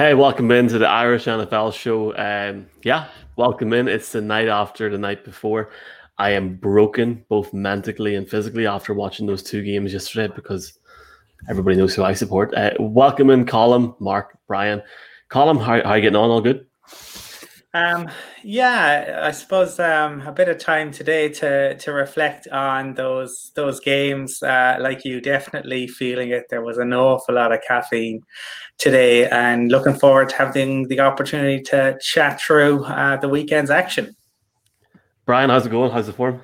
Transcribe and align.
Hey, 0.00 0.14
welcome 0.14 0.50
into 0.50 0.78
the 0.78 0.88
Irish 0.88 1.26
NFL 1.26 1.74
show. 1.74 2.16
Um, 2.16 2.68
yeah, 2.82 3.08
welcome 3.36 3.74
in. 3.74 3.86
It's 3.86 4.12
the 4.12 4.22
night 4.22 4.48
after 4.48 4.88
the 4.88 4.96
night 4.96 5.26
before. 5.26 5.72
I 6.16 6.30
am 6.30 6.56
broken 6.56 7.22
both 7.28 7.52
mentally 7.52 8.14
and 8.14 8.26
physically 8.26 8.66
after 8.66 8.94
watching 8.94 9.26
those 9.26 9.42
two 9.42 9.62
games 9.62 9.92
yesterday 9.92 10.32
because 10.34 10.78
everybody 11.50 11.76
knows 11.76 11.94
who 11.94 12.02
I 12.02 12.14
support. 12.14 12.54
Uh, 12.54 12.70
welcome 12.80 13.28
in, 13.28 13.44
Colm, 13.44 13.94
Mark, 14.00 14.38
Brian. 14.48 14.80
Colm, 15.30 15.58
how, 15.58 15.82
how 15.82 15.90
are 15.90 15.96
you 15.98 16.02
getting 16.04 16.16
on? 16.16 16.30
All 16.30 16.40
good? 16.40 16.64
Um, 17.72 18.10
yeah, 18.42 19.20
I 19.22 19.30
suppose 19.30 19.78
um, 19.78 20.22
a 20.22 20.32
bit 20.32 20.48
of 20.48 20.58
time 20.58 20.90
today 20.90 21.28
to 21.28 21.76
to 21.76 21.92
reflect 21.92 22.48
on 22.48 22.94
those 22.94 23.52
those 23.54 23.78
games. 23.78 24.42
Uh, 24.42 24.76
like 24.80 25.04
you, 25.04 25.20
definitely 25.20 25.86
feeling 25.86 26.30
it. 26.30 26.46
There 26.50 26.62
was 26.62 26.78
an 26.78 26.92
awful 26.92 27.36
lot 27.36 27.52
of 27.52 27.60
caffeine 27.66 28.22
today, 28.78 29.28
and 29.28 29.70
looking 29.70 29.94
forward 29.94 30.30
to 30.30 30.36
having 30.36 30.88
the 30.88 30.98
opportunity 30.98 31.62
to 31.64 31.96
chat 32.00 32.40
through 32.40 32.84
uh, 32.86 33.18
the 33.18 33.28
weekend's 33.28 33.70
action. 33.70 34.16
Brian, 35.24 35.50
how's 35.50 35.66
it 35.66 35.70
going? 35.70 35.92
How's 35.92 36.06
the 36.06 36.12
form? 36.12 36.42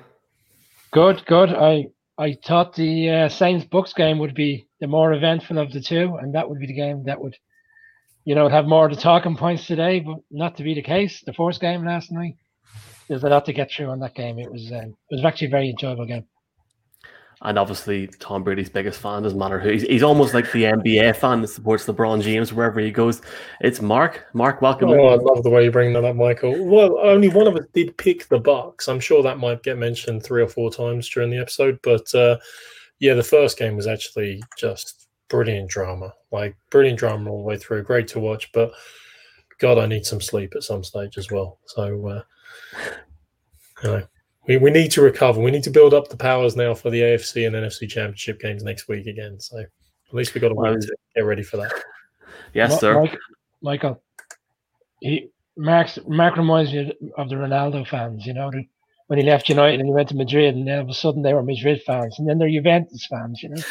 Good, 0.91 1.25
good. 1.25 1.49
I 1.49 1.87
I 2.17 2.37
thought 2.45 2.73
the 2.73 3.09
uh, 3.09 3.29
Saints 3.29 3.65
Bucks 3.65 3.91
game 3.91 4.17
would 4.19 4.33
be 4.33 4.65
the 4.79 4.87
more 4.87 5.11
eventful 5.11 5.57
of 5.57 5.73
the 5.73 5.81
two, 5.81 6.15
and 6.21 6.33
that 6.35 6.49
would 6.49 6.59
be 6.59 6.67
the 6.67 6.73
game 6.73 7.03
that 7.03 7.21
would 7.21 7.35
you 8.27 8.35
know, 8.35 8.49
have 8.49 8.65
more 8.65 8.87
of 8.87 8.93
the 8.93 9.01
talking 9.01 9.37
points 9.37 9.67
today, 9.67 10.01
but 10.01 10.17
not 10.29 10.57
to 10.57 10.63
be 10.63 10.73
the 10.73 10.81
case. 10.81 11.23
The 11.25 11.31
first 11.31 11.61
game 11.61 11.85
last 11.85 12.11
night, 12.11 12.35
there's 13.07 13.23
a 13.23 13.29
lot 13.29 13.45
to 13.45 13.53
get 13.53 13.71
through 13.71 13.87
on 13.87 14.01
that 14.01 14.15
game. 14.15 14.37
It 14.37 14.51
was 14.51 14.69
um, 14.69 14.97
it 15.09 15.15
was 15.15 15.23
actually 15.23 15.47
a 15.47 15.51
very 15.51 15.69
enjoyable 15.69 16.05
game. 16.05 16.25
And 17.41 17.57
obviously, 17.57 18.07
Tom 18.19 18.43
Brady's 18.43 18.69
biggest 18.69 18.99
fan 18.99 19.23
doesn't 19.23 19.39
matter 19.39 19.61
who. 19.61 19.69
He's, 19.69 19.83
he's 19.83 20.03
almost 20.03 20.33
like 20.33 20.51
the 20.51 20.63
NBA 20.63 21.15
fan 21.15 21.39
that 21.39 21.47
supports 21.47 21.85
LeBron 21.85 22.21
James 22.21 22.51
wherever 22.51 22.81
he 22.81 22.91
goes. 22.91 23.21
It's 23.61 23.81
Mark. 23.81 24.25
Mark, 24.33 24.61
welcome. 24.61 24.89
Oh, 24.89 25.13
in. 25.13 25.19
I 25.21 25.23
love 25.23 25.43
the 25.43 25.49
way 25.49 25.63
you 25.63 25.71
bring 25.71 25.93
that 25.93 26.03
up, 26.03 26.17
Michael. 26.17 26.65
Well, 26.65 26.99
only 26.99 27.29
one 27.29 27.47
of 27.47 27.55
us 27.55 27.65
did 27.73 27.95
pick 27.95 28.27
the 28.27 28.39
Bucks. 28.39 28.89
I'm 28.89 28.99
sure 28.99 29.23
that 29.23 29.37
might 29.37 29.63
get 29.63 29.77
mentioned 29.77 30.23
three 30.23 30.41
or 30.41 30.49
four 30.49 30.69
times 30.69 31.07
during 31.07 31.29
the 31.29 31.39
episode, 31.39 31.79
but 31.81 32.13
uh, 32.13 32.35
yeah, 32.99 33.13
the 33.13 33.23
first 33.23 33.57
game 33.57 33.77
was 33.77 33.87
actually 33.87 34.43
just 34.57 34.96
brilliant 35.29 35.69
drama, 35.69 36.13
like 36.31 36.55
brilliant 36.69 36.99
drama 36.99 37.31
all 37.31 37.39
the 37.39 37.43
way 37.43 37.57
through. 37.57 37.83
Great 37.83 38.07
to 38.09 38.19
watch, 38.19 38.51
but 38.51 38.71
God, 39.59 39.77
I 39.77 39.85
need 39.85 40.05
some 40.05 40.21
sleep 40.21 40.53
at 40.55 40.63
some 40.63 40.83
stage 40.83 41.17
as 41.17 41.31
well. 41.31 41.59
So, 41.65 42.07
uh, 42.07 42.21
you 43.83 43.89
know, 43.89 44.07
we, 44.47 44.57
we 44.57 44.71
need 44.71 44.91
to 44.91 45.01
recover. 45.01 45.41
We 45.41 45.51
need 45.51 45.63
to 45.63 45.71
build 45.71 45.93
up 45.93 46.09
the 46.09 46.17
powers 46.17 46.55
now 46.55 46.73
for 46.73 46.89
the 46.89 47.01
AFC 47.01 47.47
and 47.47 47.55
NFC 47.55 47.89
Championship 47.89 48.39
games 48.39 48.63
next 48.63 48.87
week 48.87 49.07
again. 49.07 49.39
So, 49.39 49.59
at 49.59 50.13
least 50.13 50.33
we 50.33 50.41
got 50.41 50.49
to 50.49 50.55
wait 50.55 50.79
to 50.81 50.95
get 51.15 51.21
ready 51.21 51.43
for 51.43 51.57
that. 51.57 51.73
Yes, 52.53 52.71
Ma- 52.71 52.77
sir. 52.77 53.01
Michael, 53.01 53.19
Michael 53.61 54.03
he 55.01 55.29
Mark's, 55.57 55.97
Mark 56.07 56.37
reminds 56.37 56.71
me 56.71 56.93
of 57.17 57.29
the 57.29 57.35
Ronaldo 57.35 57.87
fans. 57.87 58.25
You 58.25 58.33
know, 58.33 58.51
when 59.07 59.19
he 59.19 59.25
left 59.25 59.49
United 59.49 59.79
and 59.79 59.87
he 59.87 59.93
went 59.93 60.09
to 60.09 60.15
Madrid, 60.15 60.55
and 60.55 60.67
then 60.67 60.75
all 60.75 60.83
of 60.83 60.89
a 60.89 60.93
sudden 60.93 61.23
they 61.23 61.33
were 61.33 61.43
Madrid 61.43 61.81
fans, 61.85 62.19
and 62.19 62.29
then 62.29 62.37
they're 62.37 62.49
Juventus 62.49 63.07
fans. 63.09 63.41
You 63.41 63.49
know. 63.49 63.61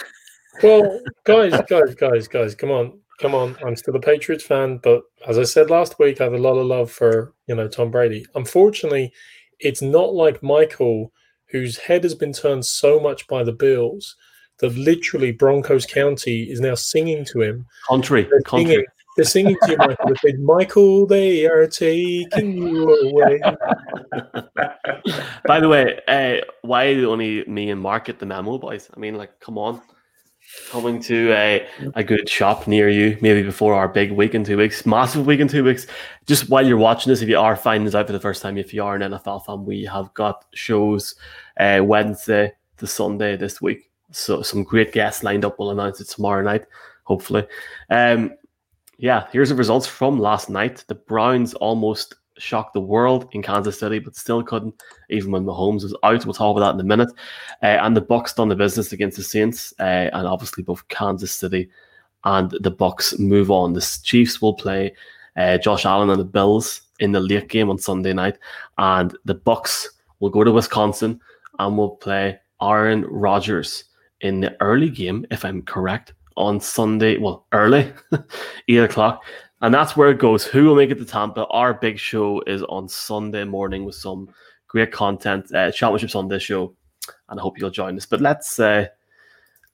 Well, 0.62 1.00
guys, 1.25 1.53
guys, 1.69 1.94
guys, 1.94 2.28
guys, 2.28 2.55
come 2.55 2.71
on, 2.71 2.99
come 3.21 3.34
on. 3.34 3.56
I'm 3.65 3.77
still 3.77 3.97
a 3.97 4.00
Patriots 4.00 4.44
fan, 4.44 4.78
but 4.78 5.03
as 5.27 5.39
I 5.39 5.44
said 5.44 5.71
last 5.71 5.99
week, 5.99 6.21
I 6.21 6.25
have 6.25 6.34
a 6.34 6.39
lot 6.39 6.59
of 6.59 6.67
love 6.67 6.91
for 6.91 7.33
you 7.47 7.55
know 7.55 7.69
Tom 7.69 7.91
Brady. 7.91 8.27
Unfortunately, 8.34 9.12
it's 9.61 9.83
not 9.83 10.15
like 10.15 10.43
Michael, 10.43 11.12
whose 11.50 11.78
head 11.78 12.05
has 12.05 12.15
been 12.15 12.33
turned 12.33 12.65
so 12.65 13.00
much 13.00 13.27
by 13.27 13.43
the 13.43 13.53
Bills 13.53 14.16
that 14.59 14.75
literally 14.75 15.33
Broncos 15.33 15.84
County 15.84 16.45
is 16.45 16.61
now 16.61 16.75
singing 16.75 17.25
to 17.27 17.43
him. 17.43 17.66
Country, 17.89 18.22
they're 18.22 18.41
country. 18.41 18.71
Singing, 18.71 18.87
they're 19.16 19.25
singing 19.25 19.56
to 19.65 19.72
you, 19.72 19.77
Michael. 19.77 20.09
They 20.09 20.31
say, 20.31 20.37
Michael, 20.39 21.06
they 21.06 21.47
are 21.47 21.66
taking 21.66 22.56
you 22.56 23.11
away. 23.11 23.41
By 25.47 25.61
the 25.61 25.69
way, 25.69 26.00
uh, 26.09 26.43
why 26.62 26.95
only 26.95 27.45
me 27.45 27.71
and 27.71 27.81
Mark 27.81 28.06
get 28.06 28.19
the 28.19 28.25
memo, 28.25 28.56
boys? 28.56 28.89
I 28.97 28.99
mean, 28.99 29.15
like, 29.15 29.39
come 29.41 29.59
on 29.59 29.83
coming 30.71 31.01
to 31.03 31.33
a, 31.33 31.67
a 31.95 32.05
good 32.05 32.29
shop 32.29 32.67
near 32.67 32.89
you, 32.89 33.17
maybe 33.21 33.43
before 33.43 33.75
our 33.75 33.89
big 33.89 34.12
week 34.12 34.34
in 34.34 34.45
two 34.45 34.57
weeks, 34.57 34.87
massive 34.87 35.27
week 35.27 35.41
in 35.41 35.49
two 35.49 35.65
weeks. 35.65 35.87
Just 36.27 36.49
while 36.49 36.67
you're 36.67 36.77
watching 36.77 37.11
this, 37.11 37.23
if 37.23 37.29
you 37.29 37.39
are 37.39 37.57
finding 37.57 37.84
this 37.84 37.95
out 37.95 38.07
for 38.07 38.12
the 38.12 38.21
first 38.21 38.43
time, 38.43 38.59
if 38.59 38.75
you 38.75 38.83
are 38.84 38.97
an 38.97 39.12
NFL 39.12 39.45
fan, 39.45 39.65
we 39.65 39.84
have 39.84 40.12
got 40.15 40.45
shows 40.55 41.15
uh, 41.59 41.81
Wednesday 41.83 42.53
to 42.79 42.87
Sunday 42.87 43.37
this 43.37 43.61
week. 43.61 43.91
So 44.11 44.43
some 44.43 44.62
great 44.62 44.93
guests 44.93 45.23
lined 45.23 45.45
up. 45.45 45.59
We'll 45.59 45.71
announce 45.71 46.01
it 46.01 46.09
tomorrow 46.09 46.43
night, 46.43 46.67
hopefully. 47.05 47.47
Um, 47.91 48.33
yeah, 48.99 49.27
here's 49.33 49.51
the 49.51 49.55
results 49.55 49.87
from 49.87 50.19
last 50.19 50.49
night. 50.49 50.84
The 50.89 50.95
Browns 50.95 51.55
almost 51.55 52.15
shocked 52.39 52.75
the 52.75 52.81
world 52.81 53.29
in 53.33 53.43
Kansas 53.43 53.79
City, 53.79 53.99
but 53.99 54.17
still 54.17 54.43
couldn't, 54.43 54.83
even 55.11 55.31
when 55.31 55.45
Mahomes 55.45 55.83
was 55.83 55.95
out. 56.03 56.25
We'll 56.25 56.35
talk 56.35 56.57
about 56.57 56.67
that 56.67 56.75
in 56.75 56.81
a 56.81 56.85
minute. 56.85 57.11
Uh, 57.63 57.79
and 57.83 57.97
the 57.97 58.01
Bucks 58.01 58.35
done 58.35 58.49
the 58.49 58.57
business 58.57 58.93
against 58.93 59.17
the 59.17 59.23
Saints, 59.23 59.72
uh, 59.81 60.10
and 60.13 60.27
obviously 60.27 60.63
both 60.63 60.87
Kansas 60.89 61.33
City 61.33 61.69
and 62.25 62.51
the 62.60 62.71
Bucks 62.71 63.19
move 63.19 63.51
on. 63.51 63.72
The 63.72 63.99
Chiefs 64.03 64.43
will 64.43 64.55
play 64.55 64.95
uh, 65.37 65.59
Josh 65.59 65.87
Allen 65.87 66.10
and 66.10 66.21
the 66.21 66.25
Bills 66.25 66.83
in 67.01 67.13
the 67.13 67.21
late 67.21 67.49
game 67.49 67.71
on 67.71 67.78
Sunday 67.78 68.13
night, 68.13 68.39
and 68.78 69.16
the 69.25 69.34
Bucks 69.34 69.91
will 70.21 70.31
go 70.31 70.45
to 70.45 70.53
Wisconsin 70.53 71.21
and 71.59 71.77
will 71.77 71.97
play 71.97 72.39
Aaron 72.60 73.05
Rodgers 73.05 73.84
in 74.21 74.41
the 74.41 74.57
early 74.60 74.91
game, 74.91 75.27
if 75.31 75.45
I'm 75.45 75.63
correct, 75.63 76.15
on 76.37 76.60
Sunday. 76.60 77.19
Well, 77.19 77.47
early, 77.53 77.93
eight 78.69 78.78
o'clock. 78.78 79.22
And 79.63 79.73
that's 79.73 79.97
where 79.97 80.11
it 80.11 80.19
goes. 80.19 80.45
Who 80.45 80.65
will 80.65 80.75
make 80.77 80.91
it 80.91 80.99
to 80.99 81.05
Tampa? 81.07 81.47
Our 81.47 81.75
big 81.75 81.99
show 81.99 82.43
is 82.47 82.63
on 82.65 82.89
Sunday 82.89 83.45
morning 83.45 83.87
with 83.87 83.95
some 83.95 84.29
great 84.69 84.93
content. 84.93 85.53
Uh, 85.55 85.73
championships 85.73 86.15
on 86.15 86.29
this 86.29 86.43
show, 86.43 86.75
and 87.31 87.41
I 87.41 87.43
hope 87.43 87.59
you'll 87.59 87.71
join 87.71 87.97
us. 87.97 88.05
But 88.05 88.21
let's 88.21 88.61
uh, 88.61 88.87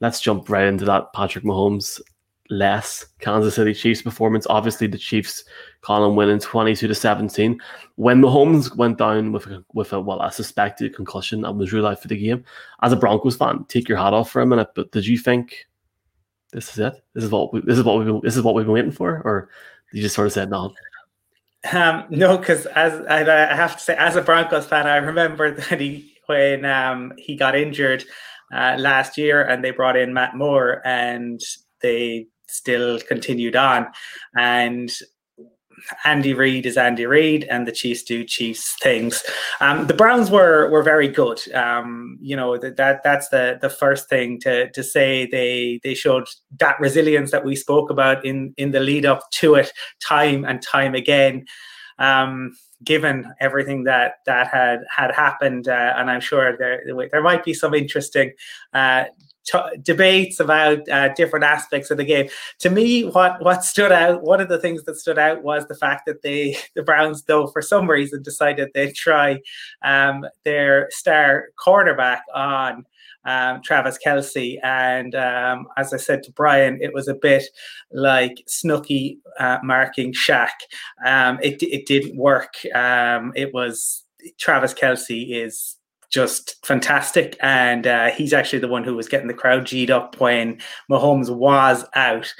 let's 0.01 0.21
jump 0.21 0.49
right 0.49 0.67
into 0.67 0.85
that. 0.85 1.13
Patrick 1.13 1.43
Mahomes 1.43 2.01
less 2.49 3.07
Kansas 3.19 3.57
City 3.57 3.75
Chiefs 3.75 4.03
performance. 4.03 4.47
Obviously, 4.49 4.87
the 4.87 4.99
Chiefs 4.99 5.45
Colin 5.81 6.15
winning 6.15 6.39
twenty 6.39 6.77
two 6.77 6.87
to 6.87 6.95
seventeen. 6.95 7.61
When 7.97 8.23
Mahomes 8.23 8.77
went 8.77 8.99
down 8.99 9.33
with 9.33 9.47
a, 9.49 9.65
with 9.75 9.93
a 9.93 10.01
well 10.01 10.23
a 10.23 10.31
suspected 10.31 10.95
concussion 10.95 11.45
and 11.45 11.59
was 11.59 11.73
ruled 11.73 11.87
out 11.87 12.01
for 12.01 12.07
the 12.07 12.17
game, 12.17 12.45
as 12.83 12.93
a 12.93 12.97
Broncos 12.97 13.37
fan, 13.37 13.65
take 13.67 13.89
your 13.89 13.99
hat 13.99 14.15
off 14.15 14.31
for 14.31 14.43
a 14.43 14.47
minute. 14.47 14.69
But 14.77 14.93
did 14.93 15.09
you 15.09 15.19
think? 15.19 15.67
This 16.53 16.71
is 16.73 16.79
it. 16.81 17.03
This 17.15 17.25
is 17.25 17.31
what 17.31 17.51
we, 17.51 17.63
this 17.63 17.79
is 17.79 17.85
what 17.85 17.99
we 17.99 18.21
this 18.21 18.37
is 18.37 18.43
what 18.43 18.55
we've 18.55 18.67
been 18.67 18.75
waiting 18.75 18.93
for, 18.93 19.23
or 19.25 19.49
you 19.93 20.03
just 20.03 20.15
sort 20.15 20.27
of 20.27 20.33
said 20.33 20.51
no? 20.51 20.73
Um, 21.73 22.07
no, 22.11 22.39
because 22.39 22.67
as 22.67 23.01
I, 23.07 23.21
I, 23.21 23.55
have 23.55 23.77
to 23.77 23.83
say, 23.83 23.95
as 23.97 24.17
a 24.17 24.23
Broncos 24.23 24.67
fan, 24.67 24.87
I 24.87 24.97
remember 24.97 25.51
that 25.55 25.81
he 25.81 26.13
when 26.27 26.65
um, 26.65 27.13
he 27.19 27.37
got 27.37 27.55
injured 27.55 28.05
uh, 28.53 28.77
last 28.79 29.17
year, 29.19 29.43
and 29.43 29.65
they 29.65 29.71
brought 29.71 29.97
in 29.97 30.15
Matt 30.15 30.37
Moore, 30.37 30.83
and 30.85 31.41
they 31.81 32.27
still 32.49 32.99
continued 33.01 33.57
on, 33.57 33.87
and 34.37 34.93
Andy 36.05 36.35
Reid 36.35 36.67
is 36.67 36.77
Andy 36.77 37.07
Reid, 37.07 37.45
and 37.45 37.67
the 37.67 37.73
Chiefs 37.73 38.03
do 38.03 38.25
Chiefs 38.25 38.77
things. 38.83 39.23
Um, 39.61 39.87
the 39.87 39.95
Browns 39.95 40.31
were 40.31 40.71
were 40.71 40.83
very 40.83 41.09
good. 41.09 41.41
Um, 41.55 42.19
you 42.21 42.37
know 42.37 42.59
that, 42.59 42.77
that 42.77 43.03
that's 43.03 43.29
the 43.29 43.59
the 43.61 43.71
first 43.71 44.09
thing 44.09 44.41
to 44.41 44.71
to 44.71 44.83
say. 44.83 45.27
They 45.27 45.81
they 45.83 45.95
showed 45.95 46.29
that 46.59 46.81
resilience 46.81 47.31
that 47.31 47.45
we 47.45 47.57
spoke 47.57 47.91
about 47.91 48.25
in 48.25 48.55
in 48.57 48.73
the 48.73 48.81
lead 48.81 49.07
up 49.07 49.31
to 49.33 49.55
it, 49.55 49.73
time 50.01 50.45
and 50.45 50.63
time 50.63 50.95
again. 50.95 51.47
Um, 51.99 52.57
given 52.85 53.33
everything 53.41 53.85
that 53.85 54.15
that 54.27 54.49
had 54.49 54.81
had 54.91 55.13
happened, 55.13 55.69
uh, 55.69 55.95
and 55.97 56.11
I'm 56.11 56.21
sure 56.21 56.57
there 56.57 56.83
there 57.11 57.23
might 57.23 57.45
be 57.45 57.55
some 57.55 57.75
interesting 57.75 58.33
uh, 58.73 59.05
t- 59.45 59.59
debates 59.83 60.41
about 60.41 60.89
uh, 60.89 61.09
different 61.15 61.45
aspects 61.45 61.91
of 61.91 61.99
the 61.99 62.05
game. 62.05 62.29
To 62.61 62.71
me, 62.71 63.03
what 63.03 63.43
what 63.43 63.65
stood 63.65 63.93
out, 63.93 64.23
one 64.23 64.41
of 64.41 64.49
the 64.49 64.59
things 64.59 64.85
that 64.85 64.97
stood 64.97 65.19
out 65.19 65.43
was 65.43 65.67
the 65.67 65.75
fact 65.75 66.07
that 66.07 66.23
they 66.23 66.57
the 66.75 66.83
Browns, 66.83 67.25
though, 67.25 67.47
for 67.49 67.63
some 67.63 67.89
reason, 67.89 68.23
decided 68.23 68.71
they'd 68.75 68.95
try 68.95 69.41
um, 69.83 70.25
their 70.45 70.89
star 70.91 71.49
cornerback 71.65 72.21
on. 72.35 72.87
Um, 73.25 73.63
Travis 73.63 74.01
Kelce. 74.05 74.59
And 74.65 75.15
um, 75.15 75.69
as 75.77 75.95
I 75.95 75.97
said 75.97 76.25
to 76.25 76.33
Brian, 76.33 76.81
it 76.83 76.93
was 76.93 77.07
a 77.07 77.15
bit 77.15 77.45
like 77.93 78.45
Snooki 78.49 79.19
uh, 79.39 79.59
marking 79.63 80.13
Shaq. 80.13 80.49
Um, 81.07 81.39
it, 81.41 81.63
it 81.63 81.87
didn't 81.87 82.17
work. 82.17 82.55
Um, 82.75 83.33
it 83.37 83.55
was 83.55 84.03
Travis 84.41 84.75
Kelce 84.75 85.31
is 85.31 85.77
just 86.13 86.65
fantastic. 86.65 87.37
And 87.41 87.87
uh, 87.87 88.11
he's 88.11 88.33
actually 88.33 88.61
the 88.61 88.69
one 88.69 88.85
who 88.85 88.95
was 88.95 89.09
getting 89.09 89.29
the 89.29 89.35
crowd 89.35 89.67
G'd 89.67 89.91
up 89.91 90.21
when 90.21 90.61
Mahomes 90.91 91.31
was 91.31 91.85
out. 91.95 92.33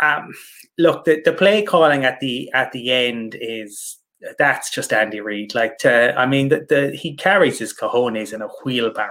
Um, 0.00 0.32
look, 0.78 1.04
the, 1.04 1.20
the 1.24 1.32
play 1.32 1.62
calling 1.62 2.04
at 2.04 2.20
the 2.20 2.50
at 2.52 2.72
the 2.72 2.92
end 2.92 3.36
is 3.40 3.96
that's 4.38 4.70
just 4.70 4.92
Andy 4.92 5.20
Reid. 5.20 5.54
Like 5.54 5.78
to, 5.78 6.14
I 6.18 6.26
mean, 6.26 6.50
the, 6.50 6.66
the 6.68 6.96
he 6.96 7.14
carries 7.14 7.58
his 7.58 7.74
cojones 7.74 8.32
in 8.32 8.42
a 8.42 8.48
wheelbarrow. 8.64 9.10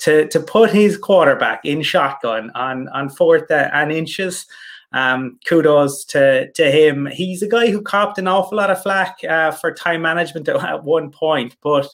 To 0.00 0.26
to 0.28 0.40
put 0.40 0.70
his 0.70 0.96
quarterback 0.96 1.64
in 1.64 1.82
shotgun 1.82 2.50
on 2.54 2.88
on 2.88 3.10
fourth 3.10 3.50
and 3.50 3.92
inches, 3.92 4.46
um, 4.92 5.38
kudos 5.46 6.04
to 6.06 6.50
to 6.52 6.70
him. 6.70 7.06
He's 7.06 7.42
a 7.42 7.48
guy 7.48 7.70
who 7.70 7.80
copped 7.80 8.18
an 8.18 8.28
awful 8.28 8.58
lot 8.58 8.70
of 8.70 8.82
flack 8.82 9.18
uh, 9.28 9.52
for 9.52 9.72
time 9.72 10.02
management 10.02 10.48
at 10.48 10.84
one 10.84 11.10
point, 11.10 11.56
but 11.62 11.88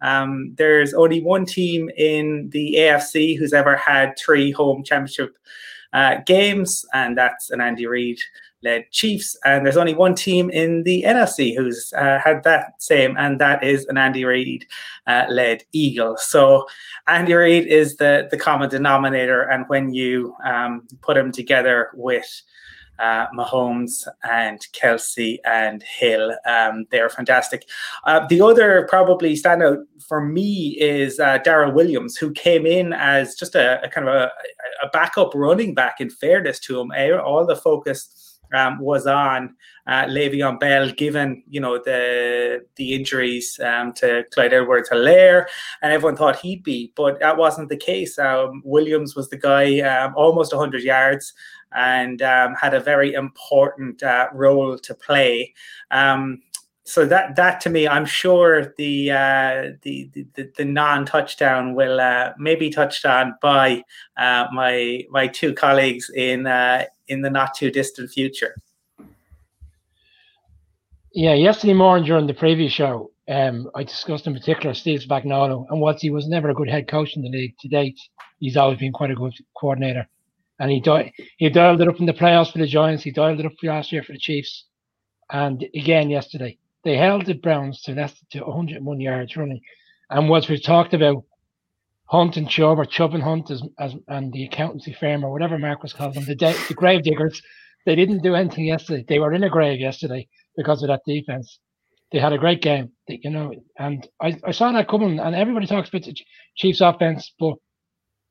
um, 0.00 0.54
there's 0.56 0.94
only 0.94 1.20
one 1.22 1.44
team 1.44 1.90
in 1.96 2.50
the 2.50 2.76
AFC 2.78 3.36
who's 3.36 3.52
ever 3.52 3.76
had 3.76 4.18
three 4.18 4.52
home 4.52 4.84
championship 4.84 5.36
uh, 5.92 6.16
games, 6.26 6.84
and 6.92 7.16
that's 7.16 7.50
an 7.50 7.60
Andy 7.60 7.86
Reid 7.86 8.18
led 8.62 8.90
Chiefs. 8.90 9.36
And 9.44 9.64
there's 9.64 9.76
only 9.76 9.94
one 9.94 10.14
team 10.14 10.50
in 10.50 10.82
the 10.82 11.04
NFC 11.06 11.56
who's 11.56 11.92
uh, 11.96 12.18
had 12.18 12.42
that 12.44 12.82
same, 12.82 13.16
and 13.16 13.40
that 13.40 13.62
is 13.62 13.86
an 13.86 13.98
Andy 13.98 14.24
Reid 14.24 14.66
uh, 15.06 15.24
led 15.28 15.64
Eagles. 15.72 16.24
So 16.24 16.66
Andy 17.06 17.34
Reid 17.34 17.66
is 17.66 17.96
the 17.96 18.28
the 18.30 18.38
common 18.38 18.68
denominator, 18.68 19.42
and 19.42 19.64
when 19.68 19.92
you 19.92 20.34
um, 20.44 20.86
put 21.02 21.16
him 21.16 21.32
together 21.32 21.90
with 21.94 22.42
uh, 22.98 23.26
Mahomes 23.36 24.06
and 24.28 24.60
Kelce 24.72 25.38
and 25.44 25.82
Hill. 25.82 26.36
Um, 26.46 26.86
they're 26.90 27.08
fantastic. 27.08 27.68
Uh, 28.04 28.26
the 28.28 28.40
other 28.40 28.86
probably 28.88 29.34
standout 29.34 29.84
for 30.06 30.20
me 30.20 30.76
is 30.80 31.20
uh, 31.20 31.38
Darrel 31.38 31.72
Williams, 31.72 32.16
who 32.16 32.32
came 32.32 32.66
in 32.66 32.92
as 32.92 33.34
just 33.34 33.54
a, 33.54 33.82
a 33.84 33.88
kind 33.88 34.08
of 34.08 34.14
a, 34.14 34.30
a, 34.82 34.88
backup 34.92 35.32
running 35.34 35.74
back. 35.74 36.00
In 36.00 36.10
fairness 36.10 36.58
to 36.60 36.80
him, 36.80 36.90
all 37.20 37.46
the 37.46 37.56
focus 37.56 38.38
um, 38.54 38.78
was 38.80 39.06
on 39.06 39.54
uh, 39.88 40.04
Le'Veon 40.04 40.60
Bell, 40.60 40.90
given 40.90 41.42
you 41.48 41.60
know 41.60 41.78
the 41.78 42.64
the 42.76 42.94
injuries 42.94 43.58
um, 43.64 43.92
to 43.94 44.24
Clyde 44.32 44.52
Edwards-Helaire, 44.52 45.46
and 45.82 45.92
everyone 45.92 46.16
thought 46.16 46.36
he'd 46.40 46.62
be, 46.62 46.92
but 46.94 47.18
that 47.20 47.36
wasn't 47.36 47.70
the 47.70 47.76
case. 47.76 48.18
Um, 48.18 48.62
Williams 48.64 49.16
was 49.16 49.30
the 49.30 49.38
guy, 49.38 49.80
um, 49.80 50.14
almost 50.14 50.52
100 50.52 50.82
yards, 50.82 51.32
and 51.74 52.20
um, 52.20 52.54
had 52.54 52.74
a 52.74 52.80
very 52.80 53.14
important 53.14 54.02
uh, 54.02 54.28
role 54.34 54.78
to 54.78 54.94
play. 54.94 55.54
Um, 55.90 56.42
so 56.84 57.04
that 57.04 57.36
that 57.36 57.60
to 57.62 57.70
me, 57.70 57.86
I'm 57.86 58.06
sure 58.06 58.74
the 58.78 59.10
uh, 59.10 59.72
the, 59.82 60.10
the, 60.34 60.50
the 60.56 60.64
non 60.64 61.04
touchdown 61.04 61.74
will 61.74 62.00
uh, 62.00 62.32
maybe 62.38 62.70
touched 62.70 63.04
on 63.04 63.34
by 63.42 63.82
uh, 64.16 64.46
my 64.52 65.02
my 65.10 65.26
two 65.26 65.52
colleagues 65.52 66.10
in 66.14 66.46
uh, 66.46 66.84
in 67.08 67.22
the 67.22 67.30
not 67.30 67.54
too 67.54 67.70
distant 67.70 68.10
future. 68.10 68.54
Yeah, 71.12 71.34
yesterday 71.34 71.74
morning 71.74 72.06
during 72.06 72.28
the 72.28 72.34
previous 72.34 72.72
show, 72.72 73.10
um, 73.28 73.68
I 73.74 73.82
discussed 73.82 74.28
in 74.28 74.34
particular 74.34 74.74
Steve 74.74 75.00
Spagnuolo, 75.00 75.66
and 75.68 75.80
whilst 75.80 76.02
he 76.02 76.10
was 76.10 76.28
never 76.28 76.50
a 76.50 76.54
good 76.54 76.70
head 76.70 76.86
coach 76.86 77.16
in 77.16 77.22
the 77.22 77.30
league 77.30 77.56
to 77.60 77.68
date, 77.68 77.98
he's 78.38 78.56
always 78.56 78.78
been 78.78 78.92
quite 78.92 79.10
a 79.10 79.16
good 79.16 79.34
coordinator. 79.60 80.06
And 80.60 80.70
he 80.70 80.80
di- 80.80 81.12
he 81.38 81.48
dialed 81.50 81.80
it 81.80 81.88
up 81.88 81.98
in 81.98 82.06
the 82.06 82.12
playoffs 82.12 82.52
for 82.52 82.58
the 82.58 82.66
Giants. 82.68 83.02
He 83.02 83.10
dialed 83.10 83.40
it 83.40 83.46
up 83.46 83.54
last 83.64 83.90
year 83.90 84.04
for 84.04 84.12
the 84.12 84.20
Chiefs, 84.20 84.66
and 85.32 85.64
again 85.74 86.10
yesterday 86.10 86.58
they 86.84 86.96
held 86.96 87.26
the 87.26 87.34
Browns 87.34 87.82
to 87.82 87.92
less 87.94 88.14
to 88.32 88.40
101 88.44 89.00
yards 89.00 89.36
running. 89.36 89.60
And 90.10 90.28
what 90.28 90.48
we've 90.48 90.62
talked 90.62 90.94
about, 90.94 91.24
Hunt 92.04 92.36
and 92.36 92.48
Chubb 92.48 92.78
or 92.78 92.86
Chubb 92.86 93.14
and 93.14 93.22
Hunt 93.22 93.50
as, 93.50 93.62
as 93.80 93.94
and 94.08 94.32
the 94.32 94.44
accountancy 94.44 94.92
firm 94.92 95.24
or 95.24 95.32
whatever 95.32 95.58
Marcus 95.58 95.92
calls 95.92 96.14
them, 96.14 96.26
the, 96.26 96.36
de- 96.36 96.66
the 96.68 96.74
grave 96.74 97.02
diggers, 97.02 97.42
they 97.86 97.96
didn't 97.96 98.22
do 98.22 98.34
anything 98.36 98.66
yesterday. 98.66 99.04
They 99.08 99.18
were 99.18 99.32
in 99.32 99.44
a 99.44 99.50
grave 99.50 99.80
yesterday 99.80 100.28
because 100.56 100.82
of 100.82 100.88
that 100.88 101.02
defense. 101.06 101.58
They 102.10 102.18
had 102.18 102.32
a 102.32 102.38
great 102.38 102.62
game, 102.62 102.92
you 103.06 103.30
know, 103.30 103.52
and 103.78 104.08
I, 104.20 104.38
I 104.44 104.50
saw 104.52 104.72
that 104.72 104.88
coming. 104.88 105.20
And 105.20 105.34
everybody 105.34 105.66
talks 105.66 105.90
about 105.90 106.04
the 106.04 106.16
Chiefs' 106.56 106.80
offense, 106.80 107.32
but 107.38 107.56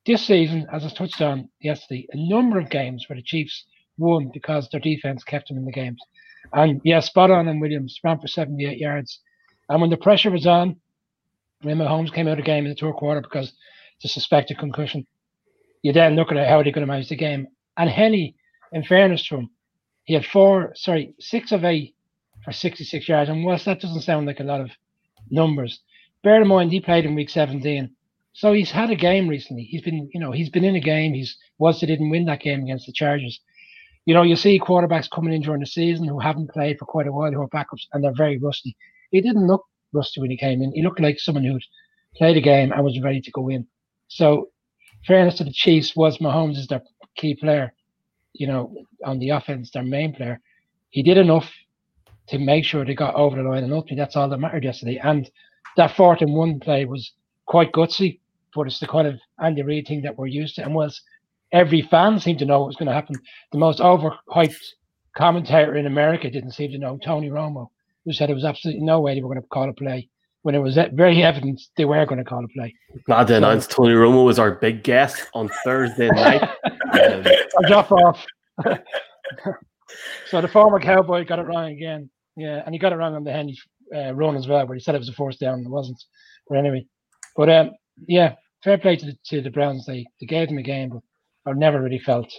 this 0.08 0.26
season, 0.26 0.66
as 0.74 0.86
I 0.86 0.90
touched 0.90 1.22
on 1.22 1.50
yesterday, 1.60 2.08
a 2.12 2.30
number 2.30 2.60
of 2.60 2.70
games 2.70 3.06
where 3.08 3.18
the 3.18 3.24
Chiefs 3.24 3.66
won 3.98 4.32
because 4.34 4.70
their 4.70 4.80
defense 4.80 5.24
kept 5.24 5.50
them 5.50 5.58
in 5.58 5.66
the 5.66 5.72
games. 5.72 6.00
And 6.54 6.82
yeah, 6.84 7.02
spot 7.02 7.30
on 7.30 7.48
and 7.48 7.62
Williams 7.62 8.00
ran 8.04 8.20
for 8.20 8.28
78 8.28 8.78
yards. 8.78 9.20
And 9.70 9.82
when 9.82 9.90
the 9.90 9.98
pressure 9.98 10.32
was 10.32 10.48
on, 10.48 10.78
when 11.62 11.78
Mahomes 11.78 12.14
came 12.14 12.28
out 12.28 12.34
of 12.34 12.38
the 12.38 12.44
game 12.44 12.66
in 12.66 12.70
the 12.70 12.76
third 12.76 12.94
quarter 12.94 13.22
because 13.22 13.54
the 14.02 14.08
suspected 14.08 14.58
concussion, 14.58 15.06
you 15.82 15.92
then 15.92 16.16
look 16.16 16.32
at 16.32 16.48
how 16.48 16.64
they're 16.64 16.72
going 16.72 16.86
to 16.86 16.92
manage 16.92 17.10
the 17.10 17.16
game. 17.16 17.48
And 17.76 17.90
Henne, 17.90 18.34
in 18.72 18.84
fairness 18.84 19.28
to 19.28 19.38
him, 19.38 19.50
he 20.06 20.14
had 20.14 20.26
four, 20.26 20.72
sorry, 20.76 21.16
six 21.20 21.52
of 21.52 21.66
eight 21.66 21.96
for 22.48 22.54
66 22.54 23.10
yards. 23.10 23.30
And 23.30 23.44
whilst 23.44 23.66
that 23.66 23.82
doesn't 23.82 24.02
sound 24.02 24.26
like 24.26 24.40
a 24.40 24.44
lot 24.44 24.62
of 24.62 24.72
numbers, 25.30 25.82
bear 26.24 26.42
in 26.42 26.48
mind 26.48 26.72
he 26.72 26.80
played 26.80 27.06
in 27.06 27.14
week 27.14 27.30
17. 27.30 27.92
So 28.32 28.54
he's 28.54 28.72
had 28.72 28.90
a 28.90 28.96
game 28.96 29.28
recently. 29.28 29.64
He's 29.64 29.82
been, 29.82 30.10
you 30.14 30.20
know, 30.20 30.32
he's 30.32 30.50
been 30.50 30.64
in 30.64 30.76
a 30.76 30.80
game. 30.80 31.14
He's 31.14 31.38
was 31.58 31.82
he 31.82 31.88
didn't 31.88 32.10
win 32.10 32.26
that 32.26 32.40
game 32.40 32.64
against 32.64 32.86
the 32.86 32.94
Chargers 32.94 33.42
you 34.08 34.14
know, 34.14 34.24
you 34.24 34.38
see 34.38 34.58
quarterbacks 34.58 35.10
coming 35.14 35.34
in 35.34 35.42
during 35.42 35.60
the 35.60 35.66
season 35.66 36.08
who 36.08 36.18
haven't 36.18 36.52
played 36.52 36.80
for 36.80 36.86
quite 36.86 37.08
a 37.08 37.12
while, 37.12 37.30
who 37.30 37.42
are 37.42 37.50
backups, 37.50 37.88
and 37.92 38.02
they're 38.02 38.14
very 38.16 38.38
rusty. 38.38 38.78
He 39.12 39.20
didn't 39.20 39.48
look 39.48 39.66
rusty 39.92 40.22
when 40.22 40.32
he 40.32 40.38
came 40.38 40.62
in. 40.62 40.72
He 40.74 40.82
looked 40.82 41.02
like 41.02 41.20
someone 41.20 41.44
who'd 41.44 41.62
played 42.16 42.38
a 42.38 42.42
game 42.42 42.72
and 42.72 42.86
was 42.86 43.02
ready 43.02 43.20
to 43.20 43.32
go 43.32 43.50
in. 43.50 43.68
So, 44.08 44.48
fairness 45.06 45.36
to 45.36 45.44
the 45.44 45.52
Chiefs 45.52 45.94
was 45.94 46.20
Mahomes 46.20 46.56
is 46.56 46.68
their 46.68 46.84
key 47.18 47.36
player, 47.36 47.74
you 48.32 48.48
know, 48.48 48.74
on 49.04 49.20
the 49.20 49.32
offense, 49.32 49.72
their 49.72 49.84
main 49.84 50.16
player. 50.16 50.40
He 50.90 51.04
did 51.04 51.18
enough 51.18 51.52
to 52.30 52.38
make 52.38 52.66
sure 52.66 52.84
they 52.84 52.96
got 52.96 53.16
over 53.16 53.36
the 53.36 53.48
line, 53.48 53.64
and 53.64 53.74
ultimately 53.74 53.98
that's 53.98 54.16
all 54.16 54.30
that 54.30 54.38
mattered 54.38 54.64
yesterday. 54.64 55.00
And 55.04 55.30
that 55.78 55.96
fourth 55.96 56.22
and 56.22 56.34
one 56.34 56.60
play 56.60 56.86
was 56.86 57.14
quite 57.46 57.72
gutsy, 57.72 58.20
but 58.54 58.68
it's 58.68 58.80
the 58.80 58.88
kind 58.88 59.08
of 59.08 59.20
Andy 59.42 59.62
Reid 59.62 59.88
thing 59.88 60.02
that 60.02 60.18
we're 60.18 60.28
used 60.28 60.56
to, 60.56 60.64
and 60.64 60.76
was 60.76 61.02
every 61.52 61.82
fan 61.82 62.20
seemed 62.20 62.40
to 62.40 62.46
know 62.46 62.60
what 62.60 62.68
was 62.68 62.76
going 62.76 62.88
to 62.88 62.94
happen. 62.94 63.16
The 63.52 63.58
most 63.58 63.80
overhyped 63.80 64.56
commentator 65.16 65.76
in 65.76 65.86
America 65.86 66.30
didn't 66.30 66.52
seem 66.52 66.72
to 66.72 66.78
know 66.78 67.00
Tony 67.04 67.30
Romo, 67.30 67.70
who 68.06 68.14
said 68.14 68.30
there 68.30 68.36
was 68.36 68.46
absolutely 68.46 68.84
no 68.84 69.00
way 69.00 69.16
they 69.16 69.22
were 69.22 69.30
going 69.30 69.42
to 69.42 69.48
call 69.48 69.70
a 69.70 69.74
play 69.74 70.10
when 70.44 70.56
it 70.56 70.60
was 70.60 70.78
very 70.94 71.24
evident 71.24 71.62
they 71.76 71.86
were 71.86 72.06
going 72.06 72.20
to 72.20 72.24
call 72.24 72.44
a 72.44 72.48
play. 72.50 72.74
Glad 73.06 73.28
to 73.28 73.36
announce 73.36 73.68
Tony 73.68 73.94
Romo 73.94 74.26
was 74.26 74.40
our 74.40 74.52
big 74.52 74.84
guest 74.84 75.28
on 75.34 75.50
Thursday 75.64 76.10
night. 76.10 76.42
um, 76.94 77.26
drop 77.68 77.92
off. 77.92 78.26
so 80.30 80.42
the 80.42 80.48
former 80.48 80.80
cowboy 80.80 81.26
got 81.26 81.40
it 81.40 81.44
wrong 81.44 81.72
again. 81.72 82.10
Yeah, 82.38 82.62
and 82.64 82.74
he 82.74 82.80
got 82.80 82.94
it 82.94 82.98
wrong 82.98 83.16
on 83.16 83.24
the 83.24 83.32
Henne 83.32 83.56
uh, 83.94 84.14
run 84.14 84.36
as 84.36 84.48
well, 84.48 84.66
where 84.68 84.76
he 84.76 84.80
said 84.80 84.94
it 84.94 85.00
was 85.00 85.10
a 85.10 85.14
force 85.14 85.38
down. 85.38 85.62
It 85.62 85.70
wasn't. 85.70 86.02
But 86.48 86.60
anyway, 86.60 86.86
but 87.36 87.50
um, 87.50 87.72
yeah, 88.08 88.36
fair 88.64 88.78
play 88.78 88.96
to 88.96 89.06
the, 89.08 89.18
to 89.26 89.42
the 89.42 89.50
Browns. 89.50 89.86
They 89.88 90.06
they 90.22 90.28
gave 90.28 90.48
them 90.48 90.60
a 90.60 90.64
game, 90.64 90.90
but 90.90 91.02
I 91.50 91.54
never 91.54 91.82
really 91.82 92.00
felt 92.00 92.32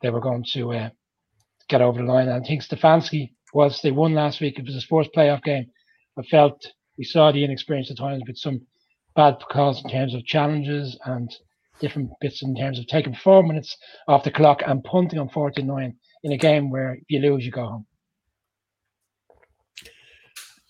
they 0.00 0.10
were 0.10 0.20
going 0.20 0.44
to 0.52 0.72
uh, 0.72 0.90
get 1.68 1.82
over 1.82 1.98
the 1.98 2.04
line. 2.06 2.28
And 2.28 2.42
I 2.42 2.46
think 2.46 2.62
Stefanski 2.62 3.32
was 3.52 3.80
they 3.82 3.90
won 3.90 4.14
last 4.14 4.40
week. 4.40 4.58
It 4.58 4.64
was 4.64 4.76
a 4.76 4.80
sports 4.80 5.10
playoff 5.14 5.42
game. 5.42 5.66
I 6.16 6.22
felt 6.22 6.64
we 6.96 7.04
saw 7.04 7.32
the 7.32 7.42
inexperience 7.44 7.90
at 7.90 7.96
times 7.96 8.22
with 8.26 8.36
some 8.36 8.60
bad 9.16 9.38
calls 9.50 9.82
in 9.82 9.90
terms 9.90 10.14
of 10.14 10.24
challenges 10.24 10.96
and 11.04 11.34
different 11.80 12.10
bits 12.20 12.42
in 12.42 12.54
terms 12.54 12.78
of 12.78 12.86
taking 12.86 13.14
four 13.14 13.42
minutes 13.42 13.76
off 14.06 14.22
the 14.22 14.30
clock 14.30 14.62
and 14.64 14.84
punting 14.84 15.18
on 15.18 15.28
49 15.30 15.96
in 16.22 16.32
a 16.32 16.36
game 16.36 16.70
where 16.70 16.94
if 16.94 17.04
you 17.08 17.18
lose, 17.18 17.44
you 17.44 17.50
go 17.50 17.66
home. 17.66 17.86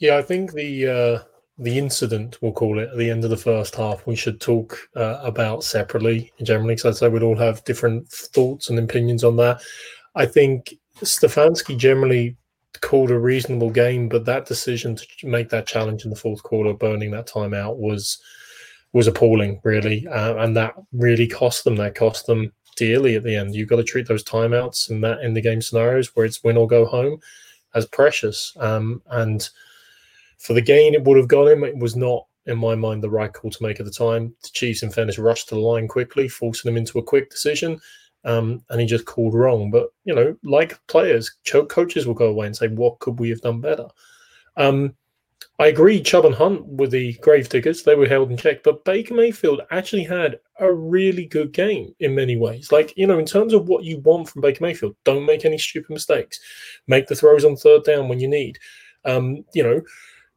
Yeah, 0.02 0.16
I 0.16 0.22
think 0.22 0.52
the 0.52 0.88
uh, 0.88 1.22
the 1.58 1.78
incident, 1.78 2.42
we'll 2.42 2.50
call 2.50 2.80
it, 2.80 2.88
at 2.88 2.98
the 2.98 3.08
end 3.08 3.22
of 3.22 3.30
the 3.30 3.36
first 3.36 3.76
half, 3.76 4.04
we 4.04 4.16
should 4.16 4.40
talk 4.40 4.76
uh, 4.96 5.20
about 5.22 5.62
separately 5.62 6.32
generally, 6.42 6.74
because 6.74 6.96
I'd 6.96 6.98
say 6.98 7.08
we'd 7.08 7.22
all 7.22 7.36
have 7.36 7.62
different 7.62 8.08
thoughts 8.08 8.68
and 8.68 8.80
opinions 8.80 9.22
on 9.22 9.36
that. 9.36 9.62
I 10.16 10.26
think 10.26 10.74
Stefanski 11.02 11.78
generally 11.78 12.36
called 12.80 13.12
a 13.12 13.18
reasonable 13.18 13.70
game, 13.70 14.08
but 14.08 14.24
that 14.24 14.44
decision 14.44 14.96
to 14.96 15.06
make 15.22 15.50
that 15.50 15.68
challenge 15.68 16.02
in 16.02 16.10
the 16.10 16.16
fourth 16.16 16.42
quarter, 16.42 16.72
burning 16.72 17.12
that 17.12 17.28
timeout, 17.28 17.76
was 17.76 18.20
was 18.92 19.06
appalling, 19.06 19.60
really, 19.62 20.04
uh, 20.08 20.34
and 20.38 20.56
that 20.56 20.74
really 20.92 21.28
cost 21.28 21.62
them. 21.62 21.76
That 21.76 21.94
cost 21.94 22.26
them 22.26 22.52
dearly 22.74 23.14
at 23.14 23.22
the 23.22 23.36
end. 23.36 23.54
You've 23.54 23.68
got 23.68 23.76
to 23.76 23.84
treat 23.84 24.08
those 24.08 24.24
timeouts 24.24 24.90
in 24.90 25.00
that 25.02 25.20
in 25.20 25.32
the 25.32 25.40
game 25.40 25.62
scenarios 25.62 26.16
where 26.16 26.26
it's 26.26 26.42
win 26.42 26.56
or 26.56 26.66
go 26.66 26.86
home 26.86 27.20
as 27.76 27.86
precious, 27.86 28.52
um, 28.58 29.00
and 29.12 29.48
for 30.42 30.54
the 30.54 30.60
gain 30.60 30.94
it 30.94 31.04
would 31.04 31.16
have 31.16 31.28
got 31.28 31.48
him, 31.48 31.64
it 31.64 31.76
was 31.76 31.94
not, 31.94 32.26
in 32.46 32.58
my 32.58 32.74
mind, 32.74 33.02
the 33.02 33.10
right 33.10 33.32
call 33.32 33.50
to 33.50 33.62
make 33.62 33.78
at 33.78 33.86
the 33.86 33.92
time. 33.92 34.34
The 34.42 34.48
Chiefs, 34.52 34.82
in 34.82 34.90
fairness, 34.90 35.18
rushed 35.18 35.48
to 35.48 35.54
the 35.54 35.60
line 35.60 35.86
quickly, 35.86 36.28
forcing 36.28 36.70
him 36.70 36.76
into 36.76 36.98
a 36.98 37.02
quick 37.02 37.30
decision. 37.30 37.80
Um, 38.24 38.62
and 38.70 38.80
he 38.80 38.86
just 38.86 39.04
called 39.04 39.34
wrong. 39.34 39.70
But, 39.70 39.88
you 40.04 40.14
know, 40.14 40.36
like 40.42 40.78
players, 40.88 41.30
coaches 41.68 42.06
will 42.06 42.14
go 42.14 42.26
away 42.26 42.46
and 42.46 42.56
say, 42.56 42.68
what 42.68 42.98
could 42.98 43.20
we 43.20 43.30
have 43.30 43.40
done 43.40 43.60
better? 43.60 43.86
Um, 44.56 44.94
I 45.58 45.66
agree, 45.66 46.00
Chubb 46.00 46.24
and 46.24 46.34
Hunt 46.34 46.66
were 46.66 46.88
the 46.88 47.12
grave 47.14 47.48
diggers. 47.48 47.82
They 47.82 47.94
were 47.94 48.08
held 48.08 48.30
in 48.30 48.36
check. 48.36 48.64
But 48.64 48.84
Baker 48.84 49.14
Mayfield 49.14 49.60
actually 49.70 50.04
had 50.04 50.40
a 50.58 50.72
really 50.72 51.26
good 51.26 51.52
game 51.52 51.94
in 52.00 52.14
many 52.14 52.36
ways. 52.36 52.72
Like, 52.72 52.92
you 52.96 53.06
know, 53.06 53.18
in 53.18 53.26
terms 53.26 53.52
of 53.52 53.68
what 53.68 53.84
you 53.84 53.98
want 53.98 54.28
from 54.28 54.42
Baker 54.42 54.64
Mayfield, 54.64 54.96
don't 55.04 55.26
make 55.26 55.44
any 55.44 55.58
stupid 55.58 55.90
mistakes. 55.90 56.40
Make 56.88 57.06
the 57.06 57.14
throws 57.14 57.44
on 57.44 57.54
third 57.54 57.84
down 57.84 58.08
when 58.08 58.18
you 58.18 58.28
need. 58.28 58.58
Um, 59.04 59.44
you 59.54 59.62
know, 59.62 59.82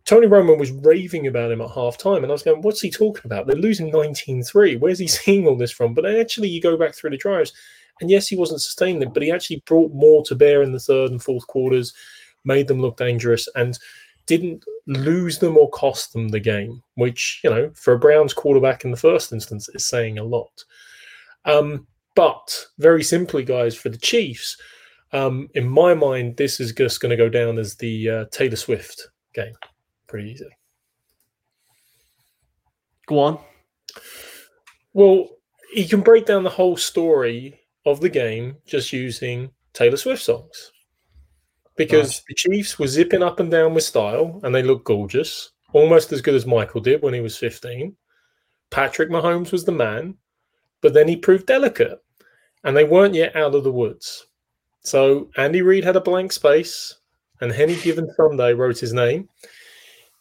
Tony 0.05 0.27
Romo 0.27 0.57
was 0.57 0.71
raving 0.71 1.25
about 1.25 1.51
him 1.51 1.61
at 1.61 1.71
half 1.71 1.97
time, 1.97 2.23
and 2.23 2.27
I 2.27 2.33
was 2.33 2.43
going, 2.43 2.61
What's 2.61 2.81
he 2.81 2.91
talking 2.91 3.23
about? 3.25 3.47
They're 3.47 3.55
losing 3.55 3.89
19 3.89 4.43
3. 4.43 4.75
Where's 4.77 4.99
he 4.99 5.07
seeing 5.07 5.47
all 5.47 5.57
this 5.57 5.71
from? 5.71 5.93
But 5.93 6.05
actually, 6.05 6.49
you 6.49 6.61
go 6.61 6.77
back 6.77 6.93
through 6.93 7.11
the 7.11 7.17
drives, 7.17 7.53
And 8.01 8.09
yes, 8.09 8.27
he 8.27 8.35
wasn't 8.35 8.61
sustaining 8.61 8.99
them, 8.99 9.13
but 9.13 9.23
he 9.23 9.31
actually 9.31 9.63
brought 9.65 9.91
more 9.93 10.23
to 10.25 10.35
bear 10.35 10.61
in 10.61 10.71
the 10.71 10.79
third 10.79 11.11
and 11.11 11.21
fourth 11.21 11.47
quarters, 11.47 11.93
made 12.43 12.67
them 12.67 12.81
look 12.81 12.97
dangerous, 12.97 13.47
and 13.55 13.77
didn't 14.27 14.63
lose 14.87 15.39
them 15.39 15.57
or 15.57 15.69
cost 15.69 16.13
them 16.13 16.29
the 16.29 16.39
game, 16.39 16.81
which, 16.95 17.41
you 17.43 17.49
know, 17.49 17.71
for 17.75 17.93
a 17.93 17.99
Browns 17.99 18.33
quarterback 18.33 18.83
in 18.83 18.91
the 18.91 18.97
first 18.97 19.31
instance 19.31 19.69
is 19.69 19.85
saying 19.85 20.17
a 20.17 20.23
lot. 20.23 20.63
Um, 21.45 21.87
but 22.15 22.65
very 22.79 23.03
simply, 23.03 23.43
guys, 23.43 23.75
for 23.75 23.89
the 23.89 23.97
Chiefs, 23.97 24.57
um, 25.11 25.47
in 25.53 25.67
my 25.67 25.93
mind, 25.93 26.37
this 26.37 26.59
is 26.59 26.73
just 26.73 27.01
going 27.01 27.11
to 27.11 27.15
go 27.15 27.29
down 27.29 27.59
as 27.59 27.75
the 27.75 28.09
uh, 28.09 28.25
Taylor 28.31 28.55
Swift 28.55 29.09
game. 29.33 29.53
Pretty 30.07 30.31
easy. 30.31 30.49
Go 33.07 33.19
on. 33.19 33.39
Well, 34.93 35.29
you 35.73 35.87
can 35.87 36.01
break 36.01 36.25
down 36.25 36.43
the 36.43 36.49
whole 36.49 36.77
story 36.77 37.59
of 37.85 38.01
the 38.01 38.09
game 38.09 38.57
just 38.65 38.93
using 38.93 39.51
Taylor 39.73 39.97
Swift 39.97 40.23
songs. 40.23 40.71
Because 41.75 42.19
Right. 42.19 42.23
the 42.29 42.35
Chiefs 42.35 42.79
were 42.79 42.87
zipping 42.87 43.21
up 43.21 43.39
and 43.39 43.51
down 43.51 43.73
with 43.73 43.83
style 43.83 44.39
and 44.43 44.55
they 44.55 44.63
looked 44.63 44.85
gorgeous, 44.85 45.51
almost 45.73 46.11
as 46.13 46.21
good 46.21 46.35
as 46.35 46.45
Michael 46.45 46.81
did 46.81 47.01
when 47.01 47.13
he 47.13 47.19
was 47.19 47.37
15. 47.37 47.95
Patrick 48.69 49.09
Mahomes 49.09 49.51
was 49.51 49.65
the 49.65 49.71
man, 49.71 50.17
but 50.81 50.93
then 50.93 51.07
he 51.07 51.15
proved 51.17 51.45
delicate 51.45 51.99
and 52.63 52.75
they 52.75 52.85
weren't 52.85 53.13
yet 53.13 53.35
out 53.35 53.53
of 53.53 53.63
the 53.63 53.71
woods. 53.71 54.25
So 54.81 55.29
Andy 55.35 55.61
Reid 55.61 55.83
had 55.83 55.95
a 55.97 56.01
blank 56.01 56.31
space 56.31 56.95
and 57.41 57.51
Henny 57.51 57.75
Given 57.81 58.09
Sunday 58.15 58.53
wrote 58.53 58.79
his 58.79 58.93
name. 58.93 59.29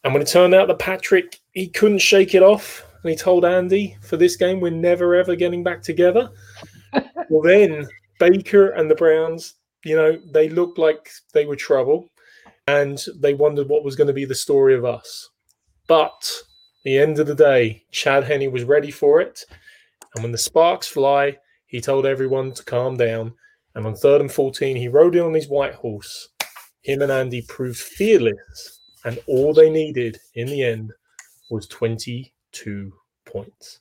And 0.05 0.13
when 0.13 0.23
it 0.23 0.29
turned 0.29 0.55
out 0.55 0.69
that 0.69 0.79
Patrick, 0.79 1.41
he 1.53 1.67
couldn't 1.67 1.99
shake 1.99 2.35
it 2.35 2.43
off, 2.43 2.85
and 3.03 3.11
he 3.11 3.17
told 3.17 3.45
Andy, 3.45 3.97
for 4.03 4.17
this 4.17 4.37
game, 4.37 4.61
we're 4.61 4.71
never 4.71 5.15
ever 5.15 5.35
getting 5.35 5.65
back 5.65 5.83
together. 5.83 6.31
well, 7.31 7.43
then 7.43 7.89
Baker 8.21 8.71
and 8.71 8.91
the 8.91 8.95
Browns, 8.95 9.55
you 9.85 9.97
know, 9.97 10.19
they 10.33 10.49
looked 10.49 10.79
like 10.79 11.11
they 11.33 11.47
were 11.47 11.57
trouble, 11.57 12.11
and 12.67 13.03
they 13.17 13.35
wondered 13.35 13.69
what 13.69 13.85
was 13.85 13.97
going 13.97 14.07
to 14.07 14.13
be 14.13 14.25
the 14.25 14.35
story 14.35 14.75
of 14.75 14.85
us. 14.85 15.31
But 15.87 16.11
at 16.11 16.85
the 16.85 16.99
end 16.99 17.19
of 17.19 17.27
the 17.27 17.35
day, 17.35 17.85
Chad 17.91 18.25
Henne 18.25 18.53
was 18.53 18.65
ready 18.65 18.91
for 18.91 19.21
it. 19.21 19.45
And 20.15 20.23
when 20.23 20.33
the 20.33 20.39
sparks 20.39 20.87
fly, 20.87 21.37
he 21.67 21.81
told 21.81 22.07
everyone 22.07 22.53
to 22.53 22.65
calm 22.65 22.97
down. 22.97 23.35
And 23.75 23.87
on 23.87 23.97
third 23.97 24.21
and 24.21 24.33
14, 24.33 24.77
he 24.77 24.89
rode 24.89 25.17
in 25.17 25.23
on 25.23 25.35
his 25.35 25.49
white 25.49 25.75
horse. 25.75 26.29
Him 26.83 27.03
and 27.03 27.11
Andy 27.11 27.43
proved 27.43 27.79
fearless. 27.79 28.81
And 29.05 29.19
all 29.27 29.53
they 29.53 29.71
needed 29.71 30.19
in 30.35 30.47
the 30.47 30.63
end 30.63 30.93
was 31.51 31.67
22 31.69 32.93
points. 33.25 33.81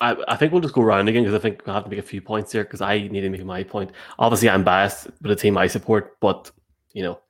I, 0.00 0.16
I 0.28 0.36
think 0.36 0.52
we'll 0.52 0.62
just 0.62 0.74
go 0.74 0.82
round 0.82 1.08
again 1.08 1.24
because 1.24 1.34
I 1.34 1.42
think 1.42 1.66
I 1.66 1.74
have 1.74 1.84
to 1.84 1.90
make 1.90 1.98
a 1.98 2.02
few 2.02 2.22
points 2.22 2.52
here 2.52 2.64
because 2.64 2.80
I 2.80 2.98
need 2.98 3.20
to 3.22 3.30
make 3.30 3.44
my 3.44 3.62
point. 3.64 3.90
Obviously, 4.18 4.48
I'm 4.48 4.64
biased 4.64 5.06
with 5.06 5.22
the 5.22 5.36
team 5.36 5.58
I 5.58 5.66
support, 5.66 6.18
but 6.20 6.50
you 6.92 7.02
know, 7.02 7.20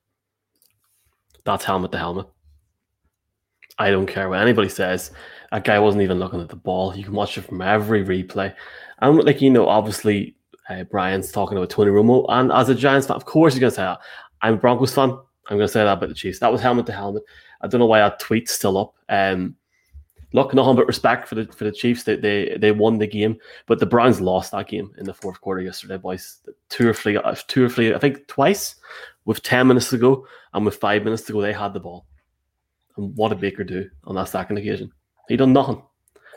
that's 1.45 1.65
helmet 1.65 1.93
to 1.93 1.99
helmet. 1.99 2.27
I 3.79 3.91
don't 3.91 4.07
care 4.07 4.29
what 4.29 4.41
anybody 4.41 4.69
says. 4.69 5.13
That 5.51 5.65
guy 5.65 5.79
wasn't 5.79 6.03
even 6.03 6.19
looking 6.19 6.41
at 6.41 6.49
the 6.49 6.57
ball. 6.57 6.95
You 6.95 7.05
can 7.05 7.15
watch 7.15 7.39
it 7.39 7.43
from 7.43 7.63
every 7.63 8.05
replay. 8.05 8.55
And 9.01 9.25
like 9.25 9.41
you 9.41 9.51
know, 9.51 9.67
obviously, 9.67 10.37
uh, 10.69 10.85
Brian's 10.85 11.33
talking 11.33 11.57
about 11.57 11.71
Tony 11.71 11.91
Romo, 11.91 12.27
and 12.29 12.53
as 12.53 12.69
a 12.69 12.75
Giants 12.75 13.07
fan, 13.07 13.17
of 13.17 13.25
course, 13.25 13.55
he's 13.55 13.61
going 13.61 13.71
to 13.71 13.77
say 13.77 13.83
that. 13.83 14.01
I'm 14.43 14.55
a 14.55 14.57
Broncos 14.59 14.95
fan. 14.95 15.17
I'm 15.49 15.57
going 15.57 15.67
to 15.67 15.73
say 15.73 15.83
that 15.83 15.93
about 15.93 16.09
the 16.09 16.15
Chiefs. 16.15 16.39
That 16.41 16.53
was 16.53 16.61
helmet 16.61 16.87
to 16.87 16.93
helmet. 16.93 17.23
I 17.61 17.67
don't 17.67 17.79
know 17.79 17.87
why 17.87 18.01
that 18.01 18.21
tweet's 18.21 18.53
still 18.53 18.77
up. 18.77 18.95
Um, 19.09 19.57
look, 20.33 20.53
nothing 20.53 20.77
but 20.77 20.87
respect 20.87 21.27
for 21.27 21.35
the 21.37 21.47
for 21.47 21.65
the 21.65 21.73
Chiefs. 21.73 22.05
They 22.05 22.17
they 22.17 22.57
they 22.61 22.73
won 22.73 22.99
the 22.99 23.07
game, 23.07 23.39
but 23.67 23.79
the 23.79 23.87
Browns 23.87 24.21
lost 24.21 24.53
that 24.53 24.69
game 24.69 24.93
in 24.99 25.05
the 25.05 25.15
fourth 25.15 25.41
quarter 25.41 25.63
yesterday, 25.63 25.97
boys. 25.97 26.41
Two 26.69 26.89
or 26.89 26.95
three, 26.95 27.17
uh, 27.17 27.35
two 27.47 27.65
or 27.65 27.69
three, 27.69 27.95
I 27.95 27.99
think 27.99 28.27
twice, 28.27 28.77
with 29.25 29.43
ten 29.43 29.67
minutes 29.67 29.91
to 29.91 29.99
go 29.99 30.27
and 30.53 30.65
with 30.65 30.77
five 30.77 31.05
minutes 31.05 31.23
to 31.25 31.33
go, 31.33 31.41
they 31.41 31.53
had 31.53 31.73
the 31.73 31.81
ball. 31.81 32.07
And 32.97 33.17
what 33.17 33.31
did 33.31 33.41
Baker 33.41 33.65
do 33.65 33.89
on 34.05 34.17
that 34.17 34.29
second 34.29 34.59
occasion? 34.59 34.93
He 35.29 35.37
done 35.37 35.53
nothing. 35.53 35.83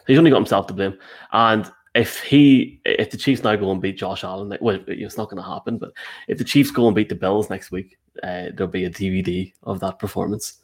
He's 0.07 0.17
only 0.17 0.31
got 0.31 0.37
himself 0.37 0.67
to 0.67 0.73
blame. 0.73 0.97
And 1.31 1.69
if 1.95 2.21
he, 2.21 2.81
if 2.85 3.11
the 3.11 3.17
Chiefs 3.17 3.43
now 3.43 3.55
go 3.55 3.71
and 3.71 3.81
beat 3.81 3.97
Josh 3.97 4.23
Allen, 4.23 4.57
well, 4.61 4.79
it's 4.87 5.17
not 5.17 5.29
going 5.29 5.41
to 5.41 5.49
happen. 5.49 5.77
But 5.77 5.91
if 6.27 6.37
the 6.37 6.43
Chiefs 6.43 6.71
go 6.71 6.87
and 6.87 6.95
beat 6.95 7.09
the 7.09 7.15
Bills 7.15 7.49
next 7.49 7.71
week, 7.71 7.97
uh, 8.23 8.45
there'll 8.53 8.67
be 8.67 8.85
a 8.85 8.89
DVD 8.89 9.51
of 9.63 9.79
that 9.79 9.99
performance 9.99 10.59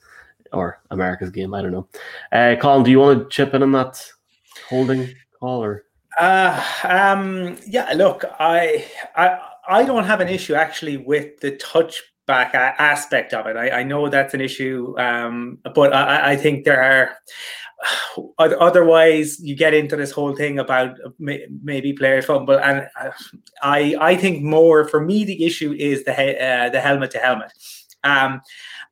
or 0.53 0.81
America's 0.91 1.29
game. 1.29 1.53
I 1.53 1.61
don't 1.61 1.71
know. 1.71 1.87
Uh, 2.31 2.55
Colin, 2.59 2.83
do 2.83 2.91
you 2.91 2.99
want 2.99 3.23
to 3.23 3.29
chip 3.29 3.53
in 3.53 3.63
on 3.63 3.71
that 3.73 4.03
holding 4.69 5.13
call 5.39 5.63
or? 5.63 5.83
Uh, 6.19 6.63
um, 6.83 7.57
yeah, 7.67 7.91
look, 7.93 8.23
I, 8.39 8.85
I, 9.15 9.39
I 9.67 9.83
don't 9.83 10.05
have 10.05 10.19
an 10.19 10.29
issue 10.29 10.55
actually 10.55 10.97
with 10.97 11.39
the 11.41 11.51
touchback 11.51 12.01
a- 12.27 12.81
aspect 12.81 13.33
of 13.33 13.47
it. 13.47 13.55
I, 13.55 13.79
I 13.79 13.83
know 13.83 14.09
that's 14.09 14.33
an 14.33 14.41
issue, 14.41 14.93
um, 14.97 15.59
but 15.75 15.93
I, 15.93 16.31
I 16.31 16.35
think 16.35 16.65
there 16.65 16.81
are. 16.81 17.17
Otherwise, 18.39 19.39
you 19.39 19.55
get 19.55 19.73
into 19.73 19.95
this 19.95 20.11
whole 20.11 20.35
thing 20.35 20.57
about 20.57 20.97
maybe 21.19 21.93
players 21.93 22.25
fumble, 22.25 22.59
and 22.59 22.87
uh, 22.99 23.11
I, 23.61 23.95
I 23.99 24.15
think 24.15 24.43
more 24.43 24.87
for 24.87 24.99
me 24.99 25.23
the 25.23 25.45
issue 25.45 25.73
is 25.73 26.03
the 26.03 26.13
he- 26.13 26.37
uh, 26.37 26.69
the 26.69 26.81
helmet 26.81 27.11
to 27.11 27.19
helmet, 27.19 27.51
um, 28.03 28.41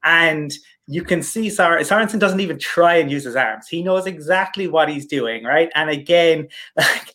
and 0.03 0.53
you 0.87 1.03
can 1.03 1.23
see 1.23 1.49
Sar- 1.49 1.79
Sorensen 1.79 2.19
doesn't 2.19 2.39
even 2.39 2.59
try 2.59 2.95
and 2.95 3.09
use 3.09 3.23
his 3.23 3.35
arms. 3.35 3.67
He 3.67 3.81
knows 3.81 4.05
exactly 4.05 4.67
what 4.67 4.87
he's 4.87 5.05
doing, 5.05 5.43
right? 5.43 5.69
And 5.73 5.89
again, 5.89 6.47
like 6.77 7.13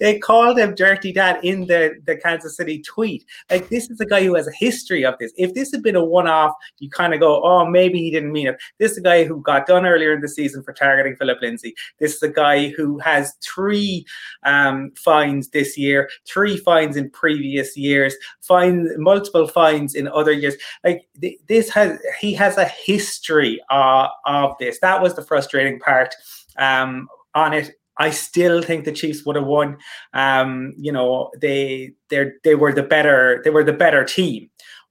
they 0.00 0.18
called 0.18 0.58
him 0.58 0.74
Dirty 0.74 1.12
Dad 1.12 1.38
in 1.44 1.66
the, 1.66 2.00
the 2.04 2.16
Kansas 2.16 2.56
City 2.56 2.80
tweet. 2.80 3.24
Like 3.50 3.68
this 3.68 3.90
is 3.90 4.00
a 4.00 4.06
guy 4.06 4.24
who 4.24 4.34
has 4.34 4.48
a 4.48 4.52
history 4.52 5.04
of 5.04 5.16
this. 5.18 5.32
If 5.36 5.54
this 5.54 5.70
had 5.72 5.82
been 5.82 5.96
a 5.96 6.04
one-off, 6.04 6.54
you 6.78 6.88
kind 6.88 7.12
of 7.12 7.20
go, 7.20 7.42
oh, 7.42 7.66
maybe 7.66 7.98
he 7.98 8.10
didn't 8.10 8.32
mean 8.32 8.48
it. 8.48 8.60
This 8.78 8.92
is 8.92 8.98
a 8.98 9.02
guy 9.02 9.24
who 9.24 9.40
got 9.42 9.66
done 9.66 9.84
earlier 9.84 10.12
in 10.12 10.20
the 10.20 10.28
season 10.28 10.62
for 10.62 10.72
targeting 10.72 11.16
Phillip 11.16 11.38
Lindsay. 11.42 11.74
This 11.98 12.14
is 12.14 12.22
a 12.22 12.28
guy 12.28 12.68
who 12.68 12.98
has 13.00 13.34
three 13.42 14.06
um, 14.44 14.92
fines 14.96 15.48
this 15.48 15.76
year, 15.76 16.08
three 16.24 16.56
fines 16.56 16.96
in 16.96 17.10
previous 17.10 17.76
years, 17.76 18.14
fine 18.40 18.88
multiple 18.96 19.46
fines 19.46 19.94
in 19.94 20.08
other 20.08 20.32
years. 20.32 20.54
Like 20.82 21.06
th- 21.20 21.38
this 21.46 21.68
has 21.70 21.98
he 22.20 22.32
has 22.34 22.56
a 22.60 22.66
history 22.66 23.60
uh, 23.70 24.08
of 24.24 24.54
this. 24.60 24.78
That 24.80 25.02
was 25.02 25.16
the 25.16 25.22
frustrating 25.22 25.80
part 25.80 26.14
um, 26.56 27.08
on 27.34 27.52
it. 27.52 27.72
I 27.98 28.10
still 28.10 28.62
think 28.62 28.84
the 28.84 28.92
Chiefs 28.92 29.26
would 29.26 29.36
have 29.36 29.46
won. 29.46 29.76
Um, 30.14 30.72
you 30.76 30.92
know, 30.92 31.30
they 31.40 31.92
they 32.08 32.32
they 32.44 32.54
were 32.54 32.72
the 32.72 32.82
better 32.82 33.40
they 33.44 33.50
were 33.50 33.64
the 33.64 33.72
better 33.74 34.04
team, 34.04 34.48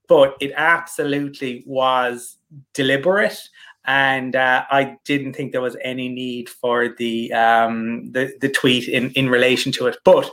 but 0.08 0.36
it 0.40 0.52
absolutely 0.56 1.64
was 1.66 2.38
deliberate. 2.74 3.40
And 3.86 4.36
uh, 4.36 4.66
I 4.70 4.98
didn't 5.06 5.34
think 5.34 5.52
there 5.52 5.62
was 5.62 5.78
any 5.84 6.10
need 6.10 6.50
for 6.50 6.90
the 6.90 7.34
um, 7.34 8.12
the 8.12 8.32
the 8.42 8.50
tweet 8.50 8.88
in 8.88 9.12
in 9.12 9.30
relation 9.30 9.72
to 9.74 9.88
it. 9.88 9.98
But 10.04 10.30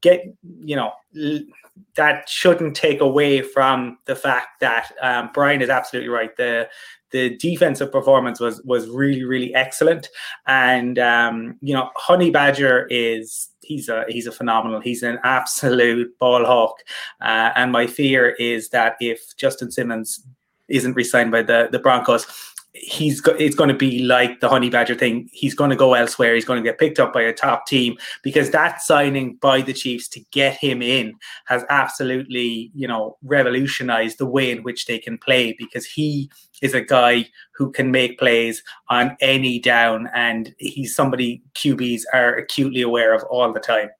get 0.00 0.24
you 0.60 0.74
know 0.74 0.92
l- 1.16 1.40
that 1.96 2.28
shouldn't 2.28 2.76
take 2.76 3.00
away 3.00 3.42
from 3.42 3.98
the 4.06 4.16
fact 4.16 4.60
that 4.60 4.92
um, 5.02 5.30
Brian 5.34 5.62
is 5.62 5.70
absolutely 5.70 6.08
right. 6.08 6.36
The 6.36 6.68
the 7.10 7.36
defensive 7.36 7.90
performance 7.90 8.38
was 8.38 8.62
was 8.64 8.88
really 8.88 9.24
really 9.24 9.54
excellent, 9.54 10.08
and 10.46 10.98
um, 10.98 11.56
you 11.60 11.74
know 11.74 11.90
Honey 11.96 12.30
Badger 12.30 12.86
is 12.90 13.48
he's 13.62 13.88
a 13.88 14.04
he's 14.08 14.26
a 14.26 14.32
phenomenal. 14.32 14.80
He's 14.80 15.02
an 15.02 15.18
absolute 15.24 16.18
ball 16.18 16.44
hawk, 16.44 16.76
uh, 17.20 17.50
and 17.56 17.72
my 17.72 17.86
fear 17.86 18.30
is 18.38 18.70
that 18.70 18.96
if 19.00 19.36
Justin 19.36 19.70
Simmons 19.70 20.24
isn't 20.68 20.94
re-signed 20.94 21.30
by 21.30 21.42
the 21.42 21.68
the 21.72 21.78
Broncos, 21.78 22.26
he's 22.74 23.20
go- 23.20 23.36
it's 23.38 23.54
going 23.54 23.68
to 23.68 23.74
be 23.76 24.00
like 24.00 24.40
the 24.40 24.48
honey 24.48 24.70
badger 24.70 24.94
thing. 24.94 25.28
He's 25.32 25.54
going 25.54 25.70
to 25.70 25.76
go 25.76 25.94
elsewhere. 25.94 26.34
He's 26.34 26.44
going 26.44 26.62
to 26.62 26.68
get 26.68 26.78
picked 26.78 27.00
up 27.00 27.12
by 27.12 27.22
a 27.22 27.32
top 27.32 27.66
team 27.66 27.96
because 28.22 28.50
that 28.50 28.82
signing 28.82 29.36
by 29.36 29.62
the 29.62 29.72
chiefs 29.72 30.08
to 30.08 30.20
get 30.32 30.56
him 30.56 30.82
in 30.82 31.14
has 31.46 31.64
absolutely 31.70 32.70
you 32.74 32.86
know 32.86 33.16
revolutionized 33.22 34.18
the 34.18 34.26
way 34.26 34.50
in 34.50 34.62
which 34.62 34.86
they 34.86 34.98
can 34.98 35.18
play 35.18 35.54
because 35.58 35.86
he 35.86 36.30
is 36.62 36.74
a 36.74 36.80
guy 36.80 37.26
who 37.54 37.70
can 37.70 37.90
make 37.90 38.18
plays 38.18 38.62
on 38.88 39.16
any 39.20 39.58
down 39.58 40.08
and 40.14 40.54
he's 40.58 40.94
somebody 40.94 41.42
qbs 41.54 42.02
are 42.12 42.34
acutely 42.34 42.82
aware 42.82 43.14
of 43.14 43.22
all 43.24 43.52
the 43.52 43.60
time. 43.60 43.90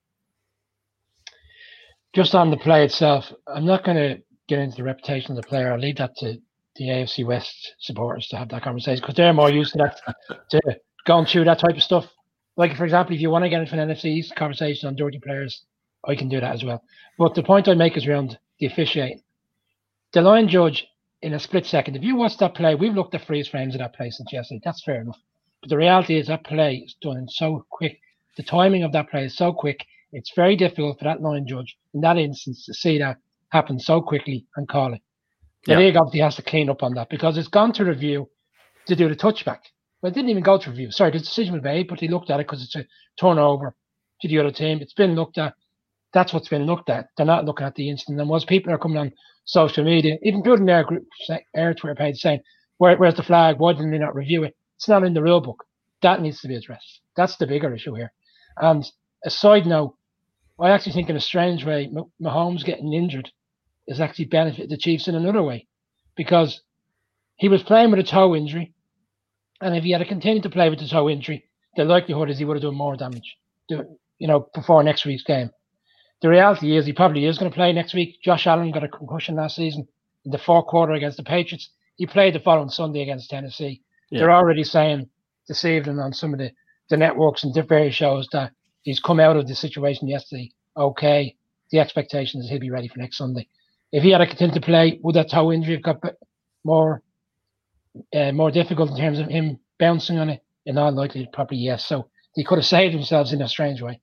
Just 2.15 2.35
on 2.35 2.51
the 2.51 2.57
play 2.57 2.85
itself, 2.85 3.33
I'm 3.47 3.67
not 3.67 3.85
going 3.85 3.97
to 3.97 4.23
get 4.49 4.59
into 4.59 4.79
the 4.79 4.83
reputation 4.83 5.37
of 5.37 5.43
the 5.43 5.49
player. 5.49 5.73
I'll 5.73 5.79
leave 5.79 5.97
that 5.97 6.17
to 6.17 6.41
the 6.79 6.87
AFC 6.89 7.27
West 7.27 7.75
supporters 7.81 8.29
to 8.29 8.37
have 8.37 8.49
that 8.51 8.63
conversation 8.63 9.01
because 9.01 9.17
they're 9.17 9.33
more 9.33 9.51
used 9.51 9.73
to 9.73 9.79
that, 9.79 10.01
to 10.51 10.61
going 11.07 11.27
through 11.27 11.45
that 11.45 11.59
type 11.59 11.77
of 11.77 11.83
stuff. 11.83 12.07
Like, 12.57 12.77
for 12.77 12.85
example, 12.85 13.15
if 13.15 13.21
you 13.21 13.31
want 13.31 13.45
to 13.45 13.49
get 13.49 13.61
into 13.61 13.79
an 13.79 13.89
NFC 13.89 14.07
East 14.07 14.35
conversation 14.37 14.89
on 14.89 14.97
dirty 14.97 15.19
players, 15.19 15.65
I 16.07 16.15
can 16.15 16.29
do 16.29 16.41
that 16.41 16.55
as 16.55 16.65
well. 16.65 16.83
But 17.19 17.35
the 17.35 17.43
point 17.43 17.69
I 17.69 17.75
make 17.75 17.97
is 17.97 18.07
around 18.07 18.39
the 18.59 18.67
officiating. 18.67 19.23
The 20.13 20.23
line 20.23 20.49
judge, 20.49 20.87
in 21.21 21.35
a 21.35 21.41
split 21.41 21.67
second, 21.67 21.97
if 21.97 22.03
you 22.03 22.17
watch 22.17 22.39
that 22.39 22.55
play, 22.55 22.75
we've 22.75 22.95
looked 22.95 23.15
at 23.15 23.27
freeze 23.27 23.49
frames 23.49 23.75
of 23.75 23.81
that 23.81 23.95
play 23.95 24.11
since 24.11 24.33
yesterday. 24.33 24.61
That's 24.65 24.83
fair 24.83 25.01
enough. 25.01 25.19
But 25.61 25.71
the 25.71 25.77
reality 25.77 26.17
is 26.19 26.29
that 26.29 26.45
play 26.45 26.77
is 26.87 26.97
done 27.03 27.29
so 27.29 27.65
quick. 27.71 27.99
The 28.37 28.43
timing 28.43 28.85
of 28.85 28.93
that 28.93 29.11
play 29.11 29.25
is 29.25 29.37
so 29.37 29.53
quick. 29.53 29.85
It's 30.13 30.33
very 30.35 30.57
difficult 30.57 30.99
for 30.99 31.05
that 31.05 31.21
line 31.21 31.47
judge 31.47 31.77
in 31.93 32.01
that 32.01 32.17
instance 32.17 32.65
to 32.67 32.75
see 32.75 32.99
that 32.99 33.19
happen 33.51 33.79
so 33.79 34.01
quickly 34.01 34.47
and 34.57 34.69
call 34.69 34.95
it. 34.95 35.03
The 35.67 35.73
Yeah. 35.73 35.79
league 35.79 35.97
obviously 35.97 36.21
has 36.21 36.37
to 36.37 36.43
clean 36.43 36.71
up 36.71 36.83
on 36.83 36.95
that 36.95 37.09
because 37.11 37.37
it's 37.37 37.49
gone 37.49 37.73
to 37.75 37.85
review 37.85 38.31
to 38.87 38.97
do 38.97 39.09
the 39.09 39.17
touchback. 39.17 39.61
Well, 40.00 40.11
it 40.11 40.15
didn't 40.15 40.31
even 40.31 40.43
go 40.43 40.59
to 40.59 40.71
review. 40.71 40.91
Sorry, 40.91 41.11
the 41.11 41.19
decision 41.19 41.55
was 41.55 41.62
made, 41.62 41.88
but 41.88 41.99
they 42.00 42.09
looked 42.09 42.31
at 42.31 42.41
it 42.41 42.47
because 42.47 42.62
it's 42.62 42.77
a 42.77 42.87
turnover 43.21 43.75
to 44.23 44.29
the 44.29 44.38
other 44.38 44.53
team. 44.53 44.79
It's 44.81 44.95
been 44.95 45.15
looked 45.15 45.38
at. 45.38 45.55
That's 46.12 46.33
what's 46.33 46.49
been 46.49 46.65
looked 46.67 46.88
at. 46.88 47.09
They're 47.17 47.27
not 47.27 47.45
looking 47.45 47.67
at 47.67 47.75
the 47.75 47.91
incident. 47.91 48.21
And 48.21 48.31
once 48.31 48.45
people 48.45 48.73
are 48.73 48.79
coming 48.79 48.99
on 48.99 49.12
social 49.45 49.85
media, 49.85 50.17
even 50.23 50.38
including 50.38 50.67
their 50.67 50.85
group, 50.85 51.07
their 51.55 51.75
Twitter 51.75 51.95
page, 51.95 52.19
saying, 52.19 52.41
Where, 52.79 52.97
"Where's 52.97 53.15
the 53.17 53.23
flag? 53.25 53.59
Why 53.59 53.73
didn't 53.73 53.91
they 53.91 53.99
not 53.99 54.15
review 54.15 54.45
it?" 54.45 54.57
It's 54.77 54.88
not 54.88 55.05
in 55.05 55.12
the 55.15 55.23
rule 55.23 55.41
book. 55.41 55.65
That 56.00 56.23
needs 56.23 56.41
to 56.41 56.49
be 56.49 56.55
addressed. 56.55 57.00
That's 57.17 57.37
the 57.37 57.47
bigger 57.47 57.75
issue 57.75 57.95
here. 57.95 58.12
And 58.57 58.88
a 59.25 59.31
side 59.31 59.67
note, 59.67 59.97
I 60.61 60.71
actually 60.71 60.93
think 60.93 61.11
in 61.11 61.17
a 61.17 61.21
strange 61.21 61.65
way, 61.65 61.88
Mah- 61.88 62.05
Mahomes 62.23 62.65
getting 62.65 62.93
injured 62.93 63.31
has 63.88 64.01
actually 64.01 64.27
benefited 64.27 64.70
the 64.70 64.77
Chiefs 64.77 65.09
in 65.09 65.14
another 65.14 65.42
way, 65.42 65.66
because 66.16 66.61
he 67.37 67.48
was 67.48 67.62
playing 67.62 67.90
with 67.90 68.01
a 68.01 68.05
toe 68.05 68.35
injury, 68.35 68.74
and 69.61 69.77
if 69.77 69.85
he 69.85 69.92
had 69.92 70.07
continued 70.07 70.42
to 70.44 70.51
play 70.51 70.70
with 70.70 70.79
the 70.79 70.88
toe 70.88 71.09
injury, 71.09 71.44
the 71.77 71.85
likelihood 71.85 72.31
is 72.31 72.38
he 72.38 72.44
would 72.44 72.57
have 72.57 72.62
done 72.62 72.74
more 72.74 72.96
damage, 72.96 73.37
do- 73.68 73.98
you 74.18 74.27
know, 74.27 74.48
before 74.55 74.83
next 74.83 75.05
week's 75.05 75.22
game. 75.22 75.51
The 76.22 76.29
reality 76.29 76.77
is 76.77 76.85
he 76.85 76.92
probably 76.92 77.27
is 77.27 77.38
going 77.38 77.51
to 77.51 77.55
play 77.55 77.72
next 77.72 77.94
week. 77.94 78.18
Josh 78.24 78.46
Allen 78.46 78.72
got 78.72 78.83
a 78.83 78.88
concussion 78.88 79.37
last 79.37 79.55
season 79.57 79.87
in 80.24 80.33
the 80.33 80.38
fourth 80.38 80.66
quarter 80.66 80.94
against 80.94 81.16
the 81.16 81.22
Patriots. 81.22 81.70
He 81.96 82.07
played 82.07 82.35
the 82.35 82.40
following 82.40 82.70
Sunday 82.70 83.03
against 83.03 83.31
Tennessee. 83.31 83.83
Yeah. 84.11 84.20
They're 84.20 84.33
already 84.33 84.64
saying 84.64 85.09
this 85.46 85.64
evening 85.64 86.01
on 86.01 86.12
some 86.12 86.33
of 86.33 86.40
the, 86.40 86.51
the 86.90 86.96
networks 86.96 87.44
and 87.44 87.55
different 87.55 87.68
various 87.68 87.94
shows 87.94 88.29
that 88.33 88.53
he's 88.83 88.98
come 88.98 89.20
out 89.20 89.37
of 89.37 89.46
the 89.46 89.55
situation 89.55 90.09
yesterday. 90.09 90.51
Okay, 90.77 91.37
the 91.70 91.79
expectation 91.79 92.40
is 92.40 92.48
he'll 92.48 92.59
be 92.59 92.70
ready 92.70 92.88
for 92.88 92.98
next 92.98 93.18
Sunday. 93.18 93.46
If 93.92 94.03
he 94.03 94.11
had 94.11 94.18
to 94.18 94.27
continue 94.27 94.55
to 94.55 94.61
play, 94.61 94.98
would 95.03 95.14
that 95.14 95.31
toe 95.31 95.53
injury 95.53 95.74
have 95.74 95.83
got 95.83 96.03
bit 96.03 96.16
more 96.64 97.03
uh, 98.14 98.33
more 98.33 98.51
difficult 98.51 98.90
in 98.90 98.96
terms 98.96 99.18
of 99.18 99.29
him 99.29 99.59
bouncing 99.79 100.18
on 100.18 100.29
it? 100.29 100.42
In 100.66 100.77
all 100.77 100.92
likelihood, 100.92 101.33
probably 101.33 101.57
yes. 101.57 101.87
So 101.87 102.11
he 102.35 102.44
could 102.44 102.59
have 102.59 102.66
saved 102.66 102.94
himself 102.94 103.33
in 103.33 103.40
a 103.40 103.48
strange 103.48 103.81
way. 103.81 104.01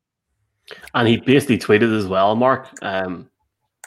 And 0.95 1.07
he 1.07 1.17
basically 1.17 1.59
tweeted 1.59 1.95
as 1.95 2.07
well, 2.07 2.35
Mark, 2.35 2.69
um, 2.81 3.29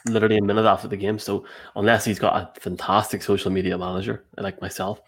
literally 0.06 0.38
a 0.38 0.42
minute 0.42 0.64
after 0.64 0.86
the 0.86 0.96
game. 0.96 1.18
So 1.18 1.44
unless 1.74 2.04
he's 2.04 2.20
got 2.20 2.36
a 2.56 2.60
fantastic 2.60 3.22
social 3.22 3.50
media 3.50 3.76
manager 3.76 4.24
like 4.36 4.60
myself, 4.60 5.00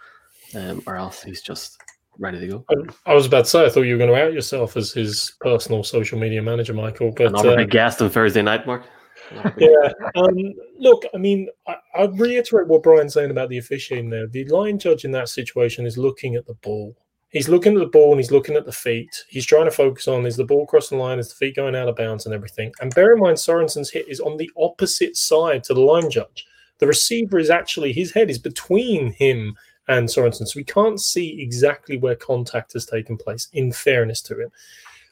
um, 0.56 0.82
or 0.86 0.96
else 0.96 1.22
he's 1.22 1.42
just 1.42 1.80
ready 2.18 2.40
to 2.40 2.46
go. 2.46 2.64
I 3.06 3.14
was 3.14 3.26
about 3.26 3.44
to 3.44 3.50
say, 3.50 3.64
I 3.64 3.70
thought 3.70 3.82
you 3.82 3.94
were 3.94 3.98
going 3.98 4.10
to 4.10 4.20
out 4.20 4.32
yourself 4.32 4.76
as 4.76 4.92
his 4.92 5.32
personal 5.40 5.82
social 5.84 6.18
media 6.18 6.42
manager, 6.42 6.74
Michael. 6.74 7.12
But 7.12 7.28
Another 7.28 7.52
uh, 7.52 7.56
big 7.56 7.70
guest 7.70 8.02
on 8.02 8.10
Thursday 8.10 8.42
night, 8.42 8.66
Mark. 8.66 8.84
Yeah, 9.56 9.92
um, 10.16 10.36
look, 10.78 11.04
I 11.14 11.18
mean, 11.18 11.48
I, 11.66 11.76
I 11.94 12.04
reiterate 12.06 12.68
what 12.68 12.82
Brian's 12.82 13.14
saying 13.14 13.30
about 13.30 13.48
the 13.48 13.58
officiating 13.58 14.10
there. 14.10 14.26
The 14.26 14.44
line 14.46 14.78
judge 14.78 15.04
in 15.04 15.12
that 15.12 15.28
situation 15.28 15.86
is 15.86 15.96
looking 15.96 16.34
at 16.34 16.46
the 16.46 16.54
ball. 16.54 16.96
He's 17.30 17.48
looking 17.48 17.74
at 17.74 17.78
the 17.78 17.86
ball 17.86 18.10
and 18.10 18.18
he's 18.18 18.32
looking 18.32 18.56
at 18.56 18.66
the 18.66 18.72
feet. 18.72 19.24
He's 19.28 19.46
trying 19.46 19.66
to 19.66 19.70
focus 19.70 20.08
on 20.08 20.26
is 20.26 20.36
the 20.36 20.44
ball 20.44 20.66
crossing 20.66 20.98
the 20.98 21.04
line, 21.04 21.20
is 21.20 21.28
the 21.28 21.36
feet 21.36 21.54
going 21.54 21.76
out 21.76 21.88
of 21.88 21.94
bounds 21.94 22.26
and 22.26 22.34
everything. 22.34 22.72
And 22.80 22.92
bear 22.94 23.12
in 23.12 23.20
mind, 23.20 23.36
Sorensen's 23.36 23.90
hit 23.90 24.08
is 24.08 24.18
on 24.18 24.36
the 24.36 24.50
opposite 24.56 25.16
side 25.16 25.62
to 25.64 25.74
the 25.74 25.80
line 25.80 26.10
judge. 26.10 26.46
The 26.78 26.88
receiver 26.88 27.38
is 27.38 27.50
actually, 27.50 27.92
his 27.92 28.12
head 28.12 28.30
is 28.30 28.38
between 28.38 29.12
him 29.12 29.56
and 29.86 30.08
Sorensen. 30.08 30.46
So 30.48 30.54
we 30.56 30.64
can't 30.64 31.00
see 31.00 31.40
exactly 31.40 31.98
where 31.98 32.16
contact 32.16 32.72
has 32.72 32.84
taken 32.84 33.16
place, 33.16 33.48
in 33.52 33.70
fairness 33.70 34.22
to 34.22 34.40
him. 34.40 34.50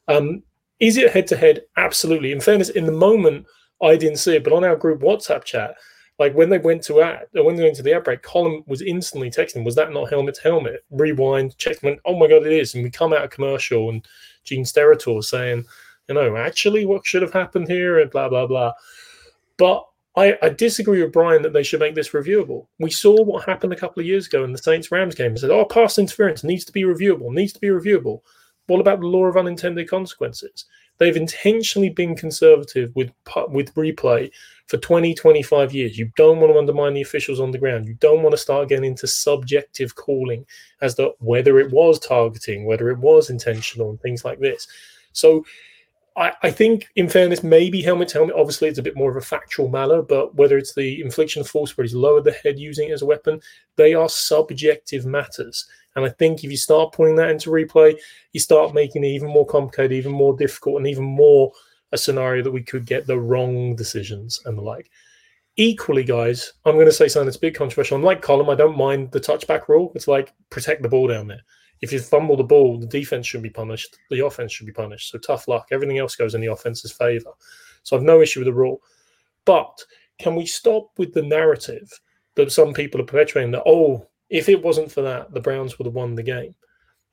Um, 0.08 0.42
is 0.80 0.96
it 0.96 1.12
head 1.12 1.26
to 1.28 1.36
head? 1.36 1.62
Absolutely. 1.76 2.32
In 2.32 2.40
fairness, 2.40 2.70
in 2.70 2.86
the 2.86 2.92
moment, 2.92 3.46
I 3.82 3.96
didn't 3.96 4.18
see 4.18 4.36
it, 4.36 4.44
but 4.44 4.52
on 4.52 4.64
our 4.64 4.76
group 4.76 5.00
WhatsApp 5.00 5.44
chat, 5.44 5.76
like 6.18 6.34
when 6.34 6.48
they 6.48 6.58
went 6.58 6.82
to 6.84 7.00
at 7.00 7.28
uh, 7.38 7.44
when 7.44 7.56
they 7.56 7.62
went 7.62 7.76
to 7.76 7.82
the 7.82 7.94
outbreak, 7.94 8.22
Colin 8.22 8.64
was 8.66 8.82
instantly 8.82 9.30
texting, 9.30 9.64
"Was 9.64 9.76
that 9.76 9.92
not 9.92 10.10
helmet 10.10 10.34
to 10.36 10.42
helmet?" 10.42 10.84
Rewind, 10.90 11.56
check, 11.58 11.82
went, 11.82 12.00
"Oh 12.04 12.18
my 12.18 12.26
god, 12.26 12.46
it 12.46 12.52
is!" 12.52 12.74
And 12.74 12.82
we 12.82 12.90
come 12.90 13.12
out 13.12 13.24
of 13.24 13.30
commercial, 13.30 13.88
and 13.90 14.06
Gene 14.44 14.64
Steratore 14.64 15.22
saying, 15.24 15.64
"You 16.08 16.16
know, 16.16 16.36
actually, 16.36 16.86
what 16.86 17.06
should 17.06 17.22
have 17.22 17.32
happened 17.32 17.68
here?" 17.68 18.00
and 18.00 18.10
blah 18.10 18.28
blah 18.28 18.46
blah. 18.46 18.72
But 19.58 19.86
I, 20.16 20.36
I 20.42 20.48
disagree 20.48 21.02
with 21.02 21.12
Brian 21.12 21.42
that 21.42 21.52
they 21.52 21.62
should 21.62 21.80
make 21.80 21.94
this 21.94 22.10
reviewable. 22.10 22.66
We 22.80 22.90
saw 22.90 23.22
what 23.22 23.44
happened 23.44 23.72
a 23.72 23.76
couple 23.76 24.00
of 24.00 24.06
years 24.06 24.26
ago 24.26 24.42
in 24.42 24.50
the 24.50 24.58
Saints 24.58 24.90
Rams 24.90 25.14
game. 25.14 25.34
They 25.34 25.40
said, 25.40 25.50
"Oh, 25.50 25.64
pass 25.64 25.98
interference 25.98 26.42
needs 26.42 26.64
to 26.64 26.72
be 26.72 26.82
reviewable, 26.82 27.32
needs 27.32 27.52
to 27.52 27.60
be 27.60 27.68
reviewable." 27.68 28.22
What 28.66 28.80
about 28.80 29.00
the 29.00 29.06
law 29.06 29.24
of 29.26 29.36
unintended 29.36 29.88
consequences? 29.88 30.66
They've 30.98 31.16
intentionally 31.16 31.90
been 31.90 32.16
conservative 32.16 32.94
with 32.94 33.10
with 33.48 33.74
replay 33.74 34.30
for 34.66 34.76
20, 34.76 35.14
25 35.14 35.72
years. 35.72 35.98
You 35.98 36.10
don't 36.16 36.40
want 36.40 36.52
to 36.52 36.58
undermine 36.58 36.94
the 36.94 37.02
officials 37.02 37.40
on 37.40 37.50
the 37.50 37.58
ground. 37.58 37.86
You 37.86 37.94
don't 37.94 38.22
want 38.22 38.32
to 38.32 38.38
start 38.38 38.68
getting 38.68 38.84
into 38.84 39.06
subjective 39.06 39.94
calling 39.94 40.44
as 40.82 40.94
to 40.96 41.12
whether 41.20 41.58
it 41.58 41.72
was 41.72 41.98
targeting, 41.98 42.66
whether 42.66 42.90
it 42.90 42.98
was 42.98 43.30
intentional, 43.30 43.90
and 43.90 44.00
things 44.00 44.24
like 44.24 44.40
this. 44.40 44.68
So 45.12 45.44
I, 46.18 46.32
I 46.42 46.50
think, 46.50 46.88
in 46.96 47.08
fairness, 47.08 47.44
maybe 47.44 47.80
helmet 47.80 48.08
to 48.08 48.18
helmet, 48.18 48.36
obviously, 48.36 48.68
it's 48.68 48.78
a 48.78 48.82
bit 48.82 48.96
more 48.96 49.10
of 49.10 49.16
a 49.16 49.20
factual 49.20 49.68
matter, 49.68 50.02
but 50.02 50.34
whether 50.34 50.58
it's 50.58 50.74
the 50.74 51.00
infliction 51.00 51.40
of 51.40 51.48
force 51.48 51.76
where 51.76 51.84
he's 51.84 51.94
lowered 51.94 52.24
the 52.24 52.32
head 52.32 52.58
using 52.58 52.88
it 52.88 52.92
as 52.92 53.02
a 53.02 53.06
weapon, 53.06 53.40
they 53.76 53.94
are 53.94 54.08
subjective 54.08 55.06
matters. 55.06 55.66
And 55.98 56.06
I 56.06 56.10
think 56.10 56.42
if 56.42 56.50
you 56.50 56.56
start 56.56 56.92
putting 56.92 57.16
that 57.16 57.30
into 57.30 57.50
replay, 57.50 57.98
you 58.32 58.40
start 58.40 58.74
making 58.74 59.04
it 59.04 59.08
even 59.08 59.28
more 59.28 59.46
complicated, 59.46 59.92
even 59.92 60.12
more 60.12 60.36
difficult, 60.36 60.78
and 60.78 60.86
even 60.86 61.04
more 61.04 61.52
a 61.92 61.98
scenario 61.98 62.42
that 62.42 62.50
we 62.50 62.62
could 62.62 62.86
get 62.86 63.06
the 63.06 63.18
wrong 63.18 63.74
decisions 63.76 64.40
and 64.44 64.56
the 64.56 64.62
like. 64.62 64.90
Equally, 65.56 66.04
guys, 66.04 66.52
I'm 66.64 66.74
going 66.74 66.86
to 66.86 66.92
say 66.92 67.08
something 67.08 67.26
that's 67.26 67.36
a 67.36 67.40
bit 67.40 67.56
controversial. 67.56 67.96
I'm 67.96 68.02
like 68.04 68.22
Colin, 68.22 68.48
I 68.48 68.54
don't 68.54 68.78
mind 68.78 69.10
the 69.10 69.20
touchback 69.20 69.68
rule. 69.68 69.90
It's 69.94 70.08
like 70.08 70.32
protect 70.50 70.82
the 70.82 70.88
ball 70.88 71.08
down 71.08 71.26
there. 71.26 71.42
If 71.80 71.92
you 71.92 72.00
fumble 72.00 72.36
the 72.36 72.44
ball, 72.44 72.78
the 72.78 72.86
defense 72.86 73.26
should 73.26 73.42
be 73.42 73.50
punished. 73.50 73.96
The 74.10 74.24
offense 74.24 74.52
should 74.52 74.66
be 74.66 74.72
punished. 74.72 75.10
So 75.10 75.18
tough 75.18 75.48
luck. 75.48 75.68
Everything 75.70 75.98
else 75.98 76.16
goes 76.16 76.34
in 76.34 76.40
the 76.40 76.48
offense's 76.48 76.92
favor. 76.92 77.30
So 77.82 77.96
I've 77.96 78.02
no 78.02 78.20
issue 78.20 78.40
with 78.40 78.46
the 78.46 78.52
rule. 78.52 78.82
But 79.44 79.82
can 80.18 80.34
we 80.34 80.46
stop 80.46 80.90
with 80.98 81.14
the 81.14 81.22
narrative 81.22 81.90
that 82.34 82.52
some 82.52 82.72
people 82.72 83.00
are 83.00 83.04
perpetuating 83.04 83.52
that, 83.52 83.62
oh, 83.66 84.06
if 84.30 84.48
it 84.48 84.62
wasn't 84.62 84.92
for 84.92 85.02
that, 85.02 85.32
the 85.32 85.40
Browns 85.40 85.78
would 85.78 85.86
have 85.86 85.94
won 85.94 86.14
the 86.14 86.22
game? 86.22 86.54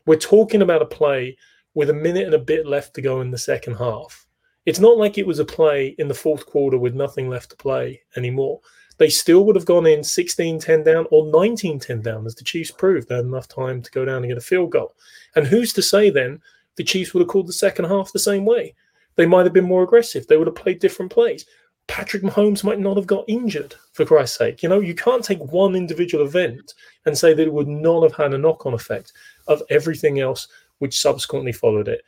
We're 0.05 0.17
talking 0.17 0.61
about 0.61 0.81
a 0.81 0.85
play 0.85 1.37
with 1.73 1.89
a 1.89 1.93
minute 1.93 2.25
and 2.25 2.33
a 2.33 2.39
bit 2.39 2.65
left 2.65 2.93
to 2.95 3.01
go 3.01 3.21
in 3.21 3.31
the 3.31 3.37
second 3.37 3.75
half. 3.75 4.25
It's 4.65 4.79
not 4.79 4.97
like 4.97 5.17
it 5.17 5.27
was 5.27 5.39
a 5.39 5.45
play 5.45 5.95
in 5.99 6.07
the 6.07 6.13
fourth 6.13 6.45
quarter 6.45 6.77
with 6.77 6.95
nothing 6.95 7.29
left 7.29 7.51
to 7.51 7.55
play 7.55 8.01
anymore. 8.15 8.59
They 8.97 9.09
still 9.09 9.45
would 9.45 9.55
have 9.55 9.65
gone 9.65 9.85
in 9.85 10.03
16 10.03 10.59
10 10.59 10.83
down 10.83 11.05
or 11.11 11.27
19 11.27 11.79
10 11.79 12.01
down, 12.01 12.25
as 12.25 12.35
the 12.35 12.43
Chiefs 12.43 12.71
proved. 12.71 13.09
They 13.09 13.15
had 13.15 13.25
enough 13.25 13.47
time 13.47 13.81
to 13.81 13.91
go 13.91 14.05
down 14.05 14.17
and 14.17 14.27
get 14.27 14.37
a 14.37 14.41
field 14.41 14.71
goal. 14.71 14.95
And 15.35 15.45
who's 15.45 15.73
to 15.73 15.81
say 15.81 16.09
then 16.09 16.41
the 16.77 16.83
Chiefs 16.83 17.13
would 17.13 17.21
have 17.21 17.27
called 17.27 17.47
the 17.47 17.53
second 17.53 17.85
half 17.85 18.11
the 18.11 18.19
same 18.19 18.45
way? 18.45 18.73
They 19.15 19.25
might 19.25 19.45
have 19.45 19.53
been 19.53 19.65
more 19.65 19.83
aggressive. 19.83 20.27
They 20.27 20.37
would 20.37 20.47
have 20.47 20.55
played 20.55 20.79
different 20.79 21.11
plays. 21.11 21.45
Patrick 21.87 22.23
Mahomes 22.23 22.63
might 22.63 22.79
not 22.79 22.97
have 22.97 23.07
got 23.07 23.25
injured, 23.27 23.75
for 23.93 24.05
Christ's 24.05 24.37
sake. 24.37 24.63
You 24.63 24.69
know, 24.69 24.79
you 24.79 24.95
can't 24.95 25.23
take 25.23 25.39
one 25.39 25.75
individual 25.75 26.25
event 26.25 26.73
and 27.05 27.17
say 27.17 27.33
that 27.33 27.43
it 27.43 27.53
would 27.53 27.67
not 27.67 28.03
have 28.03 28.15
had 28.15 28.33
a 28.33 28.37
knock 28.37 28.65
on 28.65 28.73
effect 28.73 29.13
of 29.47 29.61
everything 29.69 30.19
else 30.19 30.47
which 30.79 30.99
subsequently 30.99 31.51
followed 31.51 31.87
it. 31.87 32.01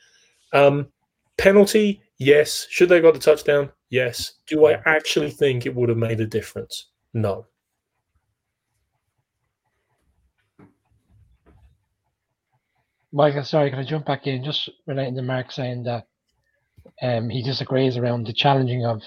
Um, 0.52 0.88
penalty, 1.38 2.02
yes. 2.18 2.66
Should 2.68 2.88
they 2.88 2.96
have 2.96 3.04
got 3.04 3.14
the 3.14 3.20
touchdown? 3.20 3.70
Yes. 3.90 4.34
Do 4.46 4.66
I 4.66 4.82
actually 4.84 5.30
think 5.30 5.64
it 5.64 5.74
would 5.74 5.88
have 5.88 5.98
made 5.98 6.20
a 6.20 6.26
difference? 6.26 6.88
No. 7.14 7.46
Michael, 13.10 13.44
sorry, 13.44 13.70
can 13.70 13.78
I 13.78 13.84
jump 13.84 14.04
back 14.04 14.26
in? 14.26 14.44
Just 14.44 14.68
relating 14.86 15.16
to 15.16 15.22
Mark 15.22 15.50
saying 15.50 15.84
that 15.84 16.06
um, 17.00 17.30
he 17.30 17.42
disagrees 17.42 17.96
around 17.96 18.26
the 18.26 18.34
challenging 18.34 18.84
of 18.84 19.00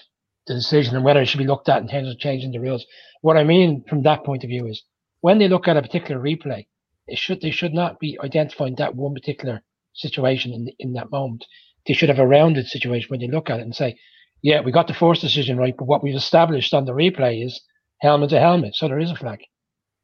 the 0.48 0.54
decision 0.54 0.96
and 0.96 1.06
whether 1.06 1.22
it 1.22 1.28
should 1.28 1.38
be 1.38 1.48
looked 1.48 1.70
at 1.70 1.82
in 1.82 1.88
terms 1.88 2.10
of 2.10 2.20
changing 2.20 2.52
the 2.52 2.60
rules. 2.60 2.86
What 3.22 3.38
I 3.38 3.44
mean 3.44 3.84
from 3.88 4.04
that 4.04 4.24
point 4.24 4.44
of 4.44 4.50
view 4.50 4.68
is 4.68 4.84
when 5.22 5.40
they 5.40 5.48
look 5.48 5.68
at 5.68 5.78
a 5.78 5.82
particular 5.82 6.22
replay, 6.22 6.68
it 7.08 7.18
should 7.18 7.42
they 7.42 7.52
should 7.52 7.74
not 7.74 8.00
be 8.00 8.18
identifying 8.24 8.76
that 8.76 8.96
one 8.96 9.14
particular 9.14 9.62
situation 9.94 10.54
in 10.54 10.70
in 10.80 10.94
that 10.94 11.12
moment. 11.12 11.46
They 11.88 11.94
should 11.94 12.10
have 12.10 12.20
a 12.20 12.28
rounded 12.28 12.68
situation 12.68 13.08
when 13.10 13.20
they 13.20 13.28
look 13.28 13.50
at 13.50 13.60
it 13.60 13.64
and 13.64 13.76
say, 13.76 13.98
"Yeah, 14.42 14.62
we 14.62 14.72
got 14.72 14.88
the 14.88 14.94
force 14.94 15.20
decision 15.22 15.58
right, 15.58 15.76
but 15.78 15.86
what 15.86 16.04
we've 16.04 16.16
established 16.16 16.74
on 16.74 16.86
the 16.86 16.94
replay 16.94 17.46
is 17.46 17.62
helmet 18.02 18.30
to 18.32 18.40
helmet, 18.40 18.76
so 18.76 18.88
there 18.88 19.00
is 19.00 19.12
a 19.12 19.16
flag." 19.16 19.40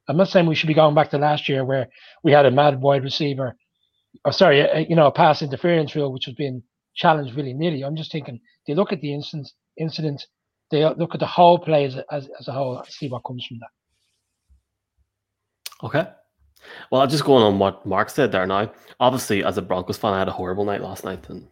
I'm 0.07 0.17
not 0.17 0.29
saying 0.29 0.45
we 0.47 0.55
should 0.55 0.67
be 0.67 0.73
going 0.73 0.95
back 0.95 1.09
to 1.11 1.17
last 1.17 1.49
year 1.49 1.65
where 1.65 1.89
we 2.23 2.31
had 2.31 2.45
a 2.45 2.51
mad 2.51 2.81
wide 2.81 3.03
receiver 3.03 3.55
or 4.25 4.31
sorry, 4.31 4.59
a, 4.59 4.79
you 4.81 4.95
know, 4.95 5.07
a 5.07 5.11
pass 5.11 5.41
interference 5.41 5.95
rule 5.95 6.11
which 6.11 6.27
was 6.27 6.35
being 6.35 6.63
challenged 6.95 7.35
really 7.35 7.53
nearly. 7.53 7.83
I'm 7.83 7.95
just 7.95 8.11
thinking 8.11 8.39
they 8.65 8.73
look 8.73 8.91
at 8.91 9.01
the 9.01 9.13
instance, 9.13 9.53
incident, 9.77 10.25
they 10.71 10.83
look 10.83 11.13
at 11.13 11.19
the 11.19 11.25
whole 11.25 11.59
play 11.59 11.85
as, 11.85 11.97
as, 12.11 12.29
as 12.39 12.47
a 12.47 12.51
whole 12.51 12.77
and 12.77 12.87
see 12.87 13.07
what 13.07 13.23
comes 13.23 13.45
from 13.45 13.59
that. 13.59 13.69
Okay. 15.83 16.07
Well, 16.91 17.05
just 17.07 17.23
going 17.23 17.43
on 17.43 17.59
what 17.59 17.85
Mark 17.85 18.09
said 18.09 18.31
there 18.31 18.47
now. 18.47 18.71
Obviously, 18.99 19.43
as 19.43 19.57
a 19.57 19.61
Broncos 19.61 19.97
fan, 19.97 20.13
I 20.13 20.19
had 20.19 20.27
a 20.27 20.31
horrible 20.31 20.65
night 20.65 20.81
last 20.81 21.05
night, 21.05 21.29
and 21.29 21.47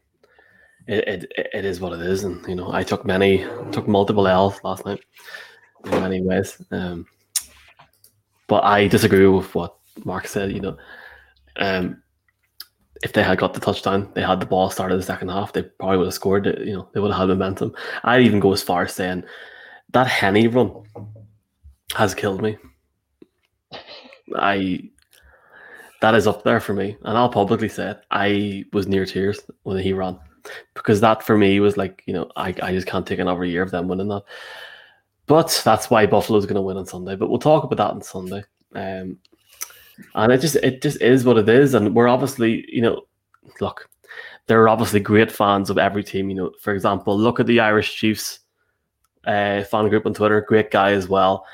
it, 0.87 1.07
it 1.07 1.49
it 1.53 1.65
is 1.65 1.79
what 1.79 1.93
it 1.93 2.01
is, 2.01 2.23
and 2.23 2.45
you 2.47 2.55
know 2.55 2.71
I 2.73 2.83
took 2.83 3.05
many 3.05 3.45
took 3.71 3.87
multiple 3.87 4.27
L's 4.27 4.59
last 4.63 4.85
night 4.85 4.99
in 5.85 5.91
many 5.91 6.21
ways. 6.21 6.61
Um, 6.71 7.05
but 8.47 8.63
I 8.63 8.87
disagree 8.87 9.27
with 9.27 9.53
what 9.53 9.77
Mark 10.03 10.27
said. 10.27 10.51
You 10.51 10.61
know, 10.61 10.77
um, 11.57 12.01
if 13.05 13.13
they 13.13 13.21
had 13.21 13.37
got 13.37 13.53
the 13.53 13.59
touchdown, 13.59 14.09
they 14.15 14.23
had 14.23 14.39
the 14.39 14.47
ball 14.47 14.71
started 14.71 14.97
the 14.97 15.03
second 15.03 15.29
half, 15.29 15.53
they 15.53 15.61
probably 15.61 15.97
would 15.97 16.07
have 16.07 16.13
scored. 16.15 16.47
It, 16.47 16.67
you 16.67 16.73
know, 16.73 16.89
they 16.91 16.99
would 16.99 17.11
have 17.11 17.19
had 17.19 17.27
momentum. 17.29 17.75
I'd 18.03 18.23
even 18.23 18.39
go 18.39 18.51
as 18.51 18.63
far 18.63 18.81
as 18.85 18.95
saying 18.95 19.23
that 19.91 20.07
Henne 20.07 20.49
run 20.49 20.83
has 21.93 22.15
killed 22.15 22.41
me. 22.41 22.57
I 24.35 24.89
that 26.01 26.15
is 26.15 26.25
up 26.25 26.43
there 26.43 26.59
for 26.59 26.73
me, 26.73 26.97
and 27.03 27.15
I'll 27.15 27.29
publicly 27.29 27.69
say 27.69 27.91
it. 27.91 28.01
I 28.09 28.65
was 28.73 28.87
near 28.87 29.05
tears 29.05 29.39
when 29.61 29.77
he 29.77 29.93
ran 29.93 30.17
because 30.73 30.99
that 31.01 31.21
for 31.21 31.37
me 31.37 31.59
was 31.59 31.77
like 31.77 32.01
you 32.07 32.13
know 32.13 32.31
I, 32.35 32.55
I 32.63 32.71
just 32.71 32.87
can't 32.87 33.05
take 33.05 33.19
another 33.19 33.45
year 33.45 33.61
of 33.61 33.69
them 33.69 33.87
winning 33.87 34.07
that. 34.07 34.23
But 35.27 35.61
that's 35.63 35.91
why 35.91 36.07
Buffalo's 36.07 36.47
going 36.47 36.55
to 36.55 36.61
win 36.61 36.77
on 36.77 36.87
Sunday. 36.87 37.15
But 37.15 37.29
we'll 37.29 37.37
talk 37.37 37.63
about 37.63 37.77
that 37.77 37.93
on 37.93 38.01
Sunday. 38.01 38.43
Um, 38.73 39.19
and 40.15 40.31
it 40.31 40.41
just 40.41 40.55
it 40.57 40.81
just 40.81 41.01
is 41.01 41.25
what 41.25 41.37
it 41.37 41.49
is, 41.49 41.73
and 41.73 41.95
we're 41.95 42.07
obviously 42.07 42.65
you 42.67 42.81
know 42.81 43.01
look, 43.61 43.89
there 44.47 44.61
are 44.61 44.69
obviously 44.69 44.99
great 44.99 45.31
fans 45.31 45.69
of 45.69 45.77
every 45.77 46.03
team. 46.03 46.29
You 46.29 46.35
know, 46.35 46.51
for 46.59 46.73
example, 46.73 47.17
look 47.17 47.39
at 47.39 47.47
the 47.47 47.59
Irish 47.59 47.95
Chiefs 47.95 48.39
uh, 49.25 49.63
fan 49.63 49.89
group 49.89 50.05
on 50.05 50.13
Twitter, 50.13 50.41
great 50.41 50.71
guy 50.71 50.91
as 50.91 51.07
well. 51.07 51.45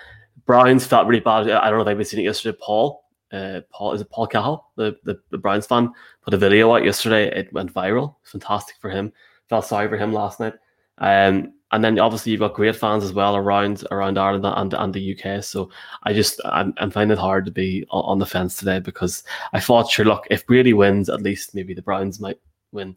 Browns 0.46 0.86
felt 0.86 1.08
really 1.08 1.22
bad. 1.22 1.50
I 1.50 1.70
don't 1.70 1.78
know 1.78 1.82
if 1.82 1.88
anybody 1.88 2.06
seen 2.06 2.20
it 2.20 2.24
yesterday. 2.24 2.58
Paul, 2.60 3.06
uh, 3.32 3.62
Paul 3.72 3.94
is 3.94 4.02
it 4.02 4.10
Paul 4.10 4.28
Cahill, 4.28 4.66
the, 4.76 4.98
the 5.04 5.20
the 5.30 5.38
Browns 5.38 5.68
fan, 5.68 5.92
put 6.24 6.34
a 6.34 6.38
video 6.38 6.74
out 6.76 6.84
yesterday. 6.84 7.28
It 7.28 7.54
went 7.54 7.74
viral. 7.74 8.16
Fantastic 8.24 8.76
for 8.80 8.90
him. 8.90 9.14
Felt 9.50 9.66
sorry 9.66 9.88
for 9.88 9.98
him 9.98 10.14
last 10.14 10.40
night. 10.40 10.54
Um, 10.98 11.54
and 11.72 11.84
then 11.84 12.00
obviously 12.00 12.32
you've 12.32 12.42
got 12.42 12.54
great 12.54 12.76
fans 12.76 13.04
as 13.04 13.14
well 13.14 13.36
around 13.36 13.86
around 13.92 14.18
Ireland 14.18 14.46
and, 14.46 14.74
and 14.74 14.94
the 14.94 15.16
UK. 15.18 15.44
So 15.44 15.70
I 16.04 16.14
just 16.14 16.42
I'm, 16.46 16.74
I'm 16.78 16.92
finding 16.92 17.18
it 17.18 17.22
hard 17.22 17.46
to 17.46 17.52
be 17.52 17.86
on, 17.90 18.20
the 18.20 18.26
fence 18.26 18.56
today 18.58 18.80
because 18.80 19.24
I 19.54 19.60
thought 19.60 19.90
sure 19.90 20.06
look 20.06 20.28
if 20.30 20.46
Brady 20.46 20.74
wins 20.74 21.10
at 21.10 21.22
least 21.22 21.56
maybe 21.56 21.74
the 21.74 21.82
Browns 21.82 22.20
might 22.20 22.40
win, 22.72 22.96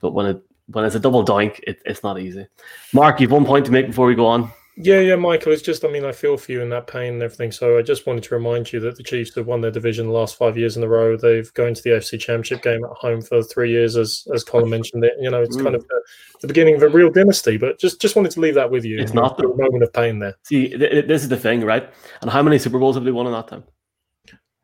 but 0.00 0.12
when 0.12 0.26
it 0.26 0.42
when 0.68 0.84
it's 0.84 0.94
a 0.94 1.00
double 1.00 1.24
doink 1.24 1.60
it, 1.66 1.82
it's 1.84 2.02
not 2.02 2.20
easy. 2.20 2.46
Mark, 2.92 3.20
you've 3.20 3.32
one 3.32 3.44
point 3.44 3.66
to 3.66 3.72
make 3.72 3.86
before 3.86 4.06
we 4.06 4.14
go 4.14 4.26
on. 4.26 4.50
Yeah, 4.76 5.00
yeah, 5.00 5.16
Michael. 5.16 5.52
It's 5.52 5.60
just, 5.60 5.84
I 5.84 5.88
mean, 5.88 6.04
I 6.04 6.12
feel 6.12 6.38
for 6.38 6.50
you 6.50 6.62
in 6.62 6.70
that 6.70 6.86
pain 6.86 7.14
and 7.14 7.22
everything. 7.22 7.52
So 7.52 7.76
I 7.78 7.82
just 7.82 8.06
wanted 8.06 8.24
to 8.24 8.34
remind 8.34 8.72
you 8.72 8.80
that 8.80 8.96
the 8.96 9.02
Chiefs 9.02 9.34
have 9.34 9.46
won 9.46 9.60
their 9.60 9.70
division 9.70 10.06
the 10.06 10.12
last 10.12 10.36
five 10.36 10.56
years 10.56 10.78
in 10.78 10.82
a 10.82 10.88
row. 10.88 11.14
They've 11.14 11.52
gone 11.52 11.74
to 11.74 11.82
the 11.82 11.90
AFC 11.90 12.18
Championship 12.18 12.62
game 12.62 12.82
at 12.82 12.90
home 12.90 13.20
for 13.20 13.42
three 13.42 13.70
years, 13.70 13.96
as 13.96 14.26
as 14.34 14.44
Colin 14.44 14.70
mentioned. 14.70 15.04
It, 15.04 15.12
you 15.20 15.30
know, 15.30 15.42
it's 15.42 15.58
mm. 15.58 15.62
kind 15.62 15.74
of 15.74 15.86
the, 15.86 16.02
the, 16.40 16.46
beginning 16.46 16.76
of 16.76 16.82
a 16.82 16.88
real 16.88 17.10
dynasty. 17.10 17.58
But 17.58 17.78
just 17.78 18.00
just 18.00 18.16
wanted 18.16 18.32
to 18.32 18.40
leave 18.40 18.54
that 18.54 18.70
with 18.70 18.86
you. 18.86 18.98
It's 18.98 19.12
not 19.12 19.36
the 19.36 19.48
moment 19.48 19.82
of 19.82 19.92
pain 19.92 20.20
there. 20.20 20.36
See, 20.44 20.68
th- 20.68 21.06
this 21.06 21.22
is 21.22 21.28
the 21.28 21.36
thing, 21.36 21.60
right? 21.64 21.92
And 22.22 22.30
how 22.30 22.42
many 22.42 22.58
Super 22.58 22.78
Bowls 22.78 22.96
have 22.96 23.04
they 23.04 23.12
won 23.12 23.26
in 23.26 23.32
that 23.32 23.48
time? 23.48 23.64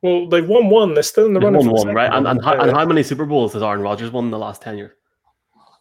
Well, 0.01 0.27
they've 0.27 0.49
won 0.49 0.71
one. 0.71 0.95
They're 0.95 1.03
still 1.03 1.27
in 1.27 1.35
the 1.35 1.41
they've 1.41 1.53
run. 1.53 1.67
Won 1.67 1.87
one, 1.87 1.95
right? 1.95 2.11
And 2.11 2.27
and, 2.27 2.43
how, 2.43 2.59
and 2.59 2.71
how 2.71 2.87
many 2.87 3.03
Super 3.03 3.27
Bowls 3.27 3.53
has 3.53 3.63
Aaron 3.63 3.83
Rodgers 3.83 4.11
won 4.11 4.25
in 4.25 4.31
the 4.31 4.39
last 4.39 4.63
ten 4.63 4.79
years? 4.79 4.93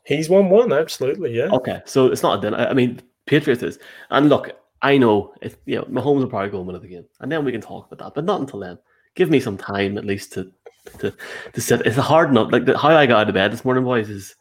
He's 0.06 0.30
won 0.30 0.50
one, 0.50 0.74
absolutely, 0.74 1.34
yeah. 1.34 1.50
Okay, 1.52 1.82
so 1.86 2.08
it's 2.08 2.24
not 2.24 2.40
a 2.40 2.42
dinner. 2.42 2.58
I 2.58 2.74
mean, 2.74 3.02
Patriots 3.28 3.62
is, 3.62 3.78
and 4.10 4.30
look, 4.30 4.50
I 4.82 4.98
know 4.98 5.34
if 5.42 5.58
you 5.66 5.76
know 5.76 5.84
Mahomes 5.84 6.20
will 6.20 6.28
probably 6.28 6.50
go 6.50 6.58
and 6.58 6.68
win 6.68 6.76
it 6.76 6.84
again, 6.84 7.06
and 7.20 7.32
then 7.32 7.46
we 7.46 7.52
can 7.52 7.62
talk 7.62 7.92
about 7.92 8.04
that. 8.04 8.16
But 8.16 8.26
not 8.26 8.42
until 8.42 8.60
then. 8.60 8.80
Give 9.16 9.32
me 9.32 9.40
some 9.40 9.58
time 9.58 9.98
at 9.98 10.06
least 10.06 10.34
to 10.34 10.52
to 11.00 11.12
to 11.54 11.62
sit. 11.62 11.82
It's 11.88 11.98
a 11.98 12.04
hard 12.04 12.32
note. 12.32 12.52
Like 12.52 12.66
the, 12.66 12.78
how 12.78 12.90
I 12.90 13.08
got 13.08 13.22
out 13.22 13.30
of 13.30 13.34
bed 13.34 13.52
this 13.52 13.66
morning, 13.66 13.84
boys, 13.84 14.12
is 14.12 14.36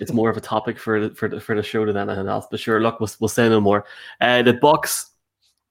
it's 0.00 0.12
more 0.12 0.28
of 0.28 0.36
a 0.36 0.40
topic 0.42 0.78
for 0.78 1.08
the, 1.08 1.14
for 1.14 1.28
the, 1.30 1.40
for 1.40 1.56
the 1.56 1.62
show 1.62 1.86
than 1.86 1.96
anything 1.96 2.28
else. 2.28 2.46
But 2.50 2.60
sure, 2.60 2.80
look, 2.80 3.00
we'll, 3.00 3.08
we'll 3.20 3.28
say 3.28 3.48
no 3.48 3.58
more. 3.58 3.86
Uh, 4.20 4.42
the 4.42 4.52
Bucks, 4.52 5.12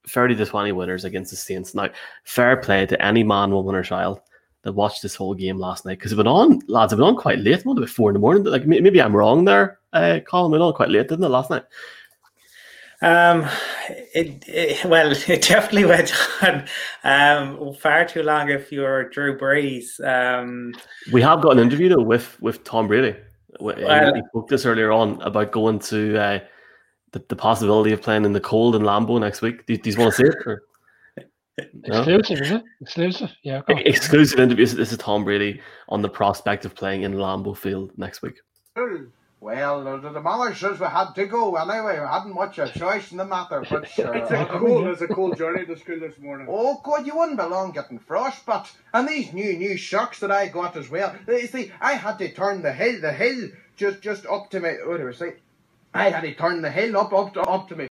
thirty 0.08 0.36
to 0.36 0.45
twenty 0.48 0.71
winners 0.71 1.06
against 1.06 1.30
the 1.30 1.38
Saints. 1.38 1.76
Now, 1.76 1.89
fair 2.24 2.58
play 2.58 2.88
to 2.88 3.00
any 3.00 3.24
man, 3.24 3.52
woman, 3.52 3.76
or 3.76 3.84
child 3.84 4.21
that 4.63 4.74
watched 4.74 5.04
this 5.04 5.13
whole 5.13 5.36
game 5.36 5.60
last 5.60 5.86
night 5.86 6.00
because 6.00 6.12
it 6.12 6.17
went 6.17 6.28
on, 6.28 6.62
lads. 6.67 6.93
It 6.93 6.95
been 6.95 7.06
on 7.06 7.15
quite 7.15 7.38
late. 7.38 7.60
It 7.60 7.65
What 7.65 7.78
about 7.78 7.89
four 7.89 8.10
in 8.10 8.15
the 8.15 8.19
morning? 8.19 8.43
Like 8.43 8.65
maybe 8.65 9.04
I'm 9.04 9.15
wrong 9.15 9.45
there, 9.45 9.78
uh, 9.93 10.19
Colin. 10.28 10.52
It 10.52 10.54
went 10.54 10.63
on 10.63 10.74
quite 10.74 10.89
late, 10.89 11.08
didn't 11.08 11.26
it, 11.26 11.30
last 11.30 11.52
night? 11.52 11.65
Um, 13.06 13.48
it, 13.88 14.44
it, 14.48 14.86
well, 14.86 15.12
it 15.28 15.44
definitely 15.44 15.86
went 15.86 16.12
on 16.41 16.65
um, 17.04 17.74
far 17.76 18.04
too 18.06 18.24
long 18.24 18.50
if 18.50 18.72
you're 18.72 19.10
Drew 19.10 19.38
Brees. 19.38 20.04
Um, 20.04 20.74
we 21.13 21.22
have 21.22 21.41
got 21.41 21.52
an 21.54 21.60
interview 21.60 21.89
though 21.89 22.02
with 22.02 22.41
with 22.41 22.63
Tom 22.63 22.88
Brady. 22.88 23.15
Well, 23.60 23.76
we 24.13 24.24
spoke 24.30 24.50
this 24.50 24.65
earlier 24.65 24.91
on 24.91 25.22
about 25.22 25.52
going 25.52 25.80
to 25.80 26.18
uh, 26.18 26.39
the, 27.12 27.24
the 27.30 27.36
possibility 27.36 27.94
of 27.94 28.02
playing 28.02 28.26
in 28.26 28.34
the 28.34 28.41
cold 28.41 28.76
in 28.76 28.82
Lambeau 28.82 29.20
next 29.20 29.41
week. 29.41 29.65
Do, 29.68 29.78
do 29.78 29.89
you 29.89 29.98
want 29.98 30.15
to 30.15 30.18
see 30.18 30.24
it? 30.24 30.36
Or? 30.46 30.63
No? 31.88 32.02
Exclusive, 32.04 32.41
is 32.41 32.52
it? 32.52 32.63
Exclusive, 32.82 33.32
yeah. 33.44 33.62
Exclusive 33.70 34.39
interview. 34.39 34.65
This 34.65 34.91
is 34.91 34.98
Tom 34.98 35.24
Brady 35.24 35.62
on 35.88 36.02
the 36.02 36.10
prospect 36.10 36.65
of 36.65 36.76
playing 36.76 37.04
in 37.04 37.13
Lambeau 37.13 37.56
Field 37.56 37.91
next 37.98 38.22
week. 38.22 38.41
Well, 39.45 39.84
the, 39.99 40.10
the 40.10 40.21
mother 40.21 40.55
says 40.55 40.79
we 40.79 40.88
had 40.88 41.13
to 41.13 41.27
go 41.27 41.55
anyway. 41.55 41.99
We 41.99 42.08
hadn't 42.08 42.34
much 42.34 42.58
of 42.58 42.75
a 42.75 42.79
choice 42.79 43.12
in 43.12 43.19
the 43.19 43.25
matter. 43.25 43.63
But 43.69 43.88
sure, 43.88 44.15
it's 44.15 44.31
a 44.31 44.47
cool, 44.47 44.91
it's 44.91 45.03
a 45.03 45.08
cool 45.08 45.36
journey 45.36 45.67
to 45.67 45.77
school 45.77 45.99
this 45.99 46.17
morning. 46.17 46.47
Oh 46.49 46.81
God, 46.84 47.05
you 47.05 47.15
wouldn't 47.15 47.38
be 47.38 47.45
long 47.45 47.71
getting 47.71 47.99
frostbite. 47.99 48.71
And 48.91 49.08
these 49.08 49.34
new 49.34 49.55
new 49.55 49.77
shocks 49.77 50.19
that 50.21 50.31
I 50.31 50.47
got 50.47 50.75
as 50.75 50.89
well. 50.89 51.15
You 51.27 51.45
see, 51.45 51.71
I 51.79 51.93
had 51.93 52.17
to 52.17 52.34
turn 52.34 52.63
the 52.63 52.73
hill, 52.73 52.99
the 53.01 53.13
hill 53.13 53.49
just 53.75 54.01
just 54.01 54.25
up 54.25 54.49
to 54.49 54.60
me. 54.60 54.77
What 54.84 54.97
do 54.97 55.08
I 55.08 55.12
say? 55.12 55.36
I 55.93 56.10
had 56.10 56.21
to 56.21 56.34
turn 56.34 56.63
the 56.63 56.71
hill 56.71 56.97
up 56.97 57.13
up 57.13 57.36
to, 57.36 57.41
up 57.41 57.69
to 57.69 57.75
me. 57.75 57.88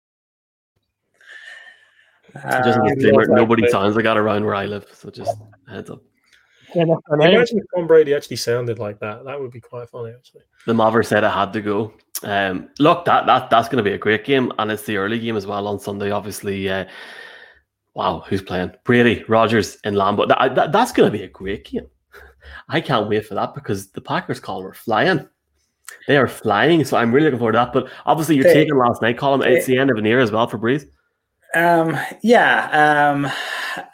Uh, 2.34 2.62
just 2.62 3.28
nobody 3.28 3.68
sounds 3.68 3.94
like 3.94 4.06
that 4.06 4.16
around 4.16 4.46
where 4.46 4.54
I 4.54 4.64
live. 4.64 4.86
So 4.94 5.10
just 5.10 5.36
heads 5.68 5.90
up. 5.90 6.00
Imagine 6.74 7.58
if 7.58 7.64
Tom 7.74 7.86
Brady 7.86 8.14
actually 8.14 8.36
sounded 8.36 8.78
like 8.78 8.98
that. 9.00 9.24
That 9.24 9.40
would 9.40 9.50
be 9.50 9.60
quite 9.60 9.88
funny, 9.88 10.12
actually. 10.12 10.42
The 10.66 10.74
Maverick 10.74 11.06
said 11.06 11.24
I 11.24 11.30
had 11.30 11.52
to 11.52 11.60
go. 11.60 11.92
Um, 12.22 12.68
look, 12.78 13.04
that 13.04 13.26
that 13.26 13.50
that's 13.50 13.68
going 13.68 13.82
to 13.82 13.88
be 13.88 13.94
a 13.94 13.98
great 13.98 14.24
game, 14.24 14.52
and 14.58 14.70
it's 14.70 14.84
the 14.84 14.96
early 14.96 15.18
game 15.18 15.36
as 15.36 15.46
well 15.46 15.66
on 15.66 15.78
Sunday. 15.80 16.10
Obviously, 16.10 16.68
uh, 16.68 16.84
wow, 17.94 18.24
who's 18.28 18.42
playing? 18.42 18.72
Brady, 18.84 19.24
Rodgers, 19.28 19.78
and 19.84 19.96
Lambeau. 19.96 20.28
That, 20.28 20.54
that 20.54 20.72
that's 20.72 20.92
going 20.92 21.10
to 21.10 21.18
be 21.18 21.24
a 21.24 21.28
great 21.28 21.64
game. 21.64 21.86
I 22.68 22.80
can't 22.80 23.08
wait 23.08 23.26
for 23.26 23.34
that 23.34 23.54
because 23.54 23.90
the 23.90 24.00
Packers, 24.00 24.40
Colin, 24.40 24.66
are 24.66 24.74
flying. 24.74 25.28
They 26.06 26.16
are 26.16 26.28
flying, 26.28 26.84
so 26.84 26.96
I'm 26.96 27.12
really 27.12 27.26
looking 27.26 27.38
forward 27.38 27.52
to 27.52 27.58
that. 27.58 27.72
But 27.72 27.88
obviously, 28.06 28.36
you're 28.36 28.44
taking 28.44 28.76
last 28.76 29.02
night, 29.02 29.18
Colin. 29.18 29.42
It's 29.42 29.66
the 29.66 29.78
end 29.78 29.90
of 29.90 29.96
an 29.96 30.06
era 30.06 30.22
as 30.22 30.30
well 30.30 30.46
for 30.46 30.58
Brees. 30.58 30.86
Um, 31.54 31.98
yeah, 32.22 33.10
um, 33.12 33.30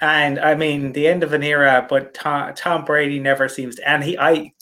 and 0.01 0.39
I 0.39 0.55
mean 0.55 0.93
the 0.93 1.09
end 1.09 1.23
of 1.25 1.33
an 1.33 1.43
era, 1.43 1.87
but 1.89 2.15
Tom, 2.15 2.55
Tom 2.55 2.85
Brady 2.85 3.19
never 3.19 3.49
seems 3.49 3.77
to. 3.77 3.89
And 3.89 4.05
he, 4.05 4.17
I, 4.19 4.53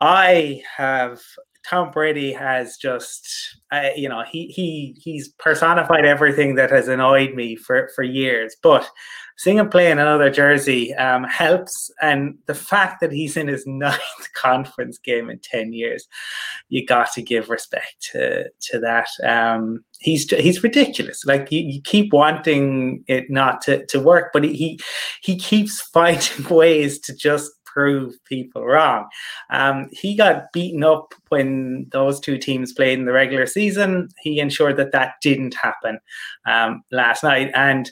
I 0.00 0.62
have 0.76 1.20
Tom 1.68 1.90
Brady 1.90 2.32
has 2.32 2.76
just, 2.76 3.28
uh, 3.72 3.90
you 3.96 4.08
know, 4.08 4.22
he 4.30 4.46
he 4.48 4.96
he's 5.02 5.28
personified 5.38 6.04
everything 6.06 6.54
that 6.56 6.70
has 6.70 6.88
annoyed 6.88 7.34
me 7.34 7.56
for 7.56 7.90
for 7.94 8.02
years. 8.02 8.56
But 8.62 8.88
seeing 9.36 9.58
him 9.58 9.68
play 9.68 9.90
in 9.90 9.98
another 9.98 10.30
jersey 10.30 10.94
um, 10.94 11.24
helps, 11.24 11.90
and 12.00 12.36
the 12.46 12.54
fact 12.54 13.00
that 13.00 13.12
he's 13.12 13.36
in 13.36 13.48
his 13.48 13.64
ninth 13.66 14.32
conference 14.34 14.98
game 14.98 15.30
in 15.30 15.38
ten 15.40 15.72
years, 15.72 16.06
you 16.68 16.84
got 16.84 17.12
to 17.12 17.22
give 17.22 17.50
respect 17.50 18.08
to 18.12 18.48
to 18.60 18.78
that. 18.80 19.08
Um, 19.22 19.84
he's 20.00 20.30
he's 20.30 20.62
ridiculous. 20.62 21.24
Like 21.24 21.50
you, 21.50 21.60
you, 21.60 21.80
keep 21.82 22.12
wanting 22.12 23.04
it 23.06 23.30
not 23.30 23.62
to, 23.62 23.84
to 23.86 24.00
work, 24.00 24.30
but 24.32 24.44
he 24.44 24.78
he 25.22 25.36
keeps 25.36 25.80
finding 25.92 26.48
ways 26.48 26.98
to 27.00 27.14
just 27.14 27.50
prove 27.64 28.14
people 28.24 28.64
wrong. 28.64 29.08
Um, 29.50 29.88
he 29.90 30.16
got 30.16 30.52
beaten 30.52 30.84
up 30.84 31.12
when 31.28 31.86
those 31.90 32.20
two 32.20 32.38
teams 32.38 32.72
played 32.72 32.98
in 33.00 33.04
the 33.04 33.12
regular 33.12 33.46
season. 33.46 34.08
He 34.22 34.38
ensured 34.38 34.76
that 34.76 34.92
that 34.92 35.14
didn't 35.20 35.54
happen 35.54 35.98
um, 36.46 36.84
last 36.92 37.24
night, 37.24 37.50
and 37.54 37.90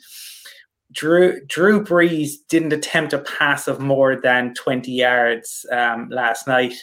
Drew 0.93 1.45
Drew 1.47 1.83
Brees 1.83 2.33
didn't 2.49 2.73
attempt 2.73 3.13
a 3.13 3.19
pass 3.19 3.67
of 3.67 3.81
more 3.81 4.17
than 4.17 4.55
20 4.55 4.93
yards 4.93 5.67
um, 5.73 6.09
last 6.11 6.47
night. 6.47 6.75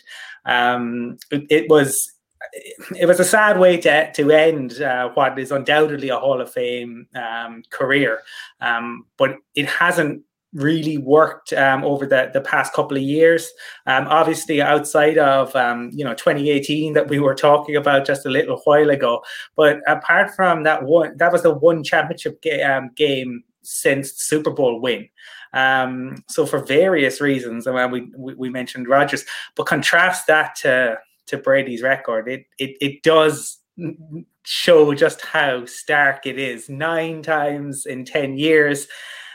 Um, 0.46 1.18
it, 1.32 1.46
it, 1.50 1.70
was 1.70 2.12
it 2.98 3.06
was 3.06 3.20
a 3.20 3.26
sad 3.26 3.60
way 3.60 3.78
to 3.78 4.12
to 4.14 4.32
end 4.32 4.82
uh, 4.82 5.10
what 5.14 5.38
is 5.38 5.52
undoubtedly 5.52 6.10
a 6.10 6.18
Hall 6.18 6.42
of 6.42 6.52
Fame 6.52 7.08
um, 7.16 7.64
career, 7.70 8.22
um, 8.62 9.06
but 9.18 9.38
it 9.56 9.68
hasn't 9.68 10.24
really 10.54 10.98
worked 10.98 11.54
um, 11.54 11.84
over 11.84 12.08
the, 12.08 12.32
the 12.34 12.42
past 12.42 12.74
couple 12.74 12.98
of 12.98 13.04
years. 13.04 13.52
Um, 13.86 14.08
obviously, 14.08 14.62
outside 14.62 15.18
of 15.18 15.56
um, 15.56 15.92
you 15.94 16.04
know 16.04 16.14
2018 16.14 16.94
that 16.94 17.10
we 17.10 17.20
were 17.20 17.36
talking 17.36 17.76
about 17.76 18.06
just 18.06 18.26
a 18.26 18.30
little 18.30 18.60
while 18.64 18.90
ago, 18.90 19.22
but 19.56 19.80
apart 19.88 20.32
from 20.36 20.64
that 20.64 20.84
one, 20.84 21.16
that 21.18 21.32
was 21.32 21.44
the 21.44 21.54
one 21.54 21.84
championship 21.84 22.42
ga- 22.42 22.64
um, 22.64 22.90
game 22.96 23.44
since 23.70 24.14
Super 24.14 24.52
Bowl 24.52 24.80
win. 24.80 25.08
Um, 25.54 26.24
so 26.30 26.46
for 26.46 26.64
various 26.64 27.22
reasons, 27.22 27.68
I 27.68 27.88
mean, 27.88 28.14
we, 28.18 28.34
we, 28.36 28.50
mentioned 28.50 28.88
Rodgers, 28.88 29.26
but 29.56 29.66
contrast 29.66 30.28
that 30.28 30.56
to 30.58 30.98
to 31.28 31.38
Brady's 31.38 31.82
record, 31.82 32.28
it 32.28 32.46
it 32.58 32.78
it 32.82 33.04
does 33.04 33.60
show 34.44 34.94
just 34.94 35.22
how 35.22 35.66
stark 35.66 36.26
it 36.26 36.38
is. 36.38 36.70
Nine 36.70 37.24
times 37.24 37.86
in 37.86 38.06
ten 38.06 38.38
years, 38.38 38.88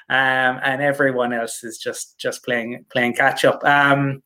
um, 0.09 0.61
and 0.63 0.83
everyone 0.83 1.33
else 1.33 1.65
is 1.65 1.79
just 1.79 2.19
just 2.19 2.45
playing 2.45 2.85
playing 2.91 3.15
catch 3.15 3.45
up. 3.45 3.65
Um, 3.65 4.23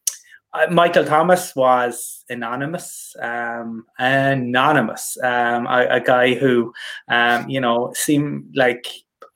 uh, 0.53 0.67
Michael 0.71 1.05
Thomas 1.05 1.55
was 1.55 2.25
anonymous, 2.31 3.15
um, 3.21 3.85
anonymous, 3.99 5.19
um, 5.23 5.67
a, 5.67 5.87
a, 5.91 6.01
guy 6.01 6.35
who, 6.35 6.73
um, 7.09 7.49
you 7.51 7.61
know, 7.61 7.93
seemed 7.95 8.57
like 8.57 8.87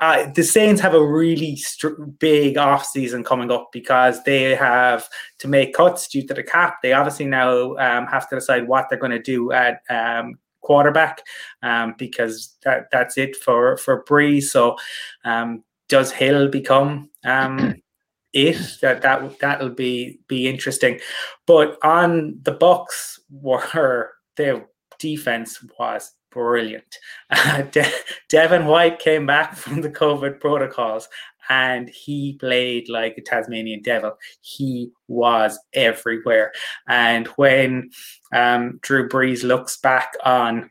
uh, 0.03 0.29
the 0.33 0.43
Saints 0.43 0.81
have 0.81 0.95
a 0.95 1.07
really 1.07 1.55
st- 1.55 2.19
big 2.19 2.59
off 2.59 2.85
season 2.85 3.23
coming 3.23 3.53
up 3.53 3.71
because 3.73 4.21
they 4.25 4.53
have 4.53 5.09
to 5.39 5.47
make 5.47 5.75
cuts 5.75 6.09
due 6.09 6.27
to 6.27 6.35
the 6.35 6.43
cap. 6.43 6.79
They 6.83 6.93
obviously 6.93 7.27
now 7.27 7.77
um, 7.77 8.09
have 8.09 8.29
to 8.31 8.35
decide 8.35 8.67
what 8.67 8.89
they're 8.89 8.99
going 8.99 9.13
to 9.13 9.23
do 9.23 9.53
at 9.53 9.81
um, 9.89 10.41
quarterback 10.61 11.23
um, 11.63 11.95
because 11.99 12.57
that, 12.65 12.89
that's 12.91 13.17
it 13.17 13.37
for 13.37 13.77
for 13.77 14.03
Brees. 14.03 14.45
So 14.45 14.77
um, 15.25 15.63
does 15.89 16.11
Hill 16.11 16.49
become 16.49 17.09
um, 17.25 17.77
it? 18.33 18.59
That 18.81 19.03
that 19.03 19.39
that'll 19.39 19.71
be 19.71 20.19
be 20.27 20.49
interesting. 20.49 20.99
But 21.47 21.79
on 21.85 22.41
the 22.43 22.51
Bucks 22.51 23.21
were 23.31 24.11
their 24.37 24.67
defense 24.99 25.65
was 25.79 26.11
brilliant. 26.33 26.99
De- 27.71 27.93
Devin 28.29 28.67
White 28.67 28.99
came 28.99 29.27
back 29.27 29.57
from 29.57 29.81
the 29.81 29.91
COVID 29.91 30.41
protocols 30.41 31.09
and 31.49 31.89
he 31.89 32.35
played 32.35 32.89
like 32.89 33.17
a 33.19 33.23
Tasmanian 33.23 33.83
devil. 33.83 34.17
He 34.41 34.91
was 35.09 35.59
everywhere. 35.75 36.53
And 36.89 37.27
when 37.29 37.91
um, 38.33 38.79
Drew 38.83 39.09
Brees 39.09 39.43
looks 39.43 39.77
back 39.77 40.13
on 40.25 40.71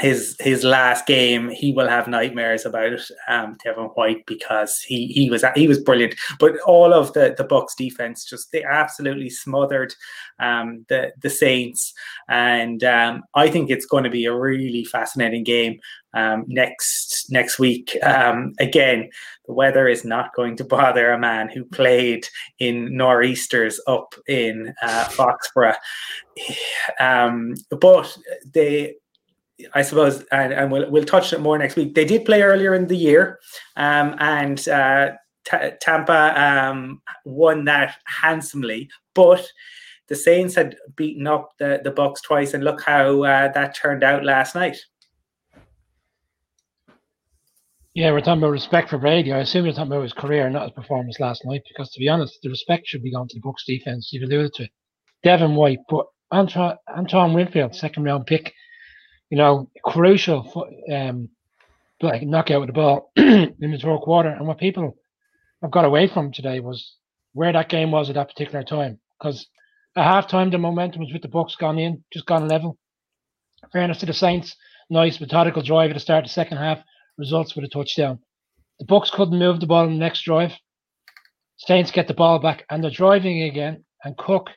his 0.00 0.36
his 0.40 0.64
last 0.64 1.06
game, 1.06 1.50
he 1.50 1.72
will 1.72 1.88
have 1.88 2.08
nightmares 2.08 2.66
about 2.66 2.92
it, 2.92 3.02
um, 3.28 3.56
Devin 3.62 3.84
White, 3.94 4.26
because 4.26 4.80
he 4.80 5.06
he 5.06 5.30
was 5.30 5.44
he 5.54 5.68
was 5.68 5.80
brilliant. 5.80 6.16
But 6.40 6.58
all 6.66 6.92
of 6.92 7.12
the 7.12 7.34
the 7.36 7.44
Bucks 7.44 7.76
defense 7.76 8.24
just 8.24 8.50
they 8.50 8.64
absolutely 8.64 9.30
smothered 9.30 9.94
um, 10.40 10.84
the 10.88 11.12
the 11.22 11.30
Saints, 11.30 11.92
and 12.28 12.82
um, 12.82 13.22
I 13.34 13.48
think 13.48 13.70
it's 13.70 13.86
going 13.86 14.02
to 14.02 14.10
be 14.10 14.24
a 14.24 14.34
really 14.34 14.84
fascinating 14.84 15.44
game 15.44 15.78
um, 16.12 16.44
next 16.48 17.30
next 17.30 17.60
week. 17.60 17.96
Um, 18.02 18.52
again, 18.58 19.08
the 19.46 19.54
weather 19.54 19.86
is 19.86 20.04
not 20.04 20.34
going 20.34 20.56
to 20.56 20.64
bother 20.64 21.12
a 21.12 21.18
man 21.20 21.48
who 21.48 21.64
played 21.64 22.26
in 22.58 22.96
nor'easters 22.96 23.80
up 23.86 24.16
in 24.26 24.74
uh, 24.82 25.04
Foxborough, 25.04 25.76
um, 26.98 27.54
but 27.70 28.18
they 28.44 28.96
I 29.74 29.82
suppose, 29.82 30.24
and, 30.32 30.52
and 30.52 30.72
we'll 30.72 30.90
we'll 30.90 31.04
touch 31.04 31.32
it 31.32 31.40
more 31.40 31.56
next 31.58 31.76
week. 31.76 31.94
They 31.94 32.04
did 32.04 32.24
play 32.24 32.42
earlier 32.42 32.74
in 32.74 32.88
the 32.88 32.96
year, 32.96 33.38
um, 33.76 34.16
and 34.18 34.68
uh, 34.68 35.12
T- 35.44 35.70
Tampa 35.80 36.40
um, 36.40 37.00
won 37.24 37.64
that 37.66 37.96
handsomely. 38.06 38.90
But 39.14 39.46
the 40.08 40.16
Saints 40.16 40.54
had 40.54 40.76
beaten 40.96 41.26
up 41.26 41.52
the 41.58 41.80
the 41.84 41.92
Bucks 41.92 42.20
twice, 42.20 42.54
and 42.54 42.64
look 42.64 42.82
how 42.82 43.22
uh, 43.22 43.52
that 43.52 43.76
turned 43.76 44.02
out 44.02 44.24
last 44.24 44.54
night. 44.54 44.76
Yeah, 47.94 48.10
we're 48.10 48.22
talking 48.22 48.42
about 48.42 48.50
respect 48.50 48.90
for 48.90 48.98
Brady. 48.98 49.32
I 49.32 49.38
assume 49.38 49.66
you're 49.66 49.74
talking 49.74 49.92
about 49.92 50.02
his 50.02 50.12
career, 50.12 50.50
not 50.50 50.64
his 50.64 50.72
performance 50.72 51.20
last 51.20 51.44
night. 51.44 51.62
Because 51.68 51.92
to 51.92 52.00
be 52.00 52.08
honest, 52.08 52.40
the 52.42 52.50
respect 52.50 52.88
should 52.88 53.04
be 53.04 53.12
gone 53.12 53.28
to 53.28 53.36
the 53.36 53.40
Bucks 53.40 53.64
defense. 53.64 54.10
You've 54.12 54.24
alluded 54.24 54.52
to 54.54 54.64
it. 54.64 54.70
Devin 55.22 55.54
White, 55.54 55.78
but 55.88 56.06
Antoine, 56.32 57.34
Winfield, 57.34 57.74
second 57.74 58.02
round 58.02 58.26
pick 58.26 58.52
you 59.30 59.38
know, 59.38 59.70
crucial 59.84 60.42
for, 60.42 60.68
um, 60.92 61.28
like 62.00 62.22
knockout 62.22 62.60
with 62.60 62.68
the 62.68 62.72
ball 62.72 63.10
in 63.16 63.54
the 63.58 63.78
third 63.80 64.00
quarter. 64.00 64.28
And 64.28 64.46
what 64.46 64.58
people 64.58 64.96
have 65.62 65.70
got 65.70 65.84
away 65.84 66.06
from 66.06 66.32
today 66.32 66.60
was 66.60 66.96
where 67.32 67.52
that 67.52 67.68
game 67.68 67.90
was 67.90 68.08
at 68.08 68.14
that 68.14 68.28
particular 68.28 68.62
time. 68.62 69.00
Because 69.18 69.46
at 69.96 70.04
halftime, 70.04 70.50
the 70.50 70.58
momentum 70.58 71.00
was 71.00 71.12
with 71.12 71.22
the 71.22 71.28
Bucks 71.28 71.56
gone 71.56 71.78
in, 71.78 72.04
just 72.12 72.26
gone 72.26 72.48
level. 72.48 72.78
Fairness 73.72 73.98
to 74.00 74.06
the 74.06 74.12
Saints, 74.12 74.56
nice 74.90 75.20
methodical 75.20 75.62
drive 75.62 75.90
at 75.90 75.94
the 75.94 76.00
start 76.00 76.24
of 76.24 76.28
the 76.28 76.34
second 76.34 76.58
half, 76.58 76.80
results 77.16 77.54
with 77.54 77.64
a 77.64 77.68
touchdown. 77.68 78.18
The 78.78 78.84
Bucks 78.84 79.10
couldn't 79.10 79.38
move 79.38 79.60
the 79.60 79.66
ball 79.66 79.84
in 79.84 79.92
the 79.92 79.98
next 79.98 80.22
drive. 80.22 80.52
Saints 81.56 81.90
get 81.90 82.08
the 82.08 82.14
ball 82.14 82.40
back 82.40 82.64
and 82.68 82.82
they're 82.82 82.90
driving 82.90 83.42
again. 83.42 83.84
And 84.04 84.16
Cook 84.16 84.50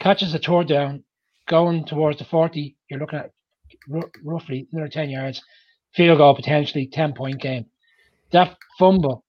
catches 0.00 0.32
a 0.34 0.38
tour 0.38 0.64
down, 0.64 1.04
going 1.48 1.84
towards 1.84 2.18
the 2.18 2.24
40. 2.24 2.76
You're 2.88 3.00
looking 3.00 3.18
at 3.18 3.32
r- 3.92 4.10
roughly 4.24 4.68
another 4.72 4.88
10 4.88 5.10
yards, 5.10 5.42
field 5.94 6.18
goal 6.18 6.34
potentially, 6.34 6.86
10 6.86 7.14
point 7.14 7.40
game. 7.40 7.66
That 8.32 8.56
fumble 8.78 9.24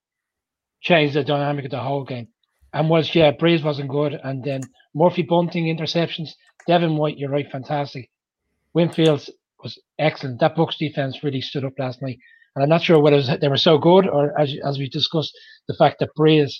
changed 0.80 1.14
the 1.14 1.24
dynamic 1.24 1.64
of 1.66 1.70
the 1.70 1.80
whole 1.80 2.04
game. 2.04 2.28
And 2.72 2.90
was, 2.90 3.14
yeah, 3.14 3.32
Brees 3.32 3.62
wasn't 3.62 3.90
good. 3.90 4.18
And 4.22 4.42
then 4.42 4.62
Murphy 4.94 5.22
Bunting 5.22 5.66
interceptions. 5.66 6.30
Devin 6.66 6.96
White, 6.96 7.18
you're 7.18 7.30
right, 7.30 7.50
fantastic. 7.50 8.10
Winfield 8.74 9.28
was 9.62 9.78
excellent. 9.98 10.40
That 10.40 10.56
Bucks 10.56 10.76
defense 10.76 11.22
really 11.22 11.40
stood 11.40 11.64
up 11.64 11.78
last 11.78 12.02
night. 12.02 12.18
And 12.54 12.62
I'm 12.62 12.68
not 12.68 12.82
sure 12.82 13.00
whether 13.00 13.22
they 13.36 13.48
were 13.48 13.56
so 13.56 13.78
good 13.78 14.08
or, 14.08 14.38
as, 14.38 14.54
as 14.64 14.78
we 14.78 14.88
discussed, 14.88 15.36
the 15.68 15.74
fact 15.74 16.00
that 16.00 16.10
Brees 16.18 16.52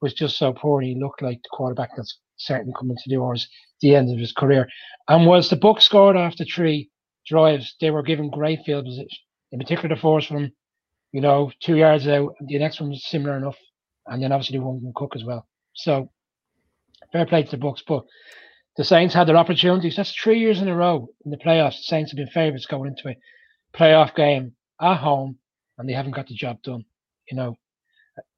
was 0.00 0.14
just 0.14 0.36
so 0.36 0.52
poor 0.52 0.80
he 0.80 0.96
looked 1.00 1.22
like 1.22 1.38
the 1.42 1.48
quarterback 1.52 1.90
that's 1.96 2.18
certainly 2.36 2.74
coming 2.78 2.96
to 2.96 3.10
do 3.10 3.22
ours 3.22 3.48
the 3.80 3.94
end 3.94 4.12
of 4.12 4.18
his 4.18 4.32
career. 4.32 4.68
And 5.08 5.26
was 5.26 5.48
the 5.48 5.56
Bucks 5.56 5.84
scored 5.84 6.16
after 6.16 6.44
three 6.44 6.90
drives, 7.26 7.74
they 7.80 7.90
were 7.90 8.02
given 8.02 8.30
great 8.30 8.60
field 8.64 8.84
position. 8.84 9.18
In 9.52 9.58
particular, 9.58 9.94
the 9.94 10.00
first 10.00 10.30
one, 10.30 10.52
you 11.12 11.20
know, 11.20 11.50
two 11.60 11.76
yards 11.76 12.08
out. 12.08 12.34
The 12.40 12.58
next 12.58 12.80
one 12.80 12.90
was 12.90 13.04
similar 13.06 13.36
enough, 13.36 13.58
and 14.06 14.22
then 14.22 14.32
obviously 14.32 14.58
the 14.58 14.64
one 14.64 14.80
from 14.80 14.92
Cook 14.94 15.14
as 15.14 15.24
well. 15.24 15.46
So 15.74 16.10
fair 17.12 17.26
play 17.26 17.42
to 17.42 17.50
the 17.50 17.56
Bucks, 17.58 17.82
but 17.86 18.04
the 18.76 18.84
Saints 18.84 19.14
had 19.14 19.28
their 19.28 19.36
opportunities. 19.36 19.96
That's 19.96 20.14
three 20.14 20.38
years 20.38 20.60
in 20.60 20.68
a 20.68 20.74
row 20.74 21.08
in 21.24 21.30
the 21.30 21.36
playoffs. 21.36 21.76
The 21.78 21.84
Saints 21.84 22.10
have 22.12 22.16
been 22.16 22.28
favourites 22.28 22.66
going 22.66 22.88
into 22.88 23.10
a 23.10 23.16
playoff 23.76 24.14
game 24.14 24.54
at 24.80 24.96
home, 24.96 25.38
and 25.78 25.88
they 25.88 25.92
haven't 25.92 26.14
got 26.14 26.26
the 26.26 26.34
job 26.34 26.62
done. 26.62 26.84
You 27.30 27.36
know, 27.36 27.58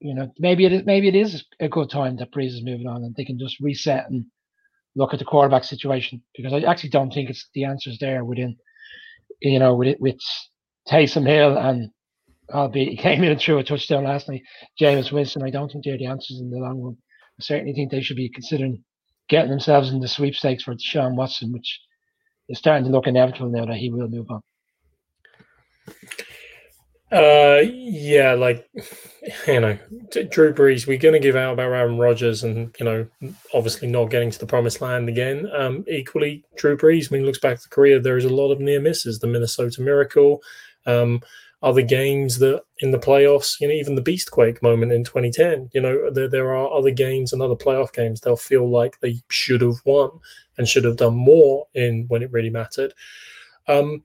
you 0.00 0.14
know, 0.14 0.32
maybe 0.38 0.64
it 0.66 0.72
is 0.72 0.82
maybe 0.84 1.08
it 1.08 1.14
is 1.14 1.44
a 1.60 1.68
good 1.68 1.90
time 1.90 2.16
that 2.16 2.32
Brees 2.32 2.48
is 2.48 2.64
moving 2.64 2.86
on, 2.86 3.04
and 3.04 3.14
they 3.14 3.24
can 3.24 3.38
just 3.38 3.60
reset 3.60 4.10
and 4.10 4.26
look 4.96 5.12
at 5.12 5.18
the 5.18 5.24
quarterback 5.24 5.64
situation 5.64 6.22
because 6.36 6.52
I 6.52 6.60
actually 6.60 6.90
don't 6.90 7.12
think 7.12 7.30
it's 7.30 7.48
the 7.54 7.64
answers 7.64 7.98
there 7.98 8.24
within 8.24 8.56
you 9.44 9.59
know, 9.59 9.74
with 9.74 9.96
with 10.00 10.18
Taysom 10.88 11.26
Hill 11.26 11.57
and 11.57 11.90
oh, 12.52 12.61
albeit 12.61 12.88
he 12.88 12.96
came 12.96 13.22
in 13.22 13.33
and 13.33 13.40
threw 13.40 13.59
a 13.59 13.64
touchdown 13.64 14.04
last 14.04 14.28
night, 14.28 14.42
Jameis 14.80 15.12
Winston, 15.12 15.42
I 15.42 15.50
don't 15.50 15.70
think 15.70 15.85
they're 15.85 15.98
the 15.98 16.07
answers 16.07 16.40
in 16.40 16.50
the 16.50 16.59
long 16.59 16.80
run. 16.80 16.96
I 17.40 17.42
certainly 17.42 17.72
think 17.72 17.90
they 17.90 18.02
should 18.02 18.16
be 18.16 18.28
considering 18.28 18.85
getting 19.28 19.50
themselves 19.50 19.90
in 19.90 20.00
the 20.00 20.09
sweepstakes 20.09 20.64
for 20.64 20.74
Sean 20.78 21.16
Watson, 21.16 21.52
which 21.52 21.80
is 22.48 22.59
starting 22.59 22.85
to 22.85 22.90
look 22.90 23.07
inevitable 23.07 23.50
now 23.50 23.64
that 23.64 23.76
he 23.76 23.90
will 23.90 24.09
move 24.09 24.26
on. 24.30 24.40
Uh, 27.12 27.62
yeah, 27.70 28.34
like 28.34 28.68
you 29.46 29.60
know, 29.60 29.78
Drew 30.30 30.52
Brees. 30.52 30.86
We're 30.86 30.98
going 30.98 31.14
to 31.14 31.20
give 31.20 31.36
out 31.36 31.54
about 31.54 31.72
Aaron 31.72 31.98
Rodgers, 31.98 32.42
and 32.44 32.74
you 32.78 32.84
know, 32.84 33.06
obviously 33.52 33.88
not 33.88 34.10
getting 34.10 34.30
to 34.30 34.38
the 34.38 34.46
promised 34.46 34.80
land 34.80 35.08
again. 35.08 35.48
Um, 35.54 35.84
equally, 35.88 36.44
Drew 36.56 36.76
Brees. 36.76 37.10
When 37.10 37.20
he 37.20 37.26
looks 37.26 37.38
back 37.38 37.60
to 37.60 37.68
career, 37.68 38.00
there 38.00 38.16
is 38.16 38.24
a 38.24 38.34
lot 38.34 38.52
of 38.52 38.60
near 38.60 38.80
misses. 38.80 39.18
The 39.18 39.26
Minnesota 39.26 39.80
Miracle, 39.80 40.42
um, 40.86 41.22
other 41.62 41.82
games 41.82 42.38
that 42.38 42.62
in 42.80 42.90
the 42.90 42.98
playoffs, 42.98 43.60
you 43.60 43.68
know, 43.68 43.74
even 43.74 43.94
the 43.94 44.02
Beastquake 44.02 44.60
moment 44.62 44.92
in 44.92 45.04
2010. 45.04 45.70
You 45.72 45.80
know, 45.80 46.10
there, 46.10 46.28
there 46.28 46.54
are 46.54 46.72
other 46.72 46.90
games 46.90 47.32
and 47.32 47.40
other 47.40 47.56
playoff 47.56 47.92
games 47.92 48.20
they'll 48.20 48.36
feel 48.36 48.68
like 48.68 49.00
they 49.00 49.22
should 49.30 49.62
have 49.62 49.80
won 49.84 50.10
and 50.58 50.68
should 50.68 50.84
have 50.84 50.96
done 50.96 51.14
more 51.14 51.66
in 51.74 52.06
when 52.08 52.22
it 52.22 52.32
really 52.32 52.50
mattered. 52.50 52.92
Um, 53.66 54.04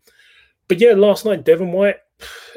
but 0.67 0.79
yeah, 0.79 0.93
last 0.93 1.25
night 1.25 1.43
Devin 1.43 1.71
White 1.71 1.97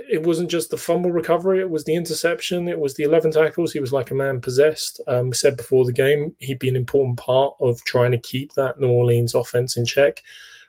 it 0.09 0.22
wasn't 0.22 0.51
just 0.51 0.70
the 0.70 0.77
fumble 0.77 1.12
recovery, 1.12 1.61
it 1.61 1.70
was 1.70 1.85
the 1.85 1.94
interception, 1.94 2.68
it 2.68 2.79
was 2.79 2.94
the 2.94 3.05
11 3.05 3.33
tackles. 3.33 3.72
He 3.72 3.81
was 3.81 3.92
like 3.92 4.11
a 4.11 4.14
man 4.14 4.40
possessed. 4.40 5.01
Um, 5.07 5.31
we 5.31 5.35
said 5.35 5.57
before 5.57 5.85
the 5.85 5.92
game, 5.92 6.35
he'd 6.38 6.59
be 6.59 6.68
an 6.68 6.77
important 6.77 7.18
part 7.18 7.55
of 7.61 7.83
trying 7.85 8.11
to 8.12 8.18
keep 8.18 8.53
that 8.55 8.81
New 8.81 8.88
Orleans 8.88 9.35
offense 9.35 9.77
in 9.77 9.85
check. 9.85 10.22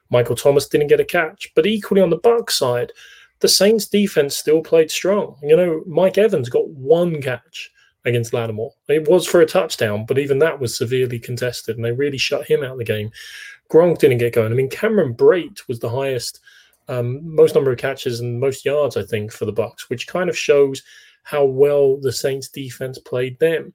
Michael 0.10 0.36
Thomas 0.36 0.68
didn't 0.68 0.88
get 0.88 1.00
a 1.00 1.06
catch, 1.06 1.52
but 1.56 1.66
equally 1.66 2.02
on 2.02 2.10
the 2.10 2.18
Buck 2.18 2.52
side, 2.52 2.92
the 3.40 3.48
Saints 3.48 3.88
defense 3.88 4.38
still 4.38 4.62
played 4.62 4.92
strong. 4.92 5.38
You 5.42 5.58
know, 5.58 5.84
Mike 5.88 6.18
Evans 6.18 6.50
got 6.50 6.70
one 6.70 7.22
catch 7.22 7.72
against 8.06 8.34
Lattimore. 8.34 8.74
It 8.88 9.08
was 9.08 9.26
for 9.26 9.42
a 9.42 9.46
touchdown, 9.46 10.06
but 10.06 10.20
even 10.20 10.40
that 10.40 10.60
was 10.60 10.78
severely 10.78 11.20
contested, 11.20 11.78
and 11.78 11.84
they 11.84 11.92
really 11.92 12.18
shut 12.18 12.46
him 12.46 12.64
out 12.64 12.74
of 12.74 12.78
the 12.78 12.84
game. 12.84 13.12
Gronk 13.70 13.98
didn't 13.98 14.20
get 14.20 14.34
going. 14.34 14.52
I 14.52 14.56
mean, 14.56 14.70
Cameron 14.70 15.16
Brate 15.16 15.68
was 15.68 15.80
the 15.80 15.90
highest– 15.90 16.40
um, 16.88 17.36
most 17.36 17.56
number 17.56 17.72
of 17.72 17.78
catches 17.78 18.20
and 18.20 18.40
most 18.40 18.66
yards, 18.66 18.98
I 18.98 19.04
think, 19.04 19.32
for 19.32 19.46
the 19.46 19.52
Bucks, 19.52 19.90
which 19.90 20.08
kind 20.08 20.30
of 20.30 20.38
shows 20.38 20.84
how 21.24 21.46
well 21.46 21.98
the 21.98 22.12
Saints 22.12 22.50
defense 22.50 22.98
played 23.00 23.40
them. 23.40 23.74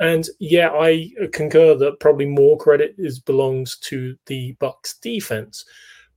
And 0.00 0.28
yeah, 0.40 0.70
I 0.70 1.10
concur 1.32 1.76
that 1.76 2.00
probably 2.00 2.26
more 2.26 2.58
credit 2.58 2.94
is 2.98 3.18
belongs 3.18 3.76
to 3.78 4.16
the 4.26 4.52
Bucks 4.58 4.98
defense. 4.98 5.64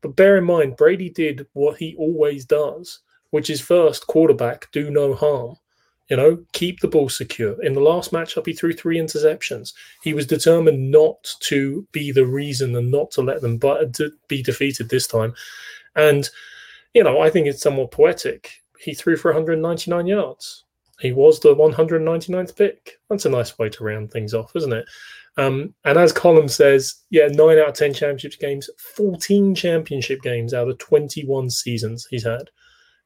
But 0.02 0.16
bear 0.16 0.38
in 0.38 0.44
mind, 0.44 0.78
Brady 0.78 1.10
did 1.10 1.46
what 1.54 1.78
he 1.78 1.96
always 1.98 2.46
does, 2.46 3.00
which 3.32 3.50
is 3.50 3.62
first 3.62 4.08
quarterback 4.08 4.72
do 4.72 4.90
no 4.90 5.14
harm. 5.14 5.56
You 6.10 6.16
know, 6.16 6.44
keep 6.54 6.80
the 6.80 6.88
ball 6.88 7.10
secure. 7.10 7.62
In 7.64 7.74
the 7.74 7.82
last 7.82 8.14
matchup, 8.14 8.46
he 8.46 8.54
threw 8.54 8.72
three 8.72 8.98
interceptions. 8.98 9.74
He 10.02 10.14
was 10.14 10.26
determined 10.26 10.90
not 10.90 11.36
to 11.42 11.86
be 11.92 12.14
the 12.14 12.26
reason 12.26 12.76
and 12.78 12.90
not 12.90 13.12
to 13.12 13.22
let 13.22 13.42
them 13.42 13.58
but 13.58 13.94
to 13.96 14.12
be 14.30 14.42
defeated 14.42 14.88
this 14.88 15.06
time. 15.06 15.34
And 15.98 16.30
you 16.94 17.04
know, 17.04 17.20
I 17.20 17.30
think 17.30 17.48
it's 17.48 17.62
somewhat 17.62 17.92
poetic. 17.92 18.52
He 18.80 18.94
threw 18.94 19.18
for 19.18 19.32
199 19.32 20.08
yards. 20.08 20.64
He 21.00 21.12
was 21.12 21.40
the 21.40 21.56
199th 21.56 22.56
pick. 22.56 22.94
That's 23.10 23.26
a 23.26 23.30
nice 23.30 23.58
way 23.60 23.70
to 23.70 23.84
round 23.84 24.12
things 24.12 24.34
off, 24.34 24.56
isn't 24.56 24.74
it? 24.74 24.86
Um, 25.38 25.76
and 25.86 26.00
as 26.00 26.12
Colin 26.12 26.50
says, 26.50 26.96
yeah, 27.12 27.28
nine 27.28 27.60
out 27.60 27.70
of 27.70 27.74
10 27.76 27.94
championship 27.94 28.40
games, 28.40 28.70
14 28.96 29.54
championship 29.54 30.22
games 30.24 30.54
out 30.54 30.68
of 30.68 30.80
21 30.80 31.52
seasons 31.52 32.08
he's 32.10 32.24
had. 32.24 32.50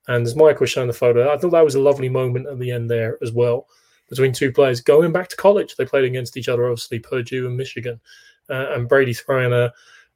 And 0.07 0.25
as 0.25 0.35
was 0.35 0.69
showing 0.69 0.87
the 0.87 0.93
photo, 0.93 1.31
I 1.31 1.37
thought 1.37 1.51
that 1.51 1.65
was 1.65 1.75
a 1.75 1.81
lovely 1.81 2.09
moment 2.09 2.47
at 2.47 2.59
the 2.59 2.71
end 2.71 2.89
there 2.89 3.17
as 3.21 3.33
well 3.33 3.67
between 4.09 4.33
two 4.33 4.51
players 4.51 4.81
going 4.81 5.11
back 5.11 5.27
to 5.29 5.35
college. 5.35 5.75
They 5.75 5.85
played 5.85 6.05
against 6.05 6.37
each 6.37 6.49
other, 6.49 6.65
obviously, 6.65 6.99
Purdue 6.99 7.47
and 7.47 7.57
Michigan. 7.57 7.99
Uh, 8.49 8.67
and 8.71 8.89
Brady 8.89 9.13
throwing 9.13 9.53
a, 9.53 9.71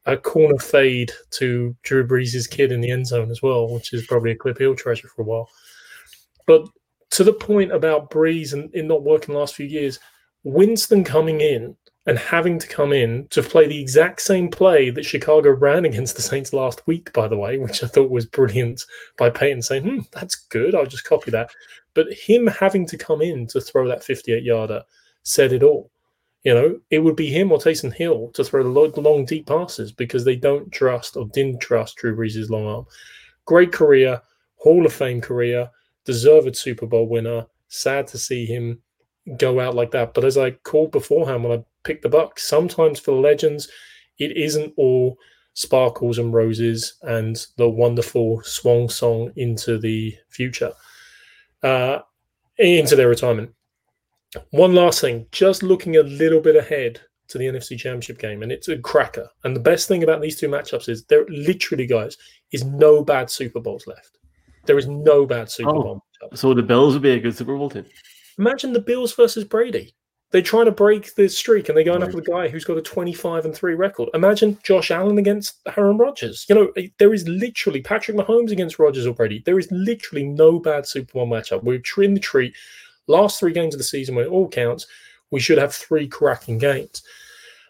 a 0.05 0.15
corner 0.15 0.57
fade 0.57 1.11
to 1.31 1.75
Drew 1.83 2.05
Brees' 2.05 2.49
kid 2.49 2.71
in 2.71 2.81
the 2.81 2.91
end 2.91 3.07
zone 3.07 3.31
as 3.31 3.41
well, 3.41 3.73
which 3.73 3.93
is 3.93 4.05
probably 4.05 4.31
a 4.31 4.35
clip 4.35 4.57
he'll 4.57 4.75
treasure 4.75 5.07
for 5.07 5.23
a 5.23 5.25
while. 5.25 5.49
But 6.45 6.67
to 7.11 7.23
the 7.23 7.33
point 7.33 7.71
about 7.71 8.11
Brees 8.11 8.53
and 8.53 8.69
it 8.73 8.85
not 8.85 9.03
working 9.03 9.33
the 9.33 9.39
last 9.39 9.55
few 9.55 9.65
years, 9.65 9.99
Winston 10.43 11.03
coming 11.03 11.41
in 11.41 11.75
and 12.07 12.19
having 12.19 12.59
to 12.59 12.67
come 12.67 12.93
in 12.93 13.27
to 13.29 13.41
play 13.41 13.67
the 13.67 13.79
exact 13.79 14.21
same 14.21 14.49
play 14.49 14.91
that 14.91 15.05
Chicago 15.05 15.49
ran 15.49 15.85
against 15.85 16.15
the 16.15 16.21
Saints 16.21 16.53
last 16.53 16.85
week, 16.85 17.11
by 17.13 17.27
the 17.27 17.37
way, 17.37 17.57
which 17.57 17.83
I 17.83 17.87
thought 17.87 18.11
was 18.11 18.27
brilliant 18.27 18.85
by 19.17 19.31
Peyton 19.31 19.63
saying, 19.63 19.83
hmm, 19.83 19.99
that's 20.11 20.35
good. 20.35 20.75
I'll 20.75 20.85
just 20.85 21.05
copy 21.05 21.31
that. 21.31 21.49
But 21.95 22.13
him 22.13 22.45
having 22.45 22.85
to 22.87 22.97
come 22.97 23.21
in 23.21 23.47
to 23.47 23.61
throw 23.61 23.87
that 23.87 24.03
58 24.03 24.43
yarder 24.43 24.83
said 25.23 25.51
it 25.51 25.63
all. 25.63 25.89
You 26.45 26.53
know, 26.53 26.79
it 26.91 26.99
would 26.99 27.15
be 27.15 27.31
him 27.31 27.51
or 27.51 27.57
Taysom 27.57 27.91
Hill 27.91 28.29
to 28.35 28.43
throw 28.43 28.61
the 28.61 29.01
long, 29.01 29.25
deep 29.25 29.47
passes 29.47 29.91
because 29.91 30.23
they 30.23 30.35
don't 30.35 30.71
trust 30.71 31.17
or 31.17 31.27
didn't 31.33 31.59
trust 31.59 31.97
Drew 31.97 32.15
Brees' 32.15 32.51
long 32.51 32.67
arm. 32.67 32.85
Great 33.45 33.73
career, 33.73 34.21
Hall 34.57 34.85
of 34.85 34.93
Fame 34.93 35.21
career, 35.21 35.67
deserved 36.05 36.55
Super 36.55 36.85
Bowl 36.85 37.09
winner. 37.09 37.47
Sad 37.69 38.05
to 38.07 38.19
see 38.19 38.45
him 38.45 38.79
go 39.37 39.59
out 39.59 39.73
like 39.73 39.89
that. 39.91 40.13
But 40.13 40.23
as 40.23 40.37
I 40.37 40.51
called 40.51 40.91
beforehand 40.91 41.43
when 41.43 41.59
I 41.59 41.63
picked 41.83 42.03
the 42.03 42.09
Bucks, 42.09 42.43
sometimes 42.43 42.99
for 42.99 43.15
the 43.15 43.21
legends, 43.21 43.67
it 44.19 44.37
isn't 44.37 44.71
all 44.77 45.17
sparkles 45.53 46.19
and 46.19 46.31
roses 46.31 46.93
and 47.01 47.43
the 47.57 47.67
wonderful 47.67 48.43
swan 48.43 48.87
song 48.87 49.31
into 49.35 49.79
the 49.79 50.15
future, 50.29 50.73
uh, 51.63 51.99
into 52.59 52.95
their 52.95 53.09
retirement. 53.09 53.51
One 54.51 54.73
last 54.73 55.01
thing, 55.01 55.25
just 55.31 55.63
looking 55.63 55.97
a 55.97 56.03
little 56.03 56.39
bit 56.39 56.55
ahead 56.55 57.01
to 57.27 57.37
the 57.37 57.45
NFC 57.45 57.77
Championship 57.77 58.19
game, 58.19 58.43
and 58.43 58.51
it's 58.51 58.67
a 58.67 58.77
cracker. 58.77 59.27
And 59.43 59.55
the 59.55 59.61
best 59.61 59.87
thing 59.87 60.03
about 60.03 60.21
these 60.21 60.39
two 60.39 60.47
matchups 60.47 60.89
is 60.89 61.05
there 61.05 61.25
literally, 61.27 61.87
guys, 61.87 62.17
is 62.51 62.63
no 62.63 63.03
bad 63.03 63.29
Super 63.29 63.59
Bowls 63.59 63.87
left. 63.87 64.17
There 64.65 64.77
is 64.77 64.87
no 64.87 65.25
bad 65.25 65.49
Super 65.49 65.69
oh, 65.69 65.81
Bowl. 65.81 66.03
Matchup. 66.23 66.37
So 66.37 66.53
the 66.53 66.63
Bills 66.63 66.93
would 66.93 67.01
be 67.01 67.11
a 67.11 67.19
good 67.19 67.35
Super 67.35 67.57
Bowl 67.57 67.69
team. 67.69 67.85
Imagine 68.37 68.73
the 68.73 68.81
Bills 68.81 69.13
versus 69.13 69.43
Brady. 69.43 69.95
They're 70.31 70.41
trying 70.41 70.65
to 70.65 70.71
break 70.71 71.15
the 71.15 71.29
streak 71.29 71.69
and 71.69 71.77
they're 71.77 71.85
going 71.85 72.01
right. 72.01 72.07
after 72.07 72.19
the 72.19 72.29
guy 72.29 72.49
who's 72.49 72.65
got 72.65 72.77
a 72.77 72.81
25 72.81 73.45
and 73.45 73.55
3 73.55 73.73
record. 73.75 74.09
Imagine 74.13 74.57
Josh 74.63 74.91
Allen 74.91 75.17
against 75.17 75.61
Aaron 75.77 75.97
Rodgers. 75.97 76.45
You 76.49 76.55
know, 76.55 76.71
eh, 76.75 76.87
there 76.97 77.13
is 77.13 77.27
literally 77.27 77.81
Patrick 77.81 78.17
Mahomes 78.17 78.51
against 78.51 78.77
Rodgers 78.77 79.07
or 79.07 79.13
Brady. 79.13 79.43
There 79.45 79.59
is 79.59 79.71
literally 79.71 80.25
no 80.25 80.59
bad 80.59 80.85
Super 80.85 81.13
Bowl 81.13 81.27
matchup. 81.27 81.63
We're 81.63 81.81
in 82.03 82.15
the 82.15 82.19
treat. 82.19 82.53
Last 83.07 83.39
three 83.39 83.53
games 83.53 83.73
of 83.73 83.77
the 83.77 83.83
season, 83.83 84.15
when 84.15 84.25
it 84.25 84.31
all 84.31 84.47
counts, 84.47 84.87
we 85.31 85.39
should 85.39 85.57
have 85.57 85.73
three 85.73 86.07
cracking 86.07 86.57
games. 86.57 87.03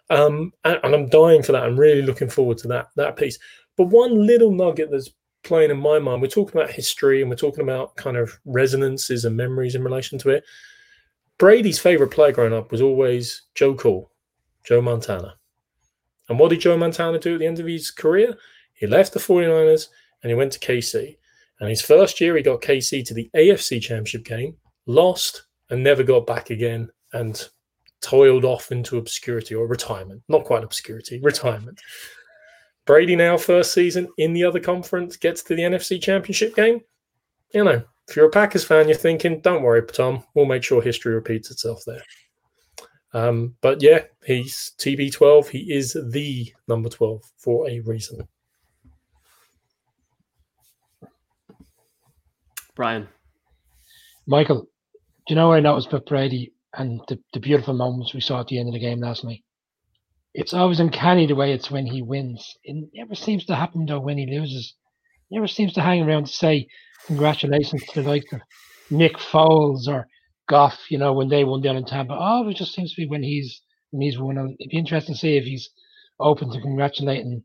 Um, 0.10 0.54
and, 0.64 0.80
and 0.84 0.94
I'm 0.94 1.10
dying 1.10 1.44
for 1.44 1.52
that. 1.52 1.64
I'm 1.64 1.80
really 1.80 2.02
looking 2.02 2.30
forward 2.30 2.58
to 2.60 2.68
that 2.70 2.90
that 2.96 3.18
piece. 3.18 3.40
But 3.78 3.86
one 3.86 4.26
little 4.26 4.52
nugget 4.52 4.92
that's 4.92 5.10
playing 5.44 5.72
in 5.72 5.78
my 5.78 6.00
mind, 6.00 6.22
we're 6.22 6.28
talking 6.28 6.60
about 6.60 6.72
history 6.72 7.22
and 7.22 7.30
we're 7.30 7.36
talking 7.36 7.64
about 7.64 7.96
kind 7.96 8.18
of 8.18 8.38
resonances 8.46 9.26
and 9.26 9.36
memories 9.36 9.76
in 9.76 9.84
relation 9.84 10.18
to 10.20 10.30
it. 10.30 10.44
Brady's 11.38 11.80
favorite 11.80 12.12
player 12.12 12.32
growing 12.32 12.54
up 12.54 12.72
was 12.72 12.82
always 12.82 13.44
Joe 13.56 13.74
Cool, 13.76 14.12
Joe 14.64 14.82
Montana. 14.82 15.36
And 16.30 16.40
what 16.40 16.50
did 16.50 16.62
Joe 16.62 16.78
Montana 16.78 17.20
do 17.20 17.34
at 17.34 17.40
the 17.40 17.46
end 17.46 17.60
of 17.60 17.68
his 17.68 17.92
career? 17.92 18.36
He 18.74 18.88
left 18.88 19.14
the 19.14 19.20
49ers 19.20 19.90
and 20.24 20.30
he 20.30 20.36
went 20.36 20.52
to 20.54 20.60
KC. 20.60 21.18
And 21.60 21.70
his 21.70 21.82
first 21.82 22.20
year, 22.20 22.36
he 22.36 22.44
got 22.44 22.62
KC 22.62 23.06
to 23.06 23.14
the 23.14 23.30
AFC 23.36 23.82
Championship 23.82 24.26
game, 24.26 24.56
lost, 24.86 25.44
and 25.70 25.84
never 25.84 26.04
got 26.04 26.28
back 26.28 26.50
again, 26.50 26.90
and 27.14 27.48
toiled 28.02 28.46
off 28.46 28.72
into 28.72 28.98
obscurity 28.98 29.56
or 29.56 29.68
retirement. 29.68 30.22
Not 30.28 30.46
quite 30.46 30.64
obscurity, 30.64 31.20
retirement. 31.22 31.80
Brady 32.86 33.16
now, 33.16 33.36
first 33.36 33.74
season 33.74 34.08
in 34.18 34.34
the 34.34 34.44
other 34.44 34.60
conference, 34.60 35.18
gets 35.18 35.42
to 35.44 35.56
the 35.56 35.64
NFC 35.64 36.02
Championship 36.02 36.56
game. 36.56 36.82
You 37.54 37.64
know, 37.64 37.84
if 38.08 38.16
you're 38.16 38.28
a 38.28 38.32
Packers 38.32 38.64
fan, 38.64 38.88
you're 38.88 38.98
thinking, 38.98 39.42
don't 39.42 39.64
worry, 39.64 39.82
Tom, 39.88 40.24
we'll 40.36 40.46
make 40.46 40.64
sure 40.64 40.82
history 40.82 41.16
repeats 41.16 41.50
itself 41.50 41.82
there. 41.88 42.04
Um, 43.14 43.56
but 43.62 43.82
yeah, 43.82 44.02
he's 44.24 44.74
TB12. 44.78 45.48
He 45.48 45.74
is 45.74 45.94
the 46.12 46.54
number 46.68 46.90
12 46.90 47.24
for 47.38 47.68
a 47.70 47.80
reason. 47.80 48.28
Brian. 52.76 53.08
Michael, 54.28 54.68
do 55.28 55.34
you 55.34 55.36
know 55.36 55.50
what 55.50 55.58
I 55.58 55.62
noticed 55.62 55.88
about 55.88 56.06
Brady 56.06 56.54
and 56.74 57.02
the, 57.08 57.20
the 57.34 57.40
beautiful 57.40 57.74
moments 57.74 58.14
we 58.14 58.22
saw 58.22 58.42
at 58.42 58.48
the 58.48 58.60
end 58.60 58.70
of 58.70 58.74
the 58.74 58.80
game 58.80 59.00
last 59.00 59.24
night? 59.24 59.44
It's 60.34 60.54
always 60.54 60.80
uncanny 60.80 61.26
the 61.26 61.36
way 61.36 61.54
it's 61.54 61.72
when 61.72 61.86
he 61.86 62.02
wins. 62.02 62.58
It 62.64 62.90
never 62.94 63.16
seems 63.16 63.46
to 63.46 63.56
happen 63.56 63.86
though 63.86 64.00
when 64.00 64.18
he 64.18 64.26
loses. 64.28 64.76
It 65.32 65.36
never 65.36 65.48
seems 65.48 65.74
to 65.74 65.82
hang 65.82 66.04
around 66.04 66.28
to 66.28 66.34
say 66.34 66.68
congratulations 67.08 67.84
to 67.86 68.02
the 68.02 68.10
likes 68.10 68.32
of 68.34 68.42
Nick 68.90 69.18
Foles 69.18 69.88
or 69.88 70.08
Goff, 70.48 70.80
you 70.90 70.98
know, 70.98 71.14
when 71.14 71.30
they 71.30 71.44
won 71.44 71.62
down 71.62 71.78
in 71.78 71.86
Tampa. 71.86 72.16
Oh, 72.20 72.48
it 72.50 72.58
just 72.58 72.74
seems 72.74 72.94
to 72.94 73.02
be 73.02 73.08
when 73.08 73.24
he's 73.24 73.62
when 73.92 74.02
he's 74.02 74.20
won. 74.20 74.38
It'd 74.38 74.70
be 74.70 74.78
interesting 74.78 75.16
to 75.16 75.20
see 75.20 75.38
if 75.38 75.46
he's 75.46 75.70
open 76.20 76.52
to 76.52 76.62
congratulating 76.62 77.44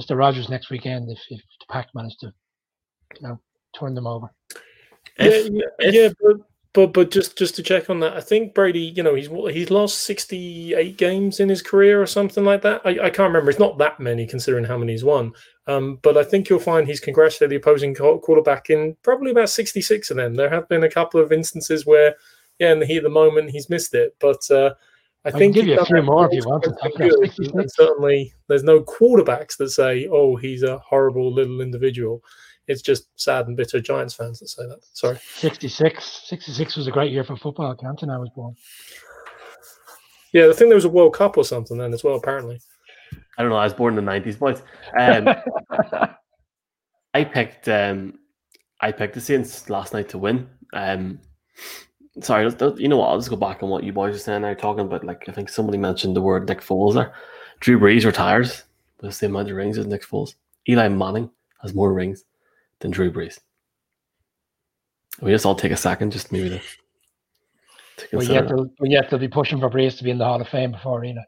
Mr. 0.00 0.16
Rogers 0.16 0.48
next 0.48 0.70
weekend 0.70 1.10
if, 1.10 1.20
if 1.28 1.40
the 1.60 1.66
pack 1.70 1.88
managed 1.94 2.20
to, 2.20 2.32
you 3.14 3.28
know, 3.28 3.38
turn 3.78 3.94
them 3.94 4.06
over. 4.06 4.32
If, 5.16 5.50
yeah, 5.50 5.60
yeah, 5.78 5.88
if, 5.88 5.94
yeah, 5.94 6.08
but 6.20 6.36
but 6.74 6.92
but 6.92 7.12
just 7.12 7.38
just 7.38 7.54
to 7.54 7.62
check 7.62 7.88
on 7.88 8.00
that, 8.00 8.14
I 8.14 8.20
think 8.20 8.52
Brady, 8.52 8.92
you 8.96 9.02
know, 9.02 9.14
he's 9.14 9.28
he's 9.28 9.70
lost 9.70 10.02
sixty 10.02 10.74
eight 10.74 10.98
games 10.98 11.38
in 11.38 11.48
his 11.48 11.62
career 11.62 12.02
or 12.02 12.06
something 12.06 12.44
like 12.44 12.62
that. 12.62 12.82
I, 12.84 12.90
I 12.90 13.10
can't 13.10 13.28
remember. 13.28 13.48
It's 13.48 13.60
not 13.60 13.78
that 13.78 14.00
many 14.00 14.26
considering 14.26 14.64
how 14.64 14.76
many 14.76 14.92
he's 14.92 15.04
won. 15.04 15.32
Um, 15.68 16.00
but 16.02 16.16
I 16.16 16.24
think 16.24 16.50
you'll 16.50 16.58
find 16.58 16.86
he's 16.86 17.00
congratulated 17.00 17.50
the 17.50 17.62
opposing 17.62 17.94
quarterback 17.94 18.70
in 18.70 18.96
probably 19.02 19.30
about 19.30 19.50
sixty 19.50 19.80
six 19.80 20.10
of 20.10 20.16
them. 20.16 20.34
There 20.34 20.50
have 20.50 20.68
been 20.68 20.82
a 20.82 20.90
couple 20.90 21.20
of 21.20 21.30
instances 21.30 21.86
where, 21.86 22.16
yeah, 22.58 22.72
in 22.72 22.80
the 22.80 22.86
heat 22.86 22.98
of 22.98 23.04
the 23.04 23.08
moment, 23.08 23.50
he's 23.50 23.70
missed 23.70 23.94
it. 23.94 24.16
But 24.18 24.42
uh, 24.50 24.74
I, 25.24 25.28
I 25.28 25.30
think 25.30 25.54
give 25.54 25.68
you 25.68 25.78
a 25.78 25.84
few 25.84 26.02
more 26.02 26.26
if 26.26 26.32
you 26.32 26.42
want 26.44 26.64
to. 26.64 27.68
certainly, 27.68 28.34
there's 28.48 28.64
no 28.64 28.80
quarterbacks 28.80 29.56
that 29.58 29.70
say, 29.70 30.08
"Oh, 30.10 30.34
he's 30.34 30.64
a 30.64 30.78
horrible 30.78 31.32
little 31.32 31.60
individual." 31.60 32.20
It's 32.66 32.82
just 32.82 33.08
sad 33.16 33.46
and 33.46 33.56
bitter 33.56 33.80
Giants 33.80 34.14
fans 34.14 34.40
that 34.40 34.48
say 34.48 34.66
that. 34.66 34.78
Sorry. 34.92 35.18
66. 35.36 36.22
66 36.26 36.76
was 36.76 36.86
a 36.86 36.90
great 36.90 37.12
year 37.12 37.24
for 37.24 37.36
football. 37.36 37.74
Canton, 37.74 38.10
I 38.10 38.18
was 38.18 38.30
born. 38.30 38.56
Yeah, 40.32 40.48
I 40.48 40.52
think 40.52 40.68
there 40.68 40.74
was 40.74 40.86
a 40.86 40.88
World 40.88 41.14
Cup 41.14 41.36
or 41.36 41.44
something 41.44 41.78
then 41.78 41.92
as 41.92 42.02
well, 42.02 42.16
apparently. 42.16 42.60
I 43.36 43.42
don't 43.42 43.50
know. 43.50 43.56
I 43.56 43.64
was 43.64 43.74
born 43.74 43.98
in 43.98 44.04
the 44.04 44.10
90s, 44.10 44.38
boys. 44.38 44.62
Um, 44.98 45.28
I 47.14 47.22
picked 47.22 47.68
um, 47.68 48.18
I 48.80 48.90
picked 48.90 49.14
the 49.14 49.20
Saints 49.20 49.70
last 49.70 49.92
night 49.92 50.08
to 50.08 50.18
win. 50.18 50.48
Um, 50.72 51.20
sorry, 52.20 52.50
you 52.76 52.88
know 52.88 52.96
what? 52.96 53.08
I'll 53.08 53.18
just 53.18 53.30
go 53.30 53.36
back 53.36 53.62
on 53.62 53.68
what 53.68 53.84
you 53.84 53.92
boys 53.92 54.16
are 54.16 54.18
saying 54.18 54.42
there, 54.42 54.54
talking 54.54 54.84
about 54.84 55.04
like 55.04 55.28
I 55.28 55.32
think 55.32 55.48
somebody 55.48 55.78
mentioned 55.78 56.16
the 56.16 56.22
word 56.22 56.48
Nick 56.48 56.60
Foles 56.60 56.94
there. 56.94 57.12
Drew 57.60 57.78
Brees 57.78 58.04
retires 58.04 58.64
with 59.00 59.10
the 59.10 59.12
same 59.12 59.30
amount 59.30 59.50
of 59.50 59.56
rings 59.56 59.78
as 59.78 59.86
Nick 59.86 60.02
Foles. 60.04 60.34
Eli 60.68 60.88
Manning 60.88 61.30
has 61.62 61.74
more 61.74 61.92
rings 61.92 62.24
than 62.80 62.90
Drew 62.90 63.12
Brees. 63.12 63.38
We 65.20 65.30
just 65.30 65.46
all 65.46 65.54
take 65.54 65.72
a 65.72 65.76
second, 65.76 66.12
just 66.12 66.32
maybe 66.32 66.50
to. 66.50 66.60
to 67.98 68.16
well, 68.16 68.26
yet 68.26 68.48
they'll, 68.48 68.68
yet 68.82 69.08
they'll 69.08 69.18
be 69.18 69.28
pushing 69.28 69.60
for 69.60 69.70
Brees 69.70 69.96
to 69.98 70.04
be 70.04 70.10
in 70.10 70.18
the 70.18 70.24
Hall 70.24 70.40
of 70.40 70.48
Fame 70.48 70.72
before 70.72 71.00
Arena. 71.00 71.22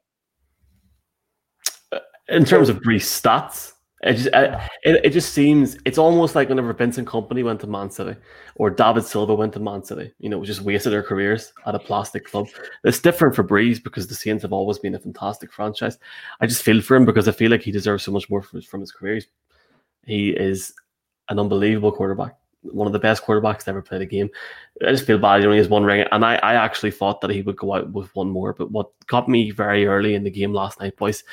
Uh, 1.92 1.98
in 2.28 2.44
terms 2.44 2.68
of 2.68 2.78
Brees 2.78 3.02
stats, 3.02 3.72
It 4.02 4.14
just 4.14 4.34
I, 4.34 4.68
it, 4.84 5.04
it 5.06 5.10
just 5.10 5.32
seems 5.32 5.78
it's 5.86 5.98
almost 5.98 6.34
like 6.34 6.48
whenever 6.48 6.72
Vincent 6.74 7.08
Kompany 7.08 7.42
went 7.42 7.60
to 7.60 7.66
Man 7.66 7.90
City 7.90 8.14
or 8.56 8.68
David 8.68 9.04
Silva 9.04 9.34
went 9.34 9.54
to 9.54 9.60
Man 9.60 9.82
City, 9.82 10.12
you 10.18 10.28
know, 10.28 10.44
just 10.44 10.60
wasted 10.60 10.92
their 10.92 11.02
careers 11.02 11.52
at 11.64 11.74
a 11.74 11.78
plastic 11.78 12.26
club. 12.26 12.46
It's 12.84 13.00
different 13.00 13.34
for 13.34 13.42
Brees 13.42 13.82
because 13.82 14.06
the 14.06 14.14
Saints 14.14 14.42
have 14.42 14.52
always 14.52 14.78
been 14.78 14.94
a 14.94 14.98
fantastic 14.98 15.50
franchise. 15.50 15.98
I 16.40 16.46
just 16.46 16.62
feel 16.62 16.82
for 16.82 16.94
him 16.94 17.06
because 17.06 17.26
I 17.26 17.32
feel 17.32 17.50
like 17.50 17.62
he 17.62 17.72
deserves 17.72 18.04
so 18.04 18.12
much 18.12 18.28
more 18.28 18.42
from, 18.42 18.60
from 18.60 18.80
his 18.80 18.92
career. 18.92 19.20
He 20.04 20.30
is 20.30 20.74
an 21.28 21.38
unbelievable 21.38 21.92
quarterback, 21.92 22.36
one 22.62 22.86
of 22.86 22.92
the 22.92 22.98
best 22.98 23.24
quarterbacks 23.24 23.64
to 23.64 23.70
ever 23.70 23.82
play 23.82 23.98
the 23.98 24.06
game. 24.06 24.30
I 24.86 24.90
just 24.90 25.06
feel 25.06 25.18
bad 25.18 25.40
he 25.40 25.46
only 25.46 25.58
has 25.58 25.68
one 25.68 25.84
ring, 25.84 26.06
and 26.10 26.24
I, 26.24 26.36
I 26.36 26.54
actually 26.54 26.90
thought 26.90 27.20
that 27.20 27.30
he 27.30 27.42
would 27.42 27.56
go 27.56 27.74
out 27.74 27.92
with 27.92 28.14
one 28.14 28.28
more. 28.28 28.52
But 28.52 28.70
what 28.70 28.90
got 29.06 29.28
me 29.28 29.50
very 29.50 29.86
early 29.86 30.14
in 30.14 30.24
the 30.24 30.30
game 30.30 30.52
last 30.52 30.80
night, 30.80 30.96
boys, 30.96 31.24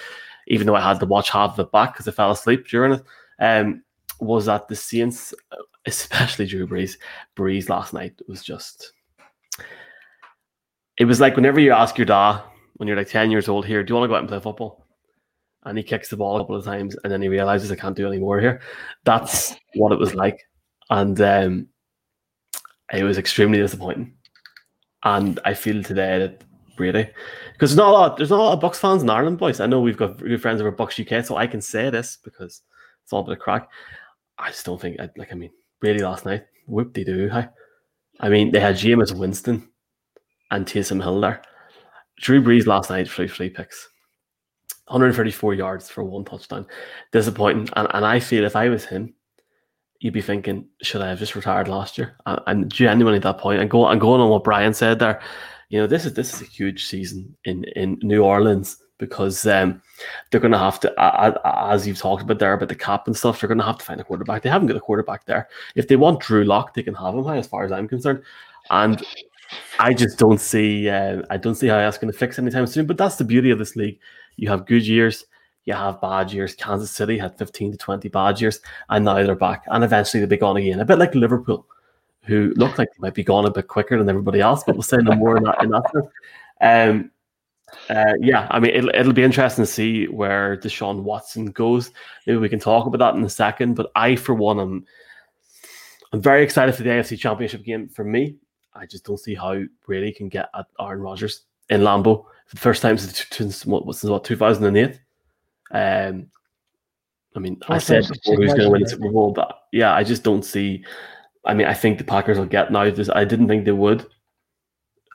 even 0.47 0.67
though 0.67 0.75
I 0.75 0.81
had 0.81 0.99
to 0.99 1.05
watch 1.05 1.29
half 1.29 1.53
of 1.57 1.67
it 1.67 1.71
back 1.71 1.93
because 1.93 2.07
I 2.07 2.11
fell 2.11 2.31
asleep 2.31 2.67
during 2.67 2.93
it, 2.93 3.03
um, 3.39 3.83
was 4.19 4.45
that 4.45 4.67
the 4.67 4.75
Saints, 4.75 5.33
especially 5.85 6.45
Drew 6.45 6.67
Brees, 6.67 6.97
Brees 7.35 7.69
last 7.69 7.93
night 7.93 8.21
was 8.27 8.43
just. 8.43 8.93
It 10.97 11.05
was 11.05 11.19
like 11.19 11.35
whenever 11.35 11.59
you 11.59 11.71
ask 11.71 11.97
your 11.97 12.05
dad 12.05 12.41
when 12.75 12.87
you're 12.87 12.97
like 12.97 13.09
10 13.09 13.31
years 13.31 13.47
old 13.47 13.65
here, 13.65 13.83
do 13.83 13.91
you 13.91 13.95
want 13.95 14.05
to 14.05 14.07
go 14.09 14.15
out 14.15 14.19
and 14.19 14.29
play 14.29 14.39
football? 14.39 14.82
And 15.65 15.77
he 15.77 15.83
kicks 15.83 16.09
the 16.09 16.17
ball 16.17 16.35
a 16.35 16.39
couple 16.39 16.55
of 16.55 16.65
times 16.65 16.95
and 17.03 17.11
then 17.11 17.21
he 17.21 17.29
realizes 17.29 17.71
I 17.71 17.75
can't 17.75 17.95
do 17.95 18.07
any 18.07 18.19
more 18.19 18.39
here. 18.39 18.61
That's 19.05 19.55
what 19.75 19.91
it 19.91 19.99
was 19.99 20.13
like. 20.13 20.41
And 20.89 21.19
um, 21.21 21.67
it 22.93 23.03
was 23.03 23.17
extremely 23.17 23.59
disappointing. 23.59 24.13
And 25.03 25.39
I 25.45 25.53
feel 25.53 25.81
today 25.81 26.19
that 26.19 26.43
Brady, 26.75 27.09
because 27.53 27.71
there's 27.71 27.77
not 27.77 27.89
a 27.89 27.91
lot, 27.91 28.17
there's 28.17 28.29
not 28.29 28.39
a 28.39 28.43
lot 28.43 28.53
of 28.53 28.59
Bucks 28.59 28.79
fans 28.79 29.03
in 29.03 29.09
Ireland, 29.09 29.37
boys. 29.37 29.59
I 29.59 29.65
know 29.65 29.79
we've 29.79 29.97
got 29.97 30.17
good 30.17 30.41
friends 30.41 30.59
over 30.59 30.71
Bucks 30.71 30.99
UK, 30.99 31.23
so 31.23 31.37
I 31.37 31.47
can 31.47 31.61
say 31.61 31.89
this 31.89 32.17
because 32.23 32.61
it's 33.03 33.13
all 33.13 33.21
a 33.21 33.25
bit 33.25 33.33
of 33.33 33.39
crack. 33.39 33.69
I 34.37 34.49
just 34.49 34.65
don't 34.65 34.81
think, 34.81 34.99
I, 34.99 35.09
like, 35.17 35.31
I 35.31 35.35
mean, 35.35 35.51
really 35.81 35.99
last 35.99 36.25
night, 36.25 36.45
whoop 36.67 36.93
de 36.93 37.03
doo. 37.03 37.29
Hi. 37.29 37.49
I 38.19 38.29
mean, 38.29 38.51
they 38.51 38.59
had 38.59 38.75
Jameis 38.75 39.17
Winston 39.17 39.67
and 40.51 40.65
Taysom 40.65 41.01
Hill 41.01 41.21
there. 41.21 41.41
Drew 42.19 42.41
Brees 42.41 42.67
last 42.67 42.89
night, 42.89 43.09
three 43.09 43.27
free 43.27 43.49
picks, 43.49 43.89
134 44.87 45.53
yards 45.53 45.89
for 45.89 46.03
one 46.03 46.25
touchdown. 46.25 46.65
Disappointing. 47.11 47.69
And, 47.75 47.87
and 47.93 48.05
I 48.05 48.19
feel 48.19 48.45
if 48.45 48.55
I 48.55 48.69
was 48.69 48.85
him, 48.85 49.13
you'd 49.99 50.13
be 50.13 50.21
thinking, 50.21 50.67
should 50.81 51.01
I 51.01 51.09
have 51.09 51.19
just 51.19 51.35
retired 51.35 51.67
last 51.67 51.97
year? 51.97 52.17
And, 52.25 52.39
and 52.47 52.71
genuinely 52.71 53.17
at 53.17 53.23
that 53.23 53.37
point, 53.37 53.61
and 53.61 53.69
go 53.69 53.87
and 53.87 54.01
going 54.01 54.21
on 54.21 54.29
what 54.29 54.43
Brian 54.43 54.73
said 54.73 54.99
there, 54.99 55.21
you 55.69 55.79
know, 55.79 55.87
this 55.87 56.05
is 56.05 56.13
this 56.13 56.33
is 56.33 56.41
a 56.41 56.45
huge 56.45 56.85
season 56.85 57.35
in 57.45 57.63
in 57.75 57.97
New 58.03 58.23
Orleans 58.23 58.77
because 58.99 59.45
um, 59.47 59.81
they're 60.29 60.39
going 60.39 60.51
to 60.51 60.57
have 60.57 60.79
to, 60.79 60.93
as 61.67 61.87
you've 61.87 61.97
talked 61.97 62.21
about 62.23 62.39
there 62.39 62.53
about 62.53 62.69
the 62.69 62.75
cap 62.75 63.07
and 63.07 63.17
stuff, 63.17 63.39
they're 63.39 63.47
going 63.47 63.57
to 63.57 63.63
have 63.65 63.77
to 63.77 63.85
find 63.85 63.99
a 63.99 64.03
quarterback. 64.03 64.41
They 64.41 64.49
haven't 64.49 64.67
got 64.67 64.77
a 64.77 64.81
quarterback 64.81 65.25
there. 65.25 65.49
If 65.75 65.87
they 65.87 65.95
want 65.95 66.21
Drew 66.21 66.43
Lock, 66.43 66.73
they 66.73 66.83
can 66.83 66.93
have 66.93 67.15
him. 67.15 67.27
As 67.27 67.47
far 67.47 67.63
as 67.63 67.71
I'm 67.71 67.87
concerned, 67.87 68.23
and 68.69 69.03
I 69.79 69.93
just 69.93 70.17
don't 70.19 70.39
see, 70.39 70.89
uh, 70.89 71.21
I 71.29 71.37
don't 71.37 71.55
see 71.55 71.67
how 71.67 71.77
that's 71.77 71.97
going 71.97 72.11
to 72.11 72.17
fix 72.17 72.39
anytime 72.39 72.67
soon. 72.67 72.85
But 72.85 72.97
that's 72.97 73.15
the 73.15 73.25
beauty 73.25 73.49
of 73.49 73.59
this 73.59 73.75
league. 73.75 73.99
You 74.35 74.49
have 74.49 74.65
good 74.65 74.85
years, 74.85 75.25
you 75.65 75.73
have 75.73 76.01
bad 76.01 76.31
years. 76.31 76.55
Kansas 76.55 76.91
City 76.91 77.17
had 77.17 77.37
15 77.37 77.71
to 77.71 77.77
20 77.77 78.09
bad 78.09 78.41
years, 78.41 78.59
and 78.89 79.05
now 79.05 79.15
they're 79.15 79.35
back, 79.35 79.63
and 79.67 79.83
eventually 79.83 80.21
they'll 80.21 80.29
be 80.29 80.37
gone 80.37 80.57
again. 80.57 80.79
A 80.79 80.85
bit 80.85 80.99
like 80.99 81.15
Liverpool, 81.15 81.65
who 82.23 82.53
looked 82.55 82.77
like 82.77 82.89
they 82.89 82.99
might 82.99 83.13
be 83.13 83.23
gone 83.23 83.45
a 83.45 83.51
bit 83.51 83.67
quicker 83.67 83.97
than 83.97 84.09
everybody 84.09 84.41
else, 84.41 84.63
but 84.63 84.75
we'll 84.75 84.83
say 84.83 84.97
no 84.97 85.15
more 85.15 85.37
in 85.37 85.43
that. 85.43 85.63
In 85.63 85.69
that 85.69 86.09
um, 86.61 87.11
uh, 87.89 88.13
yeah, 88.19 88.47
I 88.51 88.59
mean, 88.59 88.71
it'll, 88.71 88.89
it'll 88.89 89.13
be 89.13 89.23
interesting 89.23 89.65
to 89.65 89.71
see 89.71 90.05
where 90.07 90.57
Deshaun 90.57 91.03
Watson 91.03 91.47
goes. 91.47 91.91
Maybe 92.25 92.37
we 92.37 92.49
can 92.49 92.59
talk 92.59 92.85
about 92.85 92.99
that 92.99 93.17
in 93.17 93.23
a 93.23 93.29
second. 93.29 93.75
But 93.75 93.91
I, 93.95 94.15
for 94.15 94.35
one, 94.35 94.59
am 94.59 94.85
I'm 96.11 96.21
very 96.21 96.43
excited 96.43 96.75
for 96.75 96.83
the 96.83 96.89
AFC 96.89 97.17
Championship 97.17 97.63
game. 97.63 97.89
For 97.89 98.03
me, 98.03 98.35
I 98.73 98.85
just 98.85 99.05
don't 99.05 99.19
see 99.19 99.35
how 99.35 99.63
Brady 99.85 100.11
can 100.11 100.29
get 100.29 100.49
at 100.55 100.67
Aaron 100.79 101.01
Rodgers 101.01 101.41
in 101.69 101.81
Lambeau 101.81 102.25
for 102.47 102.55
the 102.55 102.61
first 102.61 102.81
time 102.81 102.97
since, 102.97 103.25
since 103.31 103.65
what, 103.65 103.83
since 103.95 104.09
what 104.09 104.23
2008. 104.23 104.99
Um, 105.71 106.27
I 107.35 107.39
mean, 107.39 107.59
I 107.67 107.79
said 107.79 108.07
before 108.07 108.35
who's 108.35 108.53
going 108.53 108.61
to 108.63 108.69
win 108.69 108.83
the 108.83 108.89
Super 108.89 109.11
Bowl, 109.11 109.31
but 109.31 109.61
yeah, 109.71 109.93
I 109.93 110.03
just 110.03 110.23
don't 110.23 110.43
see. 110.43 110.85
I 111.45 111.53
mean, 111.53 111.67
I 111.67 111.73
think 111.73 111.97
the 111.97 112.03
Packers 112.03 112.37
will 112.37 112.45
get 112.45 112.71
now. 112.71 112.89
This 112.89 113.09
I 113.09 113.25
didn't 113.25 113.47
think 113.47 113.65
they 113.65 113.71
would. 113.71 114.05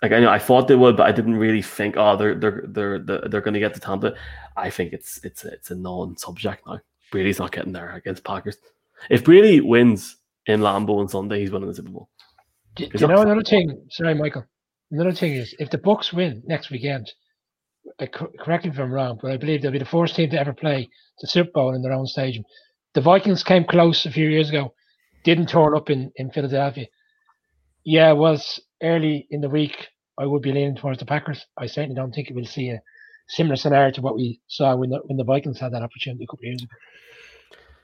Like 0.03 0.13
I 0.13 0.21
know 0.21 0.31
I 0.31 0.39
thought 0.39 0.69
they 0.69 0.77
would, 0.77 0.97
but 0.97 1.07
I 1.07 1.13
didn't 1.13 1.37
really 1.37 1.63
think. 1.63 1.97
Oh, 1.97 2.17
they're 2.17 2.35
they're 2.35 2.65
they're 2.67 2.99
they're, 2.99 3.21
they're 3.29 3.41
going 3.41 3.55
to 3.55 3.61
get 3.61 3.75
to 3.75 3.81
Tampa. 3.81 4.15
I 4.57 4.71
think 4.71 4.93
it's 4.93 5.21
it's 5.25 5.45
it's 5.45 5.71
a 5.71 5.75
non-subject 5.75 6.67
now. 6.67 6.81
Brady's 7.11 7.39
not 7.39 7.53
getting 7.53 7.73
there 7.73 7.93
against 7.93 8.25
Packers. 8.25 8.59
If 9.11 9.25
Brady 9.25 9.61
wins 9.61 10.17
in 10.47 10.61
Lambeau 10.61 10.99
on 10.99 11.09
Sunday, 11.09 11.41
he's 11.41 11.51
winning 11.51 11.69
the 11.69 11.75
Super 11.75 11.91
Bowl. 11.91 12.09
Do, 12.75 12.87
do 12.87 12.99
you 12.99 13.07
know 13.07 13.23
another 13.23 13.43
thing? 13.43 13.87
Sorry, 13.91 14.15
Michael. 14.15 14.45
Another 14.91 15.13
thing 15.13 15.35
is 15.35 15.55
if 15.59 15.71
the 15.71 15.79
Bucks 15.79 16.13
win 16.13 16.43
next 16.47 16.71
weekend, 16.71 17.13
correct 18.39 18.65
me 18.65 18.71
if 18.71 18.79
I'm 18.79 18.93
wrong, 18.93 19.19
but 19.21 19.31
I 19.31 19.37
believe 19.37 19.63
they'll 19.63 19.71
be 19.71 19.79
the 19.79 19.85
first 19.85 20.17
team 20.17 20.31
to 20.31 20.41
ever 20.41 20.53
play 20.53 20.89
the 21.21 21.27
Super 21.27 21.51
Bowl 21.53 21.75
in 21.75 21.83
their 21.83 21.93
own 21.93 22.07
stadium. 22.07 22.45
The 22.95 23.01
Vikings 23.01 23.45
came 23.45 23.65
close 23.65 24.07
a 24.07 24.11
few 24.11 24.29
years 24.29 24.49
ago, 24.49 24.75
didn't 25.25 25.49
turn 25.49 25.77
up 25.77 25.91
in, 25.91 26.11
in 26.17 26.31
Philadelphia. 26.31 26.87
Yeah, 27.85 28.11
it 28.11 28.17
was 28.17 28.61
early 28.83 29.27
in 29.31 29.41
the 29.41 29.49
week. 29.49 29.89
I 30.19 30.27
would 30.27 30.43
be 30.43 30.53
leaning 30.53 30.77
towards 30.77 30.99
the 30.99 31.07
Packers. 31.07 31.45
I 31.57 31.67
certainly 31.67 31.95
don't 31.95 32.13
think 32.13 32.29
we'll 32.33 32.45
see 32.45 32.71
a 32.71 32.81
similar 33.29 33.57
scenario 33.57 33.93
to 33.93 34.01
what 34.01 34.17
we 34.17 34.41
saw 34.49 34.75
when 34.75 34.91
the 34.91 34.99
when 35.05 35.17
the 35.17 35.25
Vikings 35.25 35.61
had 35.61 35.73
that 35.73 35.83
opportunity 35.83 36.25
a 36.25 36.27
couple 36.27 36.45
of 36.45 36.49
years 36.49 36.63
ago. 36.63 36.75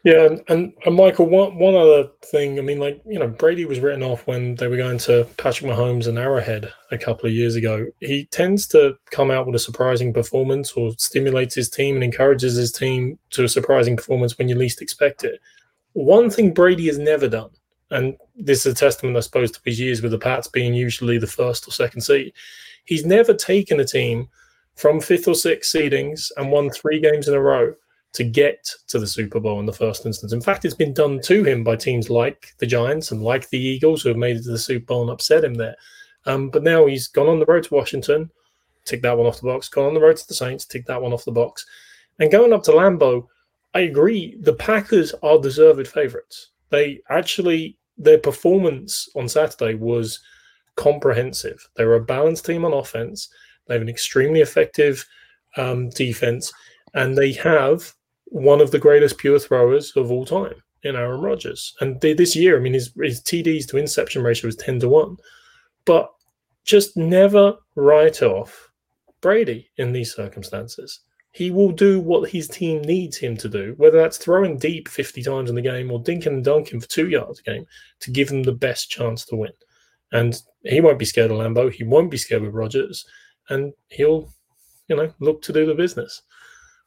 Yeah, 0.04 0.36
and, 0.48 0.74
and 0.84 0.94
Michael, 0.94 1.30
one 1.30 1.56
one 1.56 1.74
other 1.74 2.10
thing. 2.20 2.58
I 2.58 2.62
mean, 2.62 2.78
like 2.78 3.00
you 3.06 3.18
know, 3.18 3.26
Brady 3.26 3.64
was 3.64 3.80
written 3.80 4.02
off 4.02 4.26
when 4.26 4.54
they 4.56 4.68
were 4.68 4.76
going 4.76 4.98
to 4.98 5.26
Patrick 5.38 5.70
Mahomes 5.70 6.06
and 6.06 6.18
Arrowhead 6.18 6.70
a 6.90 6.98
couple 6.98 7.26
of 7.26 7.32
years 7.32 7.56
ago. 7.56 7.86
He 8.00 8.26
tends 8.26 8.66
to 8.68 8.98
come 9.10 9.30
out 9.30 9.46
with 9.46 9.54
a 9.54 9.58
surprising 9.58 10.12
performance, 10.12 10.72
or 10.72 10.92
stimulates 10.98 11.54
his 11.54 11.70
team 11.70 11.94
and 11.94 12.04
encourages 12.04 12.54
his 12.54 12.70
team 12.70 13.18
to 13.30 13.44
a 13.44 13.48
surprising 13.48 13.96
performance 13.96 14.36
when 14.36 14.46
you 14.46 14.56
least 14.56 14.82
expect 14.82 15.24
it. 15.24 15.40
One 15.94 16.28
thing 16.28 16.52
Brady 16.52 16.86
has 16.88 16.98
never 16.98 17.26
done, 17.26 17.50
and 17.90 18.14
this 18.36 18.66
is 18.66 18.72
a 18.72 18.76
testament, 18.76 19.16
I 19.16 19.20
suppose, 19.20 19.52
to 19.52 19.60
his 19.64 19.80
years 19.80 20.02
with 20.02 20.12
the 20.12 20.18
Pats 20.18 20.48
being 20.48 20.74
usually 20.74 21.16
the 21.16 21.26
first 21.26 21.66
or 21.66 21.70
second 21.70 22.02
seed. 22.02 22.34
He's 22.84 23.06
never 23.06 23.32
taken 23.32 23.80
a 23.80 23.86
team 23.86 24.28
from 24.76 25.00
fifth 25.00 25.28
or 25.28 25.34
sixth 25.34 25.74
seedings 25.74 26.30
and 26.36 26.52
won 26.52 26.68
three 26.68 27.00
games 27.00 27.26
in 27.26 27.32
a 27.32 27.40
row 27.40 27.74
to 28.14 28.24
get 28.24 28.70
to 28.86 28.98
the 28.98 29.06
Super 29.06 29.40
Bowl 29.40 29.60
in 29.60 29.66
the 29.66 29.72
first 29.72 30.06
instance. 30.06 30.32
In 30.32 30.40
fact, 30.40 30.64
it's 30.64 30.74
been 30.74 30.94
done 30.94 31.20
to 31.22 31.44
him 31.44 31.64
by 31.64 31.74
teams 31.74 32.10
like 32.10 32.54
the 32.58 32.66
Giants 32.66 33.10
and 33.10 33.22
like 33.22 33.48
the 33.50 33.58
Eagles 33.58 34.02
who 34.02 34.08
have 34.08 34.18
made 34.18 34.36
it 34.36 34.44
to 34.44 34.52
the 34.52 34.58
Super 34.58 34.86
Bowl 34.86 35.02
and 35.02 35.10
upset 35.10 35.44
him 35.44 35.54
there. 35.54 35.74
Um, 36.24 36.48
but 36.48 36.62
now 36.62 36.86
he's 36.86 37.08
gone 37.08 37.28
on 37.28 37.40
the 37.40 37.46
road 37.46 37.64
to 37.64 37.74
Washington, 37.74 38.30
tick 38.84 39.02
that 39.02 39.16
one 39.16 39.26
off 39.26 39.40
the 39.40 39.48
box. 39.48 39.68
Gone 39.68 39.86
on 39.86 39.94
the 39.94 40.00
road 40.00 40.16
to 40.16 40.28
the 40.28 40.34
Saints, 40.34 40.64
tick 40.64 40.86
that 40.86 41.02
one 41.02 41.12
off 41.12 41.24
the 41.24 41.32
box. 41.32 41.66
And 42.20 42.30
going 42.30 42.52
up 42.52 42.62
to 42.64 42.70
Lambeau, 42.70 43.26
I 43.74 43.80
agree. 43.80 44.36
The 44.40 44.54
Packers 44.54 45.12
are 45.24 45.38
deserved 45.38 45.88
favourites. 45.88 46.50
They 46.70 47.00
actually, 47.10 47.76
their 47.98 48.18
performance 48.18 49.08
on 49.16 49.28
Saturday 49.28 49.74
was 49.74 50.20
comprehensive. 50.76 51.68
They 51.76 51.84
were 51.84 51.96
a 51.96 52.04
balanced 52.04 52.46
team 52.46 52.64
on 52.64 52.72
offense. 52.72 53.28
They 53.66 53.74
have 53.74 53.82
an 53.82 53.88
extremely 53.88 54.40
effective 54.40 55.04
um, 55.56 55.90
defense, 55.90 56.52
and 56.94 57.18
they 57.18 57.32
have 57.32 57.92
one 58.26 58.60
of 58.60 58.70
the 58.70 58.78
greatest 58.78 59.18
pure 59.18 59.38
throwers 59.38 59.92
of 59.96 60.10
all 60.10 60.24
time 60.24 60.54
in 60.82 60.96
Aaron 60.96 61.20
Rodgers. 61.20 61.74
And 61.80 62.00
they, 62.00 62.12
this 62.12 62.36
year, 62.36 62.56
I 62.56 62.60
mean, 62.60 62.74
his, 62.74 62.92
his 63.00 63.22
TDs 63.22 63.66
to 63.68 63.78
interception 63.78 64.22
ratio 64.22 64.48
was 64.48 64.56
10 64.56 64.80
to 64.80 64.88
1. 64.88 65.16
But 65.84 66.10
just 66.64 66.96
never 66.96 67.56
write 67.74 68.22
off 68.22 68.70
Brady 69.20 69.70
in 69.76 69.92
these 69.92 70.14
circumstances. 70.14 71.00
He 71.32 71.50
will 71.50 71.72
do 71.72 71.98
what 71.98 72.30
his 72.30 72.46
team 72.46 72.80
needs 72.82 73.16
him 73.16 73.36
to 73.38 73.48
do, 73.48 73.74
whether 73.76 73.98
that's 73.98 74.18
throwing 74.18 74.56
deep 74.56 74.88
50 74.88 75.22
times 75.22 75.50
in 75.50 75.56
the 75.56 75.62
game 75.62 75.90
or 75.90 76.00
dinking 76.00 76.28
and 76.28 76.44
dunking 76.44 76.80
for 76.80 76.88
two 76.88 77.08
yards 77.08 77.40
a 77.40 77.42
game 77.42 77.66
to 78.00 78.12
give 78.12 78.28
them 78.28 78.44
the 78.44 78.52
best 78.52 78.88
chance 78.88 79.24
to 79.26 79.36
win. 79.36 79.52
And 80.12 80.40
he 80.62 80.80
won't 80.80 80.98
be 80.98 81.04
scared 81.04 81.32
of 81.32 81.38
Lambeau. 81.38 81.72
He 81.72 81.82
won't 81.82 82.10
be 82.10 82.16
scared 82.16 82.44
of 82.44 82.54
Rodgers. 82.54 83.04
And 83.48 83.72
he'll, 83.88 84.32
you 84.88 84.94
know, 84.94 85.12
look 85.18 85.42
to 85.42 85.52
do 85.52 85.66
the 85.66 85.74
business. 85.74 86.22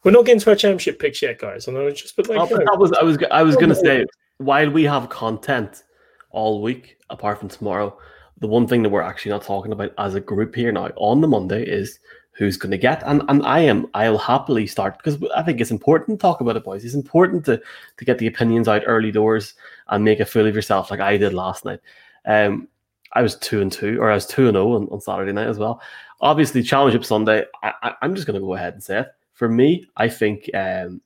We're 0.08 0.12
not 0.12 0.24
getting 0.24 0.40
to 0.40 0.52
our 0.52 0.56
championship 0.56 1.00
picks 1.00 1.22
yet, 1.22 1.38
guys. 1.38 1.68
And 1.68 1.78
I 1.78 1.84
was 1.84 2.02
just, 2.02 2.16
but 2.16 2.30
like, 2.30 2.40
oh, 2.40 2.46
that 2.46 2.80
was 2.80 2.94
I 2.94 3.04
was 3.04 3.18
I 3.30 3.44
was 3.44 3.58
going 3.58 3.68
to 3.68 3.76
say 3.76 4.06
while 4.38 4.70
we 4.70 4.86
have 4.86 5.10
content 5.10 5.84
all 6.30 6.62
week, 6.62 6.98
apart 7.10 7.40
from 7.40 7.50
tomorrow, 7.50 8.00
the 8.38 8.48
one 8.48 8.68
thing 8.68 8.84
that 8.84 8.90
we're 8.90 9.02
actually 9.02 9.32
not 9.32 9.42
talking 9.42 9.74
about 9.74 9.92
as 9.98 10.16
a 10.16 10.22
group 10.22 10.56
here 10.56 10.72
now 10.72 10.92
on 10.96 11.20
the 11.20 11.28
Monday 11.28 11.62
is 11.62 12.00
who's 12.32 12.56
going 12.56 12.72
to 12.72 12.78
get. 12.78 13.04
And 13.06 13.22
and 13.28 13.46
I 13.46 13.60
am 13.60 13.86
I'll 13.96 14.18
happily 14.18 14.66
start 14.66 14.98
because 14.98 15.22
I 15.36 15.44
think 15.44 15.60
it's 15.60 15.72
important 15.72 16.20
to 16.20 16.22
talk 16.22 16.40
about 16.40 16.56
it, 16.56 16.64
boys. 16.64 16.86
It's 16.86 16.96
important 16.96 17.44
to 17.44 17.62
to 17.98 18.06
get 18.06 18.18
the 18.18 18.28
opinions 18.28 18.70
out 18.70 18.84
early 18.86 19.12
doors 19.12 19.56
and 19.90 20.06
make 20.06 20.22
a 20.22 20.26
fool 20.26 20.48
of 20.48 20.56
yourself, 20.56 20.90
like 20.90 21.02
I 21.02 21.18
did 21.18 21.34
last 21.34 21.66
night. 21.66 21.82
Um, 22.24 22.70
I 23.12 23.22
was 23.22 23.36
two 23.36 23.62
and 23.62 23.70
two, 23.70 24.00
or 24.00 24.10
I 24.10 24.16
was 24.16 24.26
two 24.26 24.48
and 24.48 24.56
zero 24.56 24.72
oh 24.72 24.76
on, 24.78 24.88
on 24.88 25.02
Saturday 25.02 25.34
night 25.34 25.50
as 25.50 25.60
well. 25.60 25.82
Obviously, 26.22 26.64
Championship 26.64 27.04
Sunday. 27.04 27.44
I, 27.62 27.94
am 28.02 28.16
just 28.16 28.26
going 28.26 28.40
to 28.40 28.46
go 28.46 28.56
ahead 28.56 28.72
and 28.72 28.82
say 28.82 29.02
it 29.02 29.08
for 29.38 29.48
me, 29.48 29.88
I 29.96 30.10
think 30.10 30.50
um, 30.56 31.00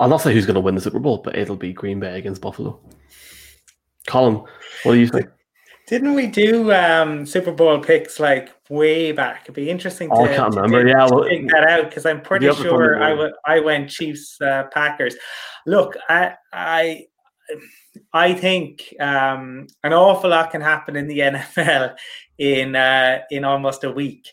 I'll 0.00 0.08
not 0.08 0.22
say 0.22 0.32
who's 0.32 0.46
going 0.46 0.54
to 0.54 0.60
win 0.60 0.74
the 0.74 0.80
Super 0.80 0.98
Bowl, 0.98 1.18
but 1.18 1.36
it'll 1.36 1.56
be 1.56 1.74
Green 1.74 2.00
Bay 2.00 2.18
against 2.18 2.40
Buffalo. 2.40 2.80
Colin, 4.06 4.42
what 4.82 4.92
do 4.92 4.98
you 4.98 5.08
think? 5.08 5.28
Didn't 5.86 6.14
we 6.14 6.26
do 6.26 6.72
um, 6.72 7.26
Super 7.26 7.52
Bowl 7.52 7.78
picks 7.80 8.18
like 8.18 8.54
way 8.70 9.12
back? 9.12 9.42
It'd 9.42 9.54
be 9.54 9.68
interesting. 9.68 10.08
Oh, 10.10 10.24
I 10.24 10.34
can't 10.34 10.54
remember. 10.54 10.84
To, 10.84 10.88
yeah, 10.88 11.06
to 11.06 11.14
well, 11.14 11.24
that 11.24 11.66
out 11.68 11.90
because 11.90 12.06
I'm 12.06 12.22
pretty 12.22 12.50
sure 12.54 13.02
I, 13.02 13.10
w- 13.10 13.34
I 13.44 13.60
went 13.60 13.90
Chiefs 13.90 14.40
uh, 14.40 14.64
Packers. 14.72 15.16
Look, 15.66 15.96
I, 16.08 16.34
I 16.50 17.04
I 18.12 18.34
think 18.34 18.94
um, 19.00 19.66
an 19.82 19.92
awful 19.92 20.30
lot 20.30 20.50
can 20.50 20.60
happen 20.60 20.96
in 20.96 21.08
the 21.08 21.18
NFL 21.20 21.96
in 22.38 22.76
uh, 22.76 23.20
in 23.30 23.44
almost 23.44 23.84
a 23.84 23.90
week, 23.90 24.28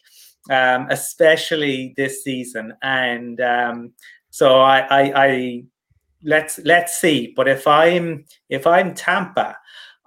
um, 0.50 0.88
especially 0.90 1.94
this 1.98 2.24
season. 2.24 2.74
And 2.82 3.40
um, 3.42 3.94
so 4.30 4.60
I, 4.60 4.80
I, 4.80 5.26
I 5.26 5.64
let's 6.24 6.60
let's 6.60 7.00
see. 7.00 7.34
But 7.36 7.48
if 7.48 7.68
I'm 7.68 8.26
if 8.50 8.68
I'm 8.68 8.94
Tampa, 8.94 9.58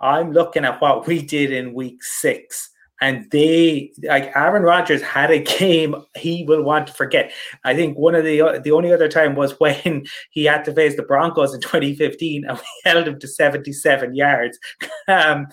I'm 0.00 0.32
looking 0.32 0.64
at 0.64 0.80
what 0.80 1.06
we 1.06 1.22
did 1.22 1.52
in 1.52 1.74
week 1.74 2.02
six. 2.02 2.70
And 3.00 3.30
they 3.30 3.92
like 4.02 4.32
Aaron 4.34 4.62
Rodgers 4.62 5.02
had 5.02 5.30
a 5.30 5.38
game 5.58 5.94
he 6.16 6.44
will 6.44 6.62
want 6.62 6.88
to 6.88 6.92
forget. 6.92 7.32
I 7.64 7.74
think 7.74 7.96
one 7.96 8.14
of 8.14 8.24
the 8.24 8.60
the 8.62 8.72
only 8.72 8.92
other 8.92 9.08
time 9.08 9.36
was 9.36 9.52
when 9.60 10.06
he 10.30 10.44
had 10.44 10.64
to 10.64 10.72
face 10.72 10.96
the 10.96 11.02
Broncos 11.02 11.54
in 11.54 11.60
2015 11.68 12.44
and 12.44 12.58
we 12.58 12.64
held 12.84 13.08
him 13.08 13.18
to 13.18 13.28
77 13.28 14.14
yards. 14.14 14.58
Um, 15.06 15.46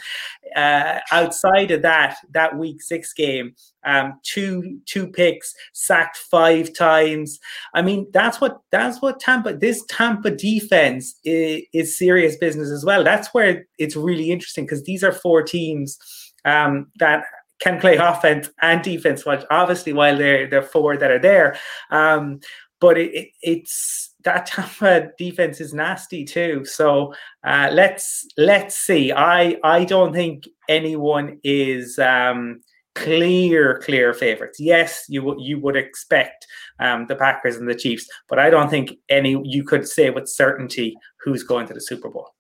uh, 0.56 1.00
outside 1.12 1.72
of 1.72 1.82
that, 1.82 2.18
that 2.32 2.58
week 2.58 2.82
six 2.82 3.14
game, 3.14 3.56
um, 3.86 4.20
two 4.24 4.80
two 4.86 5.08
picks, 5.08 5.54
sacked 5.74 6.18
five 6.18 6.74
times. 6.74 7.40
I 7.74 7.82
mean, 7.82 8.08
that's 8.12 8.42
what 8.42 8.62
that's 8.72 9.02
what 9.02 9.20
Tampa. 9.20 9.56
This 9.56 9.84
Tampa 9.88 10.32
defense 10.32 11.16
is, 11.24 11.64
is 11.74 11.98
serious 11.98 12.36
business 12.38 12.72
as 12.72 12.84
well. 12.84 13.04
That's 13.04 13.34
where 13.34 13.66
it's 13.78 13.96
really 13.96 14.32
interesting 14.32 14.66
because 14.66 14.84
these 14.84 15.04
are 15.04 15.12
four 15.12 15.44
teams 15.44 16.00
um, 16.46 16.88
that 17.00 17.24
can 17.60 17.80
play 17.80 17.96
offense 18.00 18.50
and 18.62 18.82
defense. 18.82 19.26
Which 19.26 19.44
obviously, 19.50 19.94
while 19.94 20.18
they're 20.18 20.50
they're 20.50 20.62
four 20.62 20.98
that 20.98 21.12
are 21.12 21.20
there, 21.20 21.58
um, 21.92 22.40
but 22.80 22.98
it, 22.98 23.14
it, 23.14 23.30
it's 23.42 24.14
that 24.24 24.46
Tampa 24.46 25.10
defense 25.18 25.60
is 25.60 25.74
nasty 25.74 26.24
too. 26.24 26.66
So 26.66 27.14
uh, 27.46 27.70
let's 27.72 28.26
let's 28.38 28.76
see. 28.76 29.12
I 29.12 29.58
I 29.64 29.86
don't 29.86 30.14
think 30.14 30.48
anyone 30.70 31.40
is. 31.44 32.00
Um, 32.00 32.62
clear 32.96 33.82
clear 33.84 34.14
favorites 34.14 34.58
yes 34.58 35.04
you 35.10 35.36
you 35.38 35.60
would 35.60 35.76
expect 35.76 36.48
um, 36.80 37.06
the 37.08 37.16
packers 37.18 37.58
and 37.58 37.68
the 37.68 37.76
chiefs 37.76 38.08
but 38.30 38.40
i 38.40 38.50
don't 38.50 38.70
think 38.70 38.94
any 39.10 39.38
you 39.44 39.66
could 39.66 39.86
say 39.86 40.10
with 40.12 40.30
certainty 40.30 40.96
who's 41.20 41.44
going 41.44 41.68
to 41.68 41.74
the 41.74 41.82
super 41.82 42.08
bowl 42.10 42.34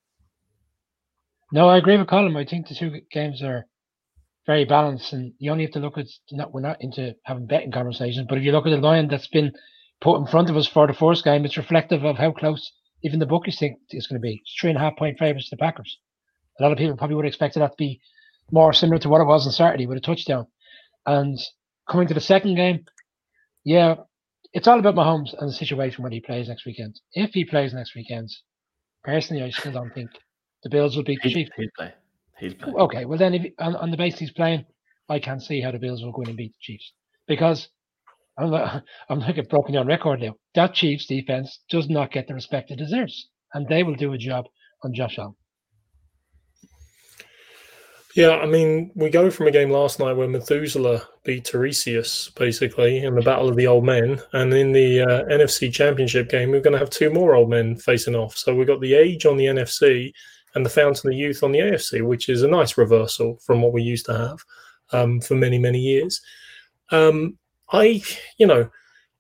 No, 1.51 1.69
I 1.69 1.77
agree 1.77 1.97
with 1.97 2.07
Colin. 2.07 2.35
I 2.35 2.45
think 2.45 2.67
the 2.67 2.75
two 2.75 3.01
games 3.11 3.41
are 3.41 3.65
very 4.45 4.65
balanced, 4.65 5.13
and 5.13 5.33
you 5.39 5.51
only 5.51 5.65
have 5.65 5.73
to 5.73 5.79
look 5.79 5.97
at. 5.97 6.05
Not 6.31 6.53
we're 6.53 6.61
not 6.61 6.77
into 6.81 7.15
having 7.23 7.47
betting 7.47 7.71
conversations, 7.71 8.27
but 8.29 8.37
if 8.37 8.43
you 8.43 8.51
look 8.51 8.65
at 8.65 8.69
the 8.69 8.77
line 8.77 9.07
that's 9.07 9.27
been 9.27 9.51
put 10.01 10.17
in 10.19 10.27
front 10.27 10.49
of 10.49 10.57
us 10.57 10.67
for 10.67 10.87
the 10.87 10.93
first 10.93 11.23
game, 11.23 11.45
it's 11.45 11.57
reflective 11.57 12.03
of 12.03 12.17
how 12.17 12.31
close 12.31 12.71
even 13.03 13.19
the 13.19 13.25
bookies 13.25 13.59
think 13.59 13.77
it's 13.89 14.07
going 14.07 14.19
to 14.19 14.25
be. 14.25 14.41
It's 14.43 14.55
three 14.59 14.69
and 14.69 14.77
a 14.77 14.81
half 14.81 14.97
point 14.97 15.17
favorites 15.17 15.49
to 15.49 15.55
the 15.55 15.59
Packers. 15.59 15.99
A 16.59 16.63
lot 16.63 16.71
of 16.71 16.77
people 16.77 16.95
probably 16.95 17.15
would 17.15 17.25
have 17.25 17.31
expected 17.31 17.61
that 17.61 17.71
to 17.71 17.77
be 17.77 17.99
more 18.51 18.73
similar 18.73 18.99
to 18.99 19.09
what 19.09 19.21
it 19.21 19.25
was 19.25 19.45
on 19.45 19.51
Saturday 19.51 19.87
with 19.87 19.97
a 19.97 20.01
touchdown. 20.01 20.47
And 21.05 21.37
coming 21.89 22.07
to 22.07 22.13
the 22.13 22.21
second 22.21 22.55
game, 22.55 22.85
yeah, 23.63 23.95
it's 24.53 24.67
all 24.67 24.79
about 24.79 24.95
Mahomes 24.95 25.35
and 25.37 25.49
the 25.49 25.53
situation 25.53 26.03
when 26.03 26.13
he 26.13 26.19
plays 26.19 26.47
next 26.47 26.65
weekend. 26.65 26.99
If 27.13 27.31
he 27.33 27.45
plays 27.45 27.73
next 27.73 27.95
weekend, 27.95 28.29
personally, 29.03 29.43
I 29.43 29.49
still 29.49 29.73
don't 29.73 29.93
think 29.93 30.11
the 30.63 30.69
Bills 30.69 30.95
will 30.95 31.03
beat 31.03 31.19
the 31.21 31.29
Chiefs. 31.29 31.51
he'd 31.57 31.73
play. 31.77 31.93
He'd 32.39 32.59
play. 32.59 32.73
Okay, 32.73 33.05
well 33.05 33.17
then, 33.17 33.33
if 33.33 33.53
on, 33.59 33.75
on 33.75 33.91
the 33.91 33.97
basis 33.97 34.19
he's 34.19 34.31
playing, 34.31 34.65
I 35.09 35.19
can't 35.19 35.41
see 35.41 35.61
how 35.61 35.71
the 35.71 35.79
Bills 35.79 36.03
will 36.03 36.11
go 36.11 36.23
in 36.23 36.29
and 36.29 36.37
beat 36.37 36.53
the 36.53 36.57
Chiefs 36.61 36.93
because 37.27 37.69
I'm 38.37 38.51
like, 38.51 38.83
I'm 39.09 39.19
like 39.19 39.37
a 39.37 39.43
broken 39.43 39.75
on 39.77 39.87
record 39.87 40.21
now. 40.21 40.35
That 40.55 40.73
Chiefs 40.73 41.05
defense 41.05 41.59
does 41.69 41.89
not 41.89 42.11
get 42.11 42.27
the 42.27 42.33
respect 42.33 42.71
it 42.71 42.77
deserves, 42.77 43.29
and 43.53 43.67
they 43.67 43.83
will 43.83 43.95
do 43.95 44.13
a 44.13 44.17
job 44.17 44.45
on 44.83 44.93
Josh 44.93 45.17
Allen. 45.17 45.35
Yeah, 48.15 48.37
I 48.37 48.45
mean, 48.45 48.91
we 48.95 49.09
go 49.09 49.29
from 49.29 49.47
a 49.47 49.51
game 49.51 49.69
last 49.69 49.99
night 49.99 50.13
where 50.13 50.27
Methuselah 50.27 51.05
beat 51.25 51.43
Tiresias, 51.43 52.33
basically, 52.35 53.03
in 53.03 53.13
the 53.13 53.21
Battle 53.21 53.49
of 53.49 53.57
the 53.57 53.67
Old 53.67 53.83
Men. 53.83 54.21
And 54.31 54.53
in 54.53 54.71
the 54.71 55.01
uh, 55.01 55.23
NFC 55.25 55.71
Championship 55.71 56.29
game, 56.29 56.51
we're 56.51 56.61
going 56.61 56.71
to 56.71 56.79
have 56.79 56.89
two 56.89 57.09
more 57.09 57.35
old 57.35 57.49
men 57.49 57.75
facing 57.75 58.15
off. 58.15 58.37
So 58.37 58.55
we've 58.55 58.67
got 58.67 58.79
the 58.79 58.93
age 58.93 59.25
on 59.25 59.35
the 59.35 59.47
NFC 59.47 60.13
and 60.55 60.65
the 60.65 60.69
Fountain 60.69 61.11
of 61.11 61.17
Youth 61.17 61.43
on 61.43 61.51
the 61.51 61.59
AFC, 61.59 62.01
which 62.01 62.29
is 62.29 62.41
a 62.41 62.47
nice 62.47 62.77
reversal 62.77 63.37
from 63.45 63.61
what 63.61 63.73
we 63.73 63.83
used 63.83 64.05
to 64.07 64.17
have 64.17 64.39
um, 64.91 65.21
for 65.21 65.35
many, 65.35 65.59
many 65.59 65.79
years. 65.79 66.21
Um, 66.91 67.37
I, 67.71 68.01
you 68.37 68.47
know, 68.47 68.69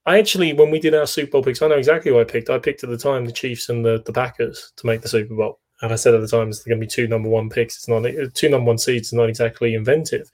I 0.05 0.19
actually, 0.19 0.53
when 0.53 0.71
we 0.71 0.79
did 0.79 0.95
our 0.95 1.07
Super 1.07 1.31
Bowl 1.31 1.43
picks, 1.43 1.61
I 1.61 1.67
know 1.67 1.75
exactly 1.75 2.11
who 2.11 2.19
I 2.19 2.23
picked. 2.23 2.49
I 2.49 2.59
picked 2.59 2.83
at 2.83 2.89
the 2.89 2.97
time 2.97 3.25
the 3.25 3.31
Chiefs 3.31 3.69
and 3.69 3.83
the, 3.83 4.01
the 4.05 4.13
Packers 4.13 4.71
to 4.77 4.85
make 4.85 5.01
the 5.01 5.07
Super 5.07 5.35
Bowl. 5.35 5.59
And 5.81 5.91
I 5.91 5.95
said 5.95 6.13
at 6.13 6.21
the 6.21 6.27
time 6.27 6.47
it's 6.47 6.63
going 6.63 6.79
to 6.79 6.85
be 6.85 6.89
two 6.89 7.07
number 7.07 7.27
one 7.27 7.49
picks. 7.49 7.75
It's 7.75 7.87
not 7.87 8.05
two 8.33 8.49
number 8.49 8.67
one 8.67 8.77
seeds. 8.77 9.07
It's 9.07 9.13
not 9.13 9.29
exactly 9.29 9.73
inventive, 9.73 10.31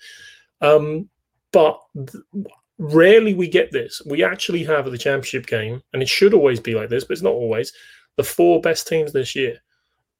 um, 0.61 1.09
but 1.51 1.79
th- 1.95 2.23
rarely 2.77 3.33
we 3.33 3.47
get 3.47 3.71
this. 3.71 4.01
We 4.05 4.23
actually 4.23 4.63
have 4.65 4.85
at 4.85 4.91
the 4.91 4.99
championship 4.99 5.47
game, 5.47 5.81
and 5.93 6.01
it 6.01 6.09
should 6.09 6.35
always 6.35 6.59
be 6.59 6.75
like 6.75 6.89
this, 6.89 7.05
but 7.05 7.13
it's 7.13 7.23
not 7.23 7.33
always. 7.33 7.73
The 8.17 8.23
four 8.23 8.61
best 8.61 8.87
teams 8.87 9.13
this 9.13 9.35
year, 9.35 9.57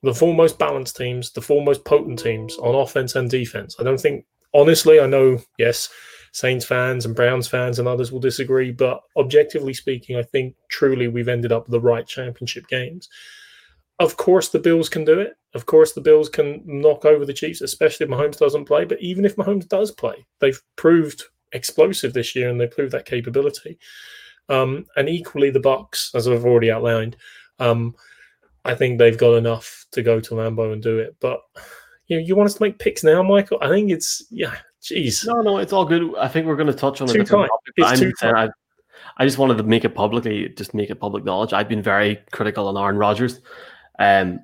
the 0.04 0.14
four 0.14 0.34
most 0.34 0.58
balanced 0.58 0.98
teams, 0.98 1.32
the 1.32 1.42
four 1.42 1.64
most 1.64 1.86
potent 1.86 2.20
teams 2.20 2.58
on 2.58 2.76
offense 2.76 3.16
and 3.16 3.30
defense. 3.30 3.76
I 3.80 3.84
don't 3.84 4.00
think, 4.00 4.26
honestly, 4.54 5.00
I 5.00 5.08
know, 5.08 5.40
yes, 5.58 5.90
Saints 6.34 6.66
fans 6.66 7.06
and 7.06 7.16
Browns 7.16 7.48
fans 7.48 7.78
and 7.78 7.88
others 7.88 8.12
will 8.12 8.20
disagree, 8.20 8.72
but 8.72 9.02
objectively 9.18 9.74
speaking, 9.74 10.18
I 10.18 10.24
think 10.24 10.56
truly 10.70 11.08
we've 11.08 11.28
ended 11.28 11.52
up 11.52 11.68
the 11.68 11.80
right 11.80 12.08
championship 12.08 12.68
games. 12.68 13.10
Of 14.00 14.18
course, 14.18 14.50
the 14.50 14.60
Bills 14.60 14.90
can 14.90 15.06
do 15.06 15.20
it. 15.20 15.34
Of 15.54 15.66
course, 15.66 15.94
the 15.94 16.02
Bills 16.02 16.30
can 16.30 16.64
knock 16.66 17.06
over 17.06 17.26
the 17.26 17.34
Chiefs, 17.34 17.62
especially 17.62 18.06
if 18.06 18.10
Mahomes 18.10 18.40
doesn't 18.40 18.66
play. 18.66 18.86
But 18.86 19.02
even 19.02 19.26
if 19.26 19.36
Mahomes 19.36 19.68
does 19.68 19.92
play, 19.92 20.26
they've 20.40 20.60
proved 20.78 21.24
explosive 21.52 22.14
this 22.14 22.36
year 22.36 22.50
and 22.50 22.60
they 22.60 22.68
proved 22.68 22.94
that 22.94 23.06
capability. 23.06 23.78
Um, 24.50 24.86
and 24.96 25.08
equally, 25.08 25.50
the 25.50 25.60
Bucks, 25.60 26.12
as 26.16 26.28
I've 26.28 26.46
already 26.46 26.72
outlined, 26.72 27.18
um, 27.60 27.94
I 28.66 28.76
think 28.76 29.00
they've 29.00 29.18
got 29.18 29.36
enough 29.36 29.86
to 29.92 30.04
go 30.04 30.20
to 30.20 30.36
Lambeau 30.36 30.74
and 30.74 30.82
do 30.82 31.00
it. 31.00 31.16
But 31.20 31.42
you 32.08 32.18
know, 32.18 32.26
you 32.26 32.36
want 32.36 32.48
us 32.48 32.56
to 32.56 32.64
make 32.64 32.80
picks 32.80 33.04
now, 33.04 33.24
Michael? 33.24 33.58
I 33.62 33.70
think 33.70 33.92
it's 33.92 34.24
yeah, 34.30 34.56
jeez. 34.82 35.26
No, 35.26 35.42
no, 35.42 35.58
it's 35.58 35.74
all 35.74 35.86
good. 35.86 36.16
I 36.18 36.28
think 36.28 36.46
we're 36.46 36.56
going 36.56 36.68
to 36.68 36.74
touch 36.74 37.02
on 37.02 37.10
a 37.10 37.14
different 37.14 37.30
tight. 37.30 37.48
topic. 37.48 37.74
It's 37.78 37.88
I'm 37.88 37.98
too 37.98 38.14
tight. 38.20 38.36
I, 38.36 38.50
I 39.18 39.26
just 39.26 39.38
wanted 39.38 39.58
to 39.58 39.64
make 39.64 39.86
it 39.86 39.96
publicly, 39.96 40.50
just 40.50 40.74
make 40.74 40.90
it 40.90 40.96
public 40.96 41.24
knowledge. 41.24 41.54
I've 41.54 41.70
been 41.70 41.82
very 41.82 42.20
critical 42.32 42.68
on 42.68 42.78
Aaron 42.78 42.98
Rodgers. 42.98 43.42
Um, 44.00 44.40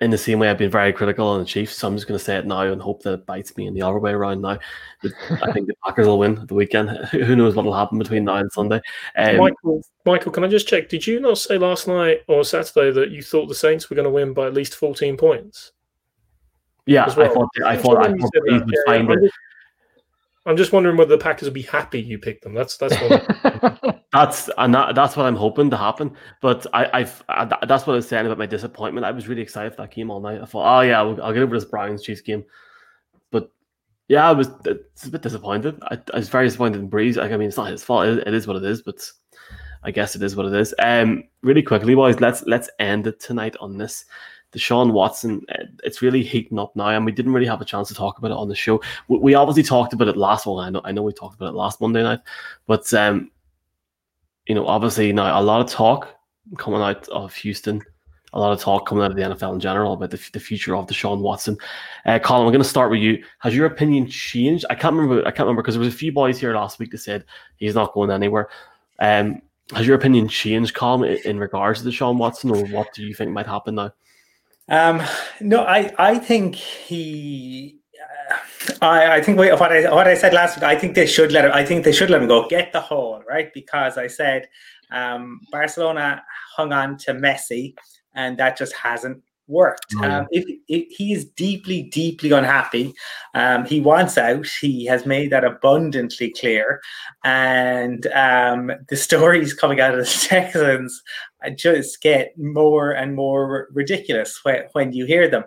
in 0.00 0.10
the 0.10 0.18
same 0.18 0.38
way, 0.38 0.50
I've 0.50 0.58
been 0.58 0.70
very 0.70 0.92
critical 0.92 1.26
on 1.26 1.40
the 1.40 1.46
Chiefs. 1.46 1.76
So 1.76 1.88
I'm 1.88 1.94
just 1.96 2.06
going 2.06 2.18
to 2.18 2.24
say 2.24 2.36
it 2.36 2.46
now 2.46 2.60
and 2.60 2.82
hope 2.82 3.02
that 3.02 3.14
it 3.14 3.26
bites 3.26 3.56
me 3.56 3.66
in 3.66 3.74
the 3.74 3.82
other 3.82 3.98
way 3.98 4.12
around 4.12 4.42
now. 4.42 4.58
I 5.42 5.52
think 5.52 5.68
the 5.68 5.74
Packers 5.84 6.06
will 6.06 6.18
win 6.18 6.44
the 6.46 6.54
weekend. 6.54 6.90
Who 7.12 7.34
knows 7.34 7.54
what 7.54 7.64
will 7.64 7.74
happen 7.74 7.98
between 7.98 8.24
now 8.24 8.36
and 8.36 8.52
Sunday? 8.52 8.80
Um, 9.16 9.38
Michael, 9.38 9.82
Michael, 10.04 10.32
can 10.32 10.44
I 10.44 10.48
just 10.48 10.68
check? 10.68 10.88
Did 10.90 11.06
you 11.06 11.18
not 11.18 11.38
say 11.38 11.56
last 11.56 11.88
night 11.88 12.22
or 12.28 12.44
Saturday 12.44 12.90
that 12.92 13.10
you 13.10 13.22
thought 13.22 13.46
the 13.46 13.54
Saints 13.54 13.88
were 13.88 13.96
going 13.96 14.04
to 14.04 14.10
win 14.10 14.34
by 14.34 14.46
at 14.46 14.54
least 14.54 14.74
14 14.74 15.16
points? 15.16 15.72
yeah, 16.86 17.12
well? 17.16 17.30
I 17.30 17.34
thought 17.34 17.48
I 17.64 17.76
thought 17.76 17.98
I 17.98 18.08
thought 18.12 18.30
said 18.34 18.42
Brees 18.42 18.58
that. 18.58 18.66
would 18.66 18.74
Yeah, 18.74 18.80
find 18.86 19.10
it. 19.10 19.30
Just- 20.46 20.50
I'm 20.50 20.56
just 20.56 20.72
wondering 20.72 20.96
whether 20.96 21.16
the 21.16 21.22
Packers 21.22 21.46
would 21.46 21.54
be 21.54 21.62
happy 21.62 22.00
you 22.00 22.18
picked 22.18 22.44
them. 22.44 22.54
That's 22.54 22.76
that's 22.76 22.96
what. 22.96 24.02
That's 24.12 24.48
and 24.56 24.74
that, 24.74 24.94
that's 24.94 25.14
what 25.14 25.26
I'm 25.26 25.36
hoping 25.36 25.68
to 25.68 25.76
happen. 25.76 26.16
But 26.40 26.66
I, 26.72 26.88
I've 27.00 27.22
I, 27.28 27.44
that's 27.66 27.86
what 27.86 27.92
I 27.92 27.96
was 27.96 28.08
saying 28.08 28.24
about 28.24 28.38
my 28.38 28.46
disappointment. 28.46 29.04
I 29.04 29.10
was 29.10 29.28
really 29.28 29.42
excited 29.42 29.74
for 29.74 29.82
that 29.82 29.90
game 29.90 30.10
all 30.10 30.20
night. 30.20 30.40
I 30.40 30.46
thought, 30.46 30.78
oh 30.78 30.80
yeah, 30.80 31.00
I'll, 31.00 31.22
I'll 31.22 31.34
get 31.34 31.42
over 31.42 31.54
this 31.54 31.68
Browns 31.68 32.02
Chiefs 32.02 32.22
game. 32.22 32.42
But 33.30 33.50
yeah, 34.08 34.26
I 34.26 34.32
was 34.32 34.48
it's 34.64 35.04
a 35.04 35.10
bit 35.10 35.20
disappointed. 35.20 35.78
I, 35.82 35.98
I 36.14 36.16
was 36.16 36.30
very 36.30 36.46
disappointed 36.46 36.80
in 36.80 36.88
Brees. 36.88 37.16
Like, 37.16 37.32
I 37.32 37.36
mean, 37.36 37.48
it's 37.48 37.58
not 37.58 37.70
his 37.70 37.84
fault. 37.84 38.06
It, 38.06 38.26
it 38.26 38.32
is 38.32 38.46
what 38.46 38.56
it 38.56 38.64
is. 38.64 38.80
But 38.80 39.06
I 39.82 39.90
guess 39.90 40.16
it 40.16 40.22
is 40.22 40.34
what 40.34 40.46
it 40.46 40.54
is. 40.54 40.74
Um, 40.78 41.24
really 41.42 41.62
quickly, 41.62 41.94
boys, 41.94 42.18
let's 42.18 42.42
let's 42.46 42.70
end 42.78 43.06
it 43.06 43.20
tonight 43.20 43.56
on 43.60 43.76
this. 43.76 44.06
Deshaun 44.56 44.92
Watson, 44.92 45.44
uh, 45.50 45.64
it's 45.84 46.02
really 46.02 46.22
heating 46.22 46.58
up 46.58 46.74
now, 46.74 46.88
and 46.88 47.04
we 47.04 47.12
didn't 47.12 47.32
really 47.32 47.46
have 47.46 47.60
a 47.60 47.64
chance 47.66 47.88
to 47.88 47.94
talk 47.94 48.18
about 48.18 48.30
it 48.30 48.36
on 48.36 48.48
the 48.48 48.54
show. 48.54 48.80
We, 49.08 49.18
we 49.18 49.34
obviously 49.34 49.62
talked 49.62 49.92
about 49.92 50.08
it 50.08 50.16
last 50.16 50.46
one. 50.46 50.64
I 50.64 50.70
know, 50.70 50.80
I 50.84 50.92
know, 50.92 51.02
we 51.02 51.12
talked 51.12 51.36
about 51.36 51.50
it 51.50 51.56
last 51.56 51.80
Monday 51.80 52.02
night, 52.02 52.20
but 52.66 52.92
um, 52.94 53.30
you 54.46 54.54
know, 54.54 54.66
obviously 54.66 55.12
now 55.12 55.38
a 55.38 55.42
lot 55.42 55.60
of 55.60 55.70
talk 55.70 56.08
coming 56.56 56.80
out 56.80 57.08
of 57.08 57.34
Houston, 57.34 57.82
a 58.32 58.40
lot 58.40 58.52
of 58.52 58.60
talk 58.60 58.86
coming 58.86 59.04
out 59.04 59.10
of 59.10 59.16
the 59.16 59.22
NFL 59.22 59.54
in 59.54 59.60
general 59.60 59.92
about 59.92 60.10
the, 60.10 60.28
the 60.32 60.40
future 60.40 60.76
of 60.76 60.86
Deshaun 60.86 61.20
Watson. 61.20 61.56
Uh, 62.04 62.18
Colin, 62.18 62.44
we're 62.44 62.52
going 62.52 62.62
to 62.62 62.68
start 62.68 62.90
with 62.90 63.00
you. 63.00 63.22
Has 63.40 63.54
your 63.54 63.66
opinion 63.66 64.06
changed? 64.08 64.64
I 64.70 64.74
can't 64.74 64.94
remember. 64.94 65.20
I 65.26 65.30
can't 65.30 65.40
remember 65.40 65.62
because 65.62 65.74
there 65.74 65.84
was 65.84 65.94
a 65.94 65.96
few 65.96 66.12
boys 66.12 66.38
here 66.38 66.54
last 66.54 66.78
week 66.78 66.92
that 66.92 66.98
said 66.98 67.24
he's 67.56 67.74
not 67.74 67.92
going 67.92 68.10
anywhere. 68.10 68.48
Um, 69.00 69.42
Has 69.74 69.86
your 69.86 69.96
opinion 69.96 70.28
changed, 70.28 70.74
Colm, 70.76 71.24
in 71.24 71.38
regards 71.38 71.82
to 71.82 71.88
Deshaun 71.88 72.18
Watson, 72.18 72.50
or 72.50 72.64
what 72.66 72.92
do 72.94 73.04
you 73.04 73.14
think 73.14 73.32
might 73.32 73.46
happen 73.46 73.74
now? 73.74 73.92
Um, 74.68 75.02
no, 75.40 75.64
I 75.64 75.92
I 75.98 76.18
think 76.18 76.54
he. 76.56 77.78
Uh, 78.30 78.36
I, 78.82 79.16
I 79.16 79.22
think 79.22 79.38
what 79.38 79.72
I 79.72 79.94
what 79.94 80.08
I 80.08 80.14
said 80.14 80.32
last 80.32 80.56
week. 80.56 80.64
I 80.64 80.76
think 80.76 80.94
they 80.94 81.06
should 81.06 81.32
let 81.32 81.44
him. 81.44 81.52
I 81.54 81.64
think 81.64 81.84
they 81.84 81.92
should 81.92 82.10
let 82.10 82.20
him 82.20 82.28
go. 82.28 82.48
Get 82.48 82.72
the 82.72 82.80
hole 82.80 83.22
right 83.28 83.52
because 83.54 83.96
I 83.96 84.08
said 84.08 84.48
um, 84.90 85.40
Barcelona 85.52 86.22
hung 86.56 86.72
on 86.72 86.96
to 86.98 87.12
Messi, 87.14 87.74
and 88.14 88.36
that 88.38 88.56
just 88.56 88.74
hasn't 88.74 89.22
worked. 89.48 89.94
Um, 90.02 90.26
if, 90.30 90.44
if, 90.68 90.88
he 90.90 91.12
is 91.12 91.24
deeply, 91.24 91.84
deeply 91.84 92.30
unhappy, 92.32 92.94
um, 93.34 93.64
he 93.64 93.80
wants 93.80 94.18
out. 94.18 94.46
He 94.46 94.84
has 94.86 95.06
made 95.06 95.30
that 95.30 95.44
abundantly 95.44 96.30
clear, 96.38 96.80
and 97.24 98.06
um, 98.08 98.72
the 98.88 98.96
stories 98.96 99.54
coming 99.54 99.80
out 99.80 99.94
of 99.94 100.00
the 100.00 100.26
Texans 100.28 101.02
just 101.54 102.02
get 102.02 102.36
more 102.36 102.90
and 102.90 103.14
more 103.14 103.68
ridiculous 103.72 104.40
when, 104.42 104.64
when 104.72 104.92
you 104.92 105.06
hear 105.06 105.28
them. 105.28 105.44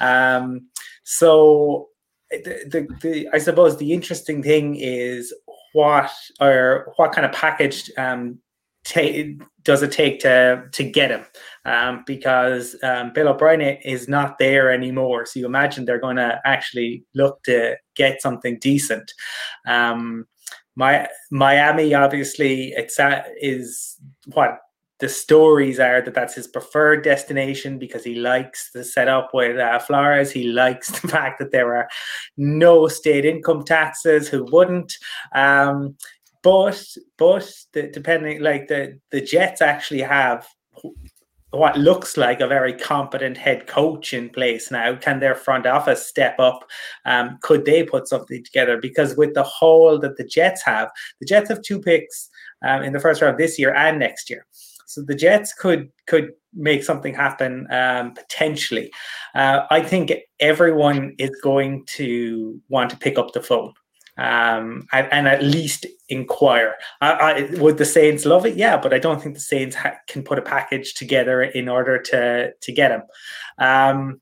Um, 0.00 0.68
so, 1.04 1.88
the, 2.30 2.64
the, 2.66 2.88
the, 3.02 3.28
I 3.32 3.38
suppose 3.38 3.76
the 3.76 3.92
interesting 3.92 4.42
thing 4.42 4.76
is 4.76 5.34
what 5.72 6.10
or 6.40 6.92
what 6.96 7.12
kind 7.12 7.26
of 7.26 7.32
package 7.32 7.90
um, 7.98 8.38
does 8.84 9.82
it 9.82 9.92
take 9.92 10.20
to 10.20 10.64
to 10.72 10.84
get 10.84 11.10
him? 11.10 11.24
Um, 11.64 12.02
because 12.06 12.76
um, 12.82 13.12
Bill 13.12 13.28
O'Brien 13.28 13.60
is 13.60 14.08
not 14.08 14.38
there 14.38 14.72
anymore. 14.72 15.26
So 15.26 15.40
you 15.40 15.46
imagine 15.46 15.84
they're 15.84 16.00
going 16.00 16.16
to 16.16 16.40
actually 16.44 17.04
look 17.14 17.42
to 17.44 17.76
get 17.94 18.20
something 18.20 18.58
decent. 18.60 19.12
Um, 19.66 20.26
my 20.74 21.08
Miami, 21.30 21.94
obviously, 21.94 22.72
it's 22.76 22.98
is 23.40 23.96
what 24.32 24.58
the 25.02 25.08
stories 25.08 25.80
are 25.80 26.00
that 26.00 26.14
that's 26.14 26.36
his 26.36 26.46
preferred 26.46 27.02
destination 27.02 27.76
because 27.76 28.04
he 28.04 28.14
likes 28.14 28.70
the 28.70 28.84
setup 28.84 29.30
with 29.34 29.58
uh, 29.58 29.78
Flores. 29.80 30.30
He 30.30 30.44
likes 30.44 30.90
the 31.00 31.08
fact 31.08 31.40
that 31.40 31.50
there 31.50 31.74
are 31.76 31.88
no 32.36 32.86
state 32.86 33.24
income 33.24 33.64
taxes. 33.64 34.28
Who 34.28 34.46
wouldn't? 34.50 34.92
Um, 35.34 35.96
but 36.42 36.82
but 37.18 37.50
the, 37.72 37.88
depending 37.88 38.40
like 38.40 38.68
the 38.68 38.98
the 39.10 39.20
Jets 39.20 39.62
actually 39.62 40.02
have 40.02 40.46
what 41.52 41.76
looks 41.76 42.16
like 42.16 42.40
a 42.40 42.46
very 42.46 42.72
competent 42.72 43.36
head 43.36 43.66
coach 43.66 44.14
in 44.14 44.30
place 44.30 44.70
now. 44.70 44.96
Can 44.96 45.20
their 45.20 45.34
front 45.34 45.66
office 45.66 46.06
step 46.06 46.38
up? 46.38 46.64
Um, 47.04 47.38
could 47.42 47.66
they 47.66 47.82
put 47.82 48.08
something 48.08 48.42
together? 48.42 48.78
Because 48.78 49.16
with 49.16 49.34
the 49.34 49.42
hole 49.42 49.98
that 49.98 50.16
the 50.16 50.24
Jets 50.24 50.62
have, 50.64 50.90
the 51.20 51.26
Jets 51.26 51.50
have 51.50 51.60
two 51.60 51.78
picks 51.78 52.30
um, 52.66 52.82
in 52.82 52.94
the 52.94 53.00
first 53.00 53.20
round 53.20 53.38
this 53.38 53.58
year 53.58 53.74
and 53.74 53.98
next 53.98 54.30
year. 54.30 54.46
So 54.86 55.02
the 55.02 55.14
Jets 55.14 55.52
could 55.52 55.90
could 56.06 56.32
make 56.54 56.84
something 56.84 57.14
happen 57.14 57.66
um, 57.70 58.12
potentially. 58.14 58.90
Uh, 59.34 59.60
I 59.70 59.82
think 59.82 60.12
everyone 60.40 61.14
is 61.18 61.30
going 61.42 61.84
to 61.96 62.60
want 62.68 62.90
to 62.90 62.96
pick 62.96 63.18
up 63.18 63.32
the 63.32 63.42
phone 63.42 63.72
um, 64.18 64.86
and, 64.92 65.08
and, 65.10 65.28
at 65.28 65.42
least 65.42 65.86
inquire. 66.08 66.74
I, 67.00 67.12
I, 67.12 67.60
would 67.60 67.78
the 67.78 67.84
Saints 67.84 68.26
love 68.26 68.44
it? 68.44 68.56
Yeah, 68.56 68.76
but 68.76 68.92
I 68.92 68.98
don't 68.98 69.22
think 69.22 69.34
the 69.34 69.40
Saints 69.40 69.74
ha- 69.74 69.96
can 70.06 70.22
put 70.22 70.38
a 70.38 70.42
package 70.42 70.94
together 70.94 71.42
in 71.42 71.68
order 71.68 71.98
to 71.98 72.52
to 72.52 72.72
get 72.72 72.90
him. 72.90 73.02
Um, 73.58 74.20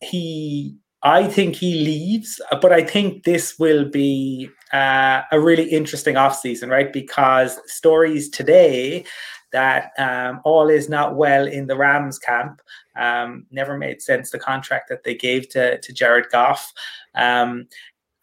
he, 0.00 0.76
I 1.02 1.28
think 1.28 1.56
he 1.56 1.84
leaves, 1.84 2.40
but 2.62 2.72
I 2.72 2.82
think 2.82 3.24
this 3.24 3.58
will 3.58 3.88
be 3.88 4.48
uh, 4.72 5.22
a 5.30 5.38
really 5.38 5.64
interesting 5.64 6.16
off 6.16 6.38
season, 6.38 6.70
right? 6.70 6.92
Because 6.92 7.60
stories 7.66 8.28
today 8.28 9.04
that 9.52 9.92
um, 9.98 10.40
all 10.44 10.68
is 10.68 10.88
not 10.88 11.16
well 11.16 11.46
in 11.46 11.66
the 11.66 11.76
Rams 11.76 12.18
camp. 12.18 12.60
Um, 12.96 13.46
never 13.50 13.76
made 13.76 14.02
sense 14.02 14.30
the 14.30 14.38
contract 14.38 14.88
that 14.88 15.04
they 15.04 15.14
gave 15.14 15.48
to 15.50 15.78
to 15.78 15.92
Jared 15.92 16.26
Goff. 16.30 16.72
Um, 17.14 17.68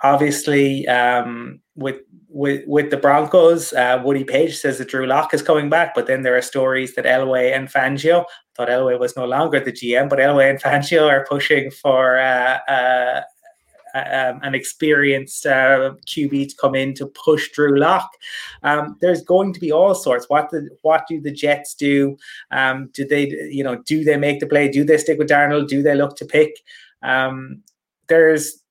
obviously 0.04 0.88
um, 0.88 1.60
with 1.76 1.98
with 2.30 2.64
with 2.68 2.90
the 2.90 2.98
Broncos, 2.98 3.74
uh, 3.74 4.02
Woody 4.04 4.24
Paige 4.24 4.58
says 4.58 4.78
that 4.78 4.90
Drew 4.90 5.06
Lock 5.06 5.34
is 5.34 5.42
coming 5.42 5.70
back, 5.70 5.94
but 5.94 6.08
then 6.08 6.24
there 6.24 6.38
are 6.38 6.42
stories 6.42 6.96
that 6.96 7.06
Elway 7.06 7.56
and 7.56 7.70
Fangio. 7.70 8.22
I 8.24 8.26
thought 8.56 8.70
Elway 8.70 9.00
was 9.00 9.16
no 9.16 9.26
longer 9.26 9.60
the 9.60 9.72
GM, 9.72 10.10
but 10.10 10.20
Elway 10.20 10.50
and 10.50 10.62
Fangio 10.62 11.08
are 11.08 11.26
pushing 11.28 11.72
for 11.72 12.18
uh, 12.20 12.60
uh, 12.68 13.22
um, 13.94 14.40
an 14.42 14.56
experienced 14.56 15.46
uh, 15.46 15.94
QB 16.08 16.50
to 16.50 16.56
come 16.60 16.74
in 16.74 16.96
to 16.96 17.06
push 17.06 17.52
Drew 17.52 17.78
Lock. 17.80 18.10
Um, 18.64 18.98
there's 19.00 19.24
going 19.24 19.54
to 19.54 19.60
be 19.60 19.72
all 19.72 19.94
sorts. 19.94 20.26
What 20.28 20.50
the 20.50 20.70
what 20.82 21.06
do 21.08 21.22
the 21.22 21.32
Jets 21.32 21.76
do? 21.76 22.18
Um, 22.50 22.90
do 22.94 23.06
they 23.06 23.30
you 23.52 23.64
know 23.64 23.76
do 23.86 24.04
they 24.04 24.18
make 24.18 24.40
the 24.40 24.48
play? 24.48 24.70
Do 24.70 24.84
they 24.84 24.98
stick 24.98 25.20
with 25.20 25.30
Darnold? 25.30 25.68
Do 25.68 25.84
they 25.84 25.96
look 25.96 26.16
to 26.18 26.26
pick? 26.26 26.52
Um, 27.04 27.62
there's 28.08 28.63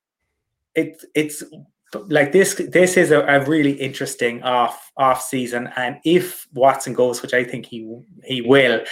it, 0.74 1.04
it's 1.14 1.42
like 2.08 2.32
this 2.32 2.54
this 2.70 2.96
is 2.96 3.10
a, 3.10 3.20
a, 3.20 3.44
really 3.44 3.72
interesting 3.72 4.42
off 4.42 4.90
off 4.96 5.22
season. 5.22 5.68
And 5.76 5.98
if 6.04 6.46
watson 6.52 6.94
goes 6.94 7.22
which 7.22 7.34
i 7.34 7.44
think 7.44 7.66
he 7.66 7.88
he 8.24 8.40
will 8.40 8.82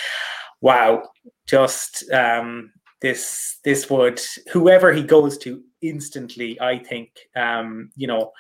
wow 0.61 1.03
just 1.47 2.11
um 2.13 2.73
this 3.01 3.59
this 3.65 3.89
would 3.89 4.21
whoever 4.53 4.93
he 4.93 5.03
goes 5.03 5.39
to 5.39 5.63
instantly 5.81 6.61
i 6.61 6.79
think 6.79 7.19
um 7.37 7.91
you 7.97 8.07
know 8.07 8.31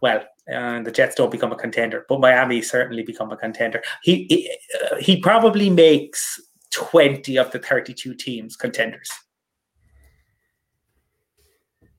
well 0.00 0.22
uh, 0.52 0.80
the 0.82 0.92
jets 0.92 1.14
don't 1.14 1.32
become 1.32 1.52
a 1.52 1.56
contender 1.56 2.04
but 2.08 2.20
miami 2.20 2.60
certainly 2.60 3.02
become 3.02 3.32
a 3.32 3.36
contender. 3.36 3.82
He 4.02 4.26
he, 4.28 4.58
uh, 4.82 4.96
he 4.96 5.20
probably 5.20 5.70
makes 5.70 6.40
20 6.72 7.38
of 7.38 7.50
the 7.50 7.58
32 7.58 8.14
teams 8.14 8.56
contenders 8.56 9.10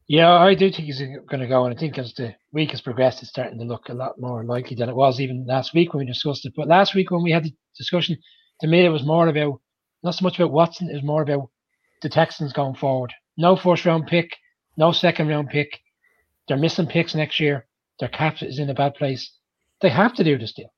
yeah, 0.08 0.32
I 0.32 0.54
do 0.54 0.70
think 0.70 0.86
he's 0.86 1.00
going 1.00 1.42
to 1.42 1.48
go, 1.48 1.66
and 1.66 1.76
I 1.76 1.80
think 1.80 1.98
as 1.98 2.14
the 2.14 2.36
week 2.54 2.72
has 2.72 2.82
progressed, 2.82 3.22
it's 3.22 3.30
starting 3.30 3.58
to 3.58 3.66
look 3.66 3.90
a 3.90 3.94
lot 3.94 4.20
more 4.20 4.44
likely 4.44 4.76
than 4.76 4.90
it 4.90 4.96
was 4.96 5.20
even 5.20 5.46
last 5.48 5.74
week 5.74 5.94
when 5.94 6.06
we 6.06 6.12
discussed 6.12 6.46
it. 6.46 6.54
But 6.56 6.68
last 6.68 6.94
week 6.94 7.10
when 7.10 7.24
we 7.24 7.32
had 7.32 7.44
the 7.44 7.54
discussion, 7.76 8.18
to 8.62 8.68
me 8.68 8.86
it 8.86 8.90
was 8.90 9.04
more 9.04 9.28
about 9.28 9.62
not 10.04 10.14
so 10.14 10.24
much 10.24 10.40
about 10.40 10.52
Watson, 10.52 10.90
it 10.90 10.94
was 10.94 11.04
more 11.04 11.24
about 11.24 11.50
the 12.04 12.10
Texans 12.10 12.54
going 12.54 12.76
forward. 12.76 13.14
No 13.38 13.56
first 13.56 13.86
round 13.86 14.06
pick, 14.06 14.30
no 14.78 14.92
second 14.92 15.28
round 15.28 15.50
pick. 15.50 15.80
They're 16.48 16.58
missing 16.58 16.86
picks 16.86 17.16
next 17.16 17.40
year. 17.40 17.66
Their 18.00 18.10
cap 18.10 18.44
is 18.44 18.60
in 18.60 18.70
a 18.70 18.76
bad 18.76 18.94
place. 18.94 19.32
They 19.82 19.90
have 19.90 20.14
to 20.16 20.24
do 20.24 20.38
this 20.38 20.54
deal. 20.54 20.72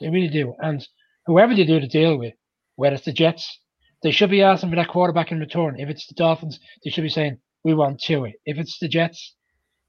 They 0.00 0.08
really 0.08 0.28
do. 0.28 0.54
And 0.58 0.86
whoever 1.26 1.54
they 1.54 1.64
do 1.64 1.78
the 1.78 1.86
deal 1.86 2.18
with, 2.18 2.34
whether 2.74 2.96
it's 2.96 3.04
the 3.04 3.12
Jets, 3.12 3.60
they 4.02 4.10
should 4.10 4.30
be 4.30 4.42
asking 4.42 4.70
for 4.70 4.76
that 4.76 4.88
quarterback 4.88 5.30
in 5.30 5.38
return. 5.38 5.78
If 5.78 5.88
it's 5.88 6.06
the 6.08 6.14
Dolphins, 6.14 6.58
they 6.82 6.90
should 6.90 7.02
be 7.02 7.08
saying, 7.08 7.38
we 7.64 7.74
want 7.74 8.00
Chewy. 8.00 8.32
If 8.44 8.58
it's 8.58 8.78
the 8.78 8.88
Jets, 8.88 9.34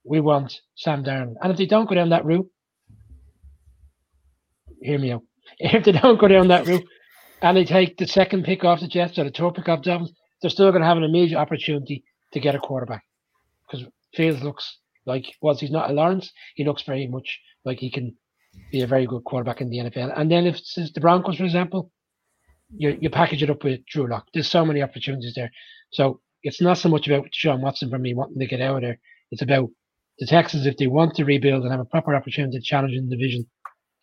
we 0.03 0.19
want 0.19 0.59
Sam 0.75 1.03
Darnold. 1.03 1.35
And 1.41 1.51
if 1.51 1.57
they 1.57 1.65
don't 1.65 1.87
go 1.87 1.95
down 1.95 2.09
that 2.09 2.25
route, 2.25 2.47
hear 4.81 4.99
me 4.99 5.11
out. 5.11 5.23
If 5.59 5.83
they 5.83 5.91
don't 5.91 6.19
go 6.19 6.27
down 6.27 6.47
that 6.47 6.67
route 6.67 6.85
and 7.41 7.55
they 7.55 7.65
take 7.65 7.97
the 7.97 8.07
second 8.07 8.43
pick 8.43 8.63
off 8.63 8.79
the 8.79 8.87
Jets 8.87 9.19
or 9.19 9.25
the 9.25 9.29
third 9.29 9.53
pick 9.55 9.69
off 9.69 9.83
the 9.83 9.91
Dolphins, 9.91 10.13
they're 10.41 10.49
still 10.49 10.71
going 10.71 10.81
to 10.81 10.87
have 10.87 10.97
an 10.97 11.03
immediate 11.03 11.37
opportunity 11.37 12.03
to 12.31 12.39
get 12.39 12.55
a 12.55 12.59
quarterback. 12.59 13.03
Because 13.69 13.85
Fields 14.15 14.41
looks 14.41 14.79
like, 15.05 15.25
whilst 15.41 15.61
he's 15.61 15.71
not 15.71 15.89
a 15.89 15.93
Lawrence, 15.93 16.31
he 16.55 16.63
looks 16.63 16.83
very 16.83 17.07
much 17.07 17.39
like 17.65 17.79
he 17.79 17.91
can 17.91 18.15
be 18.71 18.81
a 18.81 18.87
very 18.87 19.05
good 19.05 19.23
quarterback 19.25 19.61
in 19.61 19.69
the 19.69 19.77
NFL. 19.77 20.13
And 20.17 20.31
then 20.31 20.45
if 20.45 20.55
it's 20.55 20.91
the 20.93 21.01
Broncos, 21.01 21.37
for 21.37 21.43
example, 21.43 21.91
you, 22.75 22.97
you 22.99 23.09
package 23.09 23.43
it 23.43 23.49
up 23.49 23.63
with 23.63 23.85
Drew 23.85 24.07
Lock. 24.07 24.27
There's 24.33 24.49
so 24.49 24.65
many 24.65 24.81
opportunities 24.81 25.33
there. 25.35 25.51
So 25.91 26.19
it's 26.43 26.61
not 26.61 26.77
so 26.77 26.89
much 26.89 27.07
about 27.07 27.27
Sean 27.31 27.61
Watson 27.61 27.89
for 27.89 27.97
me 27.97 28.13
wanting 28.13 28.39
to 28.39 28.45
get 28.45 28.61
out 28.61 28.77
of 28.77 28.81
there. 28.81 28.99
It's 29.31 29.41
about 29.41 29.69
the 30.19 30.27
Texans 30.27 30.65
if 30.65 30.77
they 30.77 30.87
want 30.87 31.15
to 31.15 31.25
rebuild 31.25 31.63
and 31.63 31.71
have 31.71 31.79
a 31.79 31.85
proper 31.85 32.15
opportunity 32.15 32.59
to 32.59 32.63
challenge 32.63 32.93
in 32.93 33.09
the 33.09 33.15
division 33.15 33.47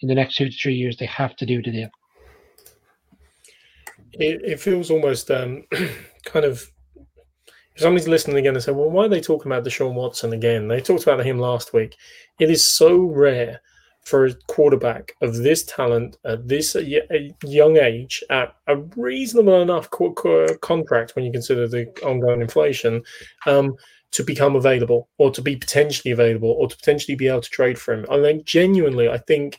in 0.00 0.08
the 0.08 0.14
next 0.14 0.36
two 0.36 0.48
to 0.48 0.56
three 0.56 0.74
years, 0.74 0.96
they 0.96 1.06
have 1.06 1.36
to 1.36 1.46
do 1.46 1.62
the 1.62 1.70
deal. 1.70 1.90
It, 4.14 4.40
it 4.42 4.60
feels 4.60 4.90
almost 4.90 5.30
um, 5.30 5.64
kind 6.24 6.44
of. 6.44 6.66
If 7.76 7.82
somebody's 7.82 8.08
listening 8.08 8.38
again 8.38 8.54
and 8.54 8.62
say, 8.62 8.72
"Well, 8.72 8.90
why 8.90 9.04
are 9.04 9.08
they 9.08 9.20
talking 9.20 9.50
about 9.50 9.64
Deshaun 9.64 9.94
Watson 9.94 10.32
again?" 10.32 10.66
They 10.66 10.80
talked 10.80 11.04
about 11.04 11.24
him 11.24 11.38
last 11.38 11.72
week. 11.72 11.94
It 12.40 12.50
is 12.50 12.74
so 12.74 12.98
rare 12.98 13.60
for 14.02 14.26
a 14.26 14.34
quarterback 14.48 15.14
of 15.20 15.36
this 15.36 15.64
talent 15.64 16.16
at 16.24 16.48
this 16.48 16.76
young 17.44 17.76
age 17.76 18.24
at 18.30 18.56
a 18.66 18.76
reasonable 18.96 19.60
enough 19.60 19.90
co- 19.90 20.12
co- 20.12 20.56
contract 20.58 21.14
when 21.14 21.24
you 21.24 21.32
consider 21.32 21.68
the 21.68 21.86
ongoing 22.02 22.40
inflation 22.40 23.02
um, 23.46 23.76
to 24.10 24.24
become 24.24 24.56
available 24.56 25.08
or 25.18 25.30
to 25.30 25.42
be 25.42 25.54
potentially 25.54 26.12
available 26.12 26.50
or 26.50 26.68
to 26.68 26.76
potentially 26.76 27.14
be 27.14 27.28
able 27.28 27.42
to 27.42 27.50
trade 27.50 27.78
for 27.78 27.94
him. 27.94 28.06
I 28.10 28.16
mean, 28.16 28.42
genuinely, 28.44 29.08
I 29.08 29.18
think 29.18 29.58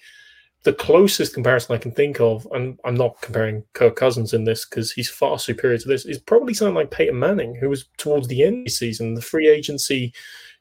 the 0.63 0.73
closest 0.73 1.33
comparison 1.33 1.75
I 1.75 1.79
can 1.79 1.91
think 1.91 2.19
of, 2.19 2.47
and 2.51 2.77
I'm 2.83 2.95
not 2.95 3.21
comparing 3.21 3.63
Kirk 3.73 3.95
Cousins 3.95 4.33
in 4.33 4.43
this 4.43 4.65
because 4.65 4.91
he's 4.91 5.09
far 5.09 5.39
superior 5.39 5.77
to 5.77 5.87
this, 5.87 6.05
is 6.05 6.19
probably 6.19 6.53
something 6.53 6.75
like 6.75 6.91
Peyton 6.91 7.17
Manning, 7.17 7.55
who 7.55 7.69
was 7.69 7.85
towards 7.97 8.27
the 8.27 8.43
end 8.43 8.59
of 8.59 8.65
the 8.65 8.71
season, 8.71 9.13
the 9.13 9.21
free 9.21 9.47
agency, 9.47 10.13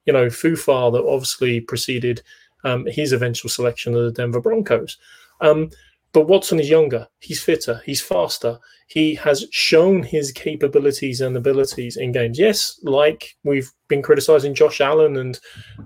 you 0.06 0.12
know, 0.12 0.30
foo-far 0.30 0.90
that 0.90 1.04
obviously 1.04 1.60
preceded– 1.60 2.22
um, 2.64 2.86
his 2.86 3.12
eventual 3.12 3.48
selection 3.48 3.94
of 3.94 4.04
the 4.04 4.12
Denver 4.12 4.40
Broncos. 4.40 4.98
Um, 5.40 5.70
But 6.12 6.26
Watson 6.26 6.58
is 6.58 6.68
younger. 6.68 7.06
He's 7.20 7.42
fitter. 7.42 7.80
He's 7.86 8.00
faster. 8.00 8.58
He 8.88 9.14
has 9.14 9.46
shown 9.52 10.02
his 10.02 10.32
capabilities 10.32 11.20
and 11.20 11.36
abilities 11.36 11.96
in 11.96 12.10
games. 12.10 12.36
Yes, 12.36 12.80
like 12.82 13.36
we've 13.44 13.70
been 13.86 14.02
criticizing 14.02 14.52
Josh 14.52 14.80
Allen 14.80 15.16
and 15.18 15.38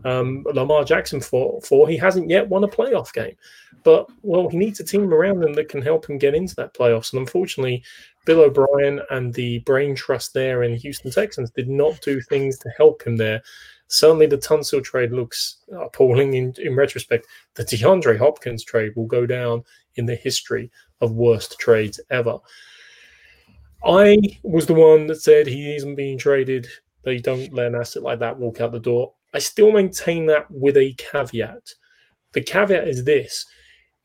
um, 0.06 0.42
Lamar 0.54 0.84
Jackson 0.84 1.20
for, 1.20 1.60
for 1.60 1.86
he 1.86 1.98
hasn't 1.98 2.30
yet 2.30 2.48
won 2.48 2.64
a 2.64 2.68
playoff 2.68 3.12
game. 3.12 3.36
But 3.82 4.06
well, 4.22 4.48
he 4.48 4.56
needs 4.56 4.80
a 4.80 4.84
team 4.84 5.12
around 5.12 5.44
him 5.44 5.52
that 5.52 5.68
can 5.68 5.82
help 5.82 6.08
him 6.08 6.16
get 6.16 6.34
into 6.34 6.54
that 6.54 6.72
playoffs. 6.72 7.12
And 7.12 7.20
unfortunately, 7.20 7.84
Bill 8.24 8.40
O'Brien 8.40 9.02
and 9.10 9.34
the 9.34 9.58
brain 9.66 9.94
trust 9.94 10.32
there 10.32 10.62
in 10.62 10.74
Houston 10.76 11.10
Texans 11.10 11.50
did 11.50 11.68
not 11.68 12.00
do 12.00 12.22
things 12.22 12.58
to 12.60 12.70
help 12.78 13.06
him 13.06 13.18
there. 13.18 13.42
Certainly, 13.88 14.26
the 14.26 14.38
Tunsil 14.38 14.82
trade 14.82 15.12
looks 15.12 15.58
appalling 15.72 16.34
in, 16.34 16.54
in 16.58 16.74
retrospect. 16.74 17.26
The 17.54 17.64
DeAndre 17.64 18.18
Hopkins 18.18 18.64
trade 18.64 18.92
will 18.96 19.06
go 19.06 19.26
down 19.26 19.62
in 19.96 20.06
the 20.06 20.14
history 20.14 20.70
of 21.00 21.12
worst 21.12 21.58
trades 21.58 22.00
ever. 22.10 22.38
I 23.84 24.16
was 24.42 24.66
the 24.66 24.74
one 24.74 25.06
that 25.08 25.20
said 25.20 25.46
he 25.46 25.76
isn't 25.76 25.94
being 25.94 26.18
traded. 26.18 26.66
They 27.02 27.18
don't 27.18 27.52
let 27.52 27.66
an 27.66 27.74
asset 27.74 28.02
like 28.02 28.18
that 28.20 28.38
walk 28.38 28.60
out 28.60 28.72
the 28.72 28.80
door. 28.80 29.12
I 29.34 29.38
still 29.38 29.70
maintain 29.70 30.26
that 30.26 30.50
with 30.50 30.76
a 30.76 30.94
caveat. 30.94 31.74
The 32.32 32.40
caveat 32.40 32.88
is 32.88 33.04
this 33.04 33.44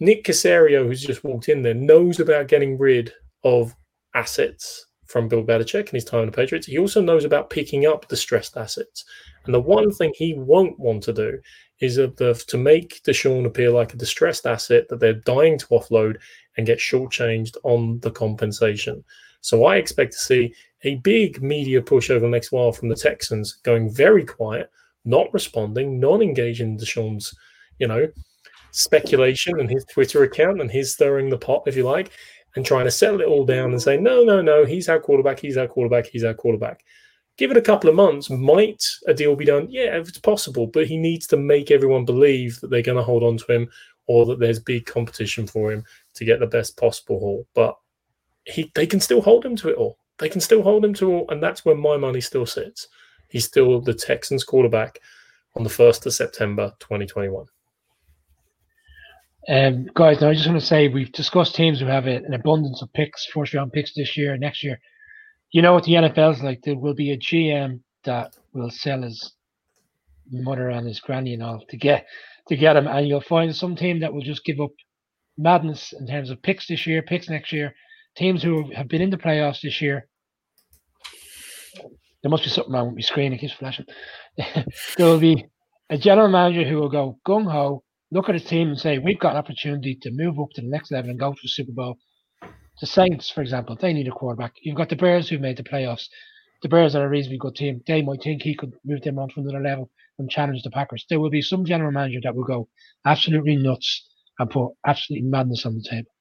Nick 0.02 0.26
Caserio, 0.26 0.86
who's 0.86 1.02
just 1.02 1.24
walked 1.24 1.50
in 1.50 1.62
there, 1.62 1.74
knows 1.74 2.20
about 2.20 2.48
getting 2.48 2.78
rid 2.78 3.14
of 3.44 3.76
assets 4.14 4.86
from 5.10 5.28
Bill 5.28 5.43
Belichick 5.43 5.88
and 5.88 5.93
his 5.93 6.05
time 6.05 6.22
in 6.22 6.26
the 6.28 6.32
Patriots. 6.32 6.68
He 6.68 6.78
also 6.78 7.01
knows 7.01 7.26
about 7.26 7.49
picking 7.49 7.88
up 7.88 8.07
distressed 8.07 8.55
assets. 8.55 9.05
And 9.45 9.53
the 9.53 9.60
one 9.60 9.91
thing 9.91 10.14
he 10.14 10.36
won't 10.36 10.80
want 10.80 11.01
to 11.03 11.14
do 11.14 11.39
is 11.80 11.95
the, 11.95 12.43
to 12.47 12.57
make 12.57 13.01
Deshaun 13.03 13.45
appear 13.45 13.72
like 13.72 13.93
a 13.93 13.97
distressed 13.97 14.45
asset 14.45 14.88
that 14.88 14.99
they're 14.99 15.14
dying 15.14 15.57
to 15.57 15.66
offload 15.68 16.18
and 16.57 16.68
get 16.68 16.78
shortchanged 16.78 17.57
on 17.64 17.99
the 18.01 18.12
compensation. 18.12 19.03
So 19.41 19.66
I 19.66 19.78
expect 19.78 20.12
to 20.14 20.20
see 20.20 20.53
a 20.84 20.95
big 20.97 21.41
media 21.41 21.82
push 21.82 22.12
over 22.12 22.20
the 22.20 22.30
next 22.30 22.51
while 22.51 22.72
from 22.72 22.89
the 22.89 22.95
Texans 22.95 23.53
going 23.64 23.91
very 23.91 24.24
quiet, 24.24 24.70
not 25.05 25.34
responding, 25.34 25.99
not 25.99 26.22
engaging 26.22 26.78
Deshaun's, 26.78 27.34
you 27.80 27.88
know, 27.88 28.07
speculation 28.72 29.60
and 29.60 29.72
his 29.72 29.86
Twitter 29.86 30.24
account 30.24 30.62
and 30.62 30.70
his 30.70 30.93
stirring 30.93 31.30
the 31.30 31.38
pot, 31.38 31.64
if 31.66 31.76
you 31.76 31.84
like, 31.84 32.12
and 32.56 32.66
trying 32.66 32.86
to 32.86 32.91
settle 32.91 33.22
it 33.22 33.28
all 33.28 33.45
down 33.45 33.72
and 33.72 33.82
say, 33.82 33.97
no, 33.97 34.24
no, 34.24 34.41
no, 34.41 34.66
he's 34.66 34.89
our 34.89 35.00
quarterback, 35.00 35.39
he's 35.39 35.58
our 35.58 35.68
quarterback, 35.68 36.08
he's 36.08 36.24
our 36.24 36.34
quarterback. 36.34 36.84
Give 37.38 37.52
it 37.52 37.58
a 37.58 37.62
couple 37.62 37.89
of 37.89 37.95
months. 37.95 38.30
Might 38.30 38.84
a 39.08 39.14
deal 39.14 39.36
be 39.36 39.45
done? 39.45 39.68
Yeah, 39.70 39.97
if 39.97 40.10
it's 40.10 40.20
possible, 40.20 40.68
but 40.68 40.88
he 40.88 40.97
needs 40.97 41.26
to 41.28 41.38
make 41.38 41.72
everyone 41.72 42.04
believe 42.04 42.60
that 42.60 42.70
they're 42.70 42.82
going 42.82 42.97
to 42.97 43.04
hold 43.04 43.24
on 43.24 43.38
to 43.38 43.52
him 43.52 43.70
or 44.08 44.26
that 44.26 44.39
there's 44.39 44.60
big 44.60 44.86
competition 44.86 45.47
for 45.47 45.72
him 45.72 45.84
to 46.16 46.26
get 46.26 46.39
the 46.39 46.47
best 46.47 46.76
possible 46.76 47.20
haul. 47.20 47.47
But 47.54 47.78
he, 48.43 48.72
they 48.76 48.88
can 48.88 49.00
still 49.00 49.22
hold 49.22 49.45
him 49.45 49.56
to 49.58 49.70
it 49.70 49.78
all. 49.78 50.00
They 50.18 50.28
can 50.28 50.41
still 50.41 50.64
hold 50.64 50.84
him 50.84 50.93
to 50.95 51.12
all, 51.12 51.30
and 51.30 51.41
that's 51.41 51.64
where 51.64 51.76
my 51.76 51.95
money 51.95 52.20
still 52.20 52.45
sits. 52.45 52.88
He's 53.30 53.45
still 53.45 53.80
the 53.80 53.93
Texans 53.93 54.43
quarterback 54.43 55.00
on 55.56 55.64
the 55.64 55.70
1st 55.70 56.08
of 56.08 56.14
September 56.14 56.74
2021. 56.80 57.45
Um, 59.50 59.89
guys, 59.95 60.22
now 60.22 60.30
I 60.30 60.34
just 60.34 60.47
want 60.47 60.60
to 60.60 60.66
say 60.66 60.88
we've 60.88 61.12
discussed 61.12 61.56
teams 61.56 61.80
who 61.80 61.88
have 61.88 62.06
a, 62.06 62.18
an 62.18 62.34
abundance 62.36 62.84
of 62.84 62.93
picks, 62.93 63.26
first 63.26 63.54
round 63.54 63.74
picks 63.74 63.93
this 63.95 64.16
year, 64.16 64.34
and 64.34 64.41
next 64.41 64.64
year 64.64 64.80
you 65.52 65.62
know 65.62 65.74
what 65.74 65.84
the 65.84 65.93
NFL's 65.93 66.41
like. 66.41 66.62
There 66.62 66.78
will 66.78 66.93
be 66.93 67.12
a 67.12 67.18
GM 67.18 67.80
that 68.04 68.36
will 68.54 68.70
sell 68.70 69.02
his 69.02 69.34
mother 70.32 70.70
and 70.70 70.88
his 70.88 71.00
granny 71.00 71.34
and 71.34 71.43
all 71.43 71.64
to 71.70 71.78
get 71.78 72.06
to 72.47 72.56
get 72.56 72.76
him, 72.76 72.88
and 72.88 73.08
you'll 73.08 73.22
find 73.22 73.56
some 73.56 73.76
team 73.76 74.00
that 74.00 74.14
will 74.14 74.22
just 74.22 74.45
give 74.45 74.60
up 74.60 74.72
madness 75.38 75.93
in 75.93 76.08
terms 76.08 76.30
of 76.30 76.41
picks 76.41 76.68
this 76.68 76.86
year, 76.86 77.02
picks 77.02 77.30
next 77.30 77.52
year. 77.52 77.74
Teams 78.16 78.43
who 78.43 78.72
have 78.72 78.88
been 78.88 79.02
in 79.02 79.10
the 79.10 79.18
playoffs 79.18 79.62
this 79.62 79.82
year. 79.82 80.08
There 82.22 82.30
must 82.30 82.43
be 82.43 82.50
something 82.50 82.74
wrong 82.74 82.88
with 82.88 82.95
my 82.95 83.02
screen. 83.02 83.32
It 83.32 83.38
keeps 83.38 83.54
flashing. 83.54 83.86
there 84.38 84.66
will 84.97 85.20
be 85.20 85.45
a 85.89 85.97
general 85.97 86.28
manager 86.28 86.68
who 86.68 86.78
will 86.78 86.89
go 86.89 87.18
gung 87.26 87.50
ho, 87.50 87.84
look 88.12 88.30
at 88.30 88.36
his 88.36 88.45
team 88.45 88.70
and 88.70 88.80
say, 88.80 88.97
"We've 88.97 89.20
got 89.20 89.32
an 89.32 89.38
opportunity 89.38 89.95
to 90.01 90.12
move 90.12 90.39
up 90.39 90.49
to 90.55 90.62
the 90.62 90.68
next 90.68 90.91
level 90.91 91.10
and 91.10 91.20
go 91.20 91.34
to 91.34 91.39
the 91.41 91.49
Super 91.49 91.72
Bowl." 91.72 91.97
The 92.82 92.88
Saints, 92.88 93.30
for 93.30 93.41
example, 93.41 93.76
they 93.76 93.93
need 93.93 94.07
a 94.07 94.12
quarterback. 94.12 94.53
You've 94.62 94.78
got 94.78 94.89
the 94.89 94.95
Bears 94.95 95.28
who 95.28 95.38
made 95.38 95.57
the 95.57 95.64
playoffs. 95.64 96.07
The 96.62 96.70
Bears 96.70 96.95
are 96.95 97.05
a 97.05 97.10
reasonably 97.10 97.38
good 97.38 97.55
team. 97.55 97.82
They 97.86 98.01
might 98.01 98.22
think 98.24 98.41
he 98.41 98.55
could 98.55 98.74
move 98.86 99.01
them 99.01 99.20
on 99.20 99.30
to 99.30 99.41
another 99.41 99.62
level 99.62 99.89
and 100.18 100.30
challenge 100.30 100.64
the 100.64 100.72
Packers. 100.72 101.05
There 101.10 101.20
will 101.20 101.30
be 101.30 101.41
some 101.41 101.66
general 101.66 101.91
manager 101.91 102.20
that 102.24 102.36
will 102.36 102.43
go 102.43 102.68
absolutely 103.05 103.57
nuts 103.57 104.07
and 104.39 104.49
put 104.49 104.74
absolutely 104.86 105.28
madness 105.28 105.66
on 105.66 105.76
the 105.76 105.86
table. 105.89 106.12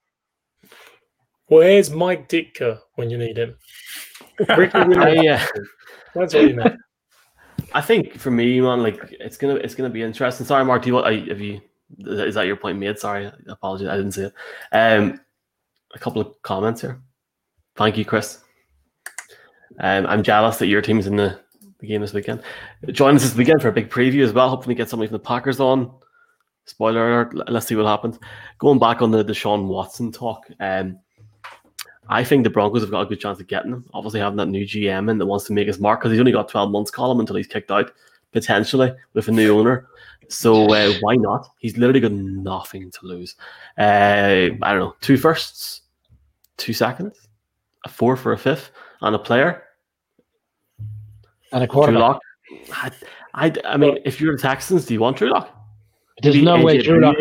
Where's 1.46 1.90
Mike 1.90 2.28
Ditka 2.28 2.80
when 2.96 3.10
you 3.10 3.18
need 3.18 3.38
him? 3.38 3.56
I, 4.48 4.66
uh, 5.28 5.46
That's 6.14 6.34
what 6.34 6.48
you 6.48 6.54
meant. 6.54 6.76
I 7.72 7.80
think 7.80 8.18
for 8.18 8.30
me, 8.30 8.60
man, 8.60 8.82
like 8.82 8.98
it's 9.20 9.36
gonna 9.36 9.56
it's 9.56 9.74
gonna 9.74 9.90
be 9.90 10.02
interesting. 10.02 10.46
Sorry, 10.46 10.64
Mark, 10.64 10.82
do 10.82 10.88
you 10.88 10.94
want? 10.94 11.28
Have 11.28 11.40
you? 11.40 11.60
Is 11.98 12.34
that 12.34 12.46
your 12.46 12.56
point 12.56 12.78
made? 12.78 12.98
Sorry, 12.98 13.26
I 13.26 13.32
apologize, 13.48 13.88
I 13.88 13.96
didn't 13.96 14.12
see 14.12 14.22
it. 14.22 14.34
Um, 14.72 15.20
a 15.94 15.98
couple 15.98 16.20
of 16.20 16.40
comments 16.42 16.80
here. 16.80 17.00
Thank 17.76 17.96
you, 17.96 18.04
Chris. 18.04 18.40
Um, 19.80 20.06
I'm 20.06 20.22
jealous 20.22 20.58
that 20.58 20.66
your 20.66 20.82
team's 20.82 21.06
in 21.06 21.16
the, 21.16 21.38
the 21.78 21.86
game 21.86 22.00
this 22.00 22.12
weekend. 22.12 22.42
Join 22.90 23.16
us 23.16 23.22
this 23.22 23.34
weekend 23.34 23.62
for 23.62 23.68
a 23.68 23.72
big 23.72 23.90
preview 23.90 24.24
as 24.24 24.32
well. 24.32 24.48
Hopefully, 24.48 24.74
get 24.74 24.88
somebody 24.88 25.08
from 25.08 25.14
the 25.14 25.20
Packers 25.20 25.60
on. 25.60 25.92
Spoiler 26.64 27.08
alert. 27.08 27.50
Let's 27.50 27.66
see 27.66 27.76
what 27.76 27.86
happens. 27.86 28.18
Going 28.58 28.78
back 28.78 29.00
on 29.00 29.10
the 29.10 29.24
Deshaun 29.24 29.66
Watson 29.66 30.12
talk, 30.12 30.46
um, 30.60 30.98
I 32.10 32.24
think 32.24 32.44
the 32.44 32.50
Broncos 32.50 32.82
have 32.82 32.90
got 32.90 33.02
a 33.02 33.06
good 33.06 33.20
chance 33.20 33.38
of 33.40 33.46
getting 33.46 33.72
him. 33.72 33.84
Obviously, 33.94 34.20
having 34.20 34.36
that 34.38 34.48
new 34.48 34.66
GM 34.66 35.10
in 35.10 35.18
that 35.18 35.26
wants 35.26 35.46
to 35.46 35.52
make 35.52 35.66
his 35.66 35.78
mark 35.78 36.00
because 36.00 36.10
he's 36.10 36.20
only 36.20 36.32
got 36.32 36.48
12 36.48 36.70
months, 36.70 36.90
column 36.90 37.20
until 37.20 37.36
he's 37.36 37.46
kicked 37.46 37.70
out, 37.70 37.92
potentially 38.32 38.92
with 39.14 39.28
a 39.28 39.32
new 39.32 39.58
owner. 39.58 39.86
So 40.28 40.66
uh, 40.72 40.92
why 41.00 41.16
not? 41.16 41.48
He's 41.58 41.76
literally 41.76 42.00
got 42.00 42.12
nothing 42.12 42.90
to 42.90 43.06
lose. 43.06 43.34
Uh, 43.78 44.50
I 44.62 44.72
don't 44.72 44.78
know, 44.78 44.94
two 45.00 45.16
firsts, 45.16 45.82
two 46.56 46.72
seconds, 46.72 47.28
a 47.84 47.88
four 47.88 48.16
for 48.16 48.32
a 48.32 48.38
fifth, 48.38 48.70
and 49.00 49.14
a 49.14 49.18
player, 49.18 49.64
and 51.52 51.64
a 51.64 51.66
quarterback. 51.66 52.18
I, 52.72 52.90
I, 53.34 53.52
I 53.64 53.76
mean, 53.76 53.98
if 54.04 54.20
you're 54.20 54.36
the 54.36 54.42
Texans, 54.42 54.84
do 54.84 54.94
you 54.94 55.00
want 55.00 55.16
Drew 55.16 55.30
Lock? 55.30 55.54
There's 56.22 56.42
no 56.42 56.62
way 56.62 56.82
Drew 56.82 57.00
Lock. 57.00 57.16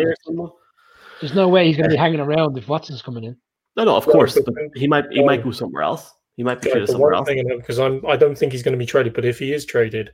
There's 1.20 1.34
no 1.34 1.48
way 1.48 1.66
he's 1.66 1.76
going 1.76 1.88
to 1.88 1.94
be 1.94 1.98
hanging 1.98 2.20
around 2.20 2.56
if 2.58 2.68
Watson's 2.68 3.02
coming 3.02 3.24
in. 3.24 3.36
No, 3.76 3.84
no, 3.84 3.96
of 3.96 4.04
course, 4.04 4.38
but 4.38 4.54
he 4.74 4.86
might 4.86 5.04
he 5.12 5.22
might 5.22 5.42
go 5.44 5.50
somewhere 5.50 5.82
else. 5.82 6.12
He 6.36 6.42
might 6.42 6.60
be 6.60 6.70
traded 6.70 6.88
somewhere 6.88 7.12
else. 7.12 7.28
Because 7.28 7.78
I'm 7.78 8.04
I 8.06 8.16
don't 8.16 8.36
think 8.36 8.52
he's 8.52 8.62
going 8.62 8.72
to 8.72 8.78
be 8.78 8.86
traded, 8.86 9.14
but 9.14 9.24
if 9.24 9.38
he 9.38 9.52
is 9.52 9.64
traded, 9.64 10.10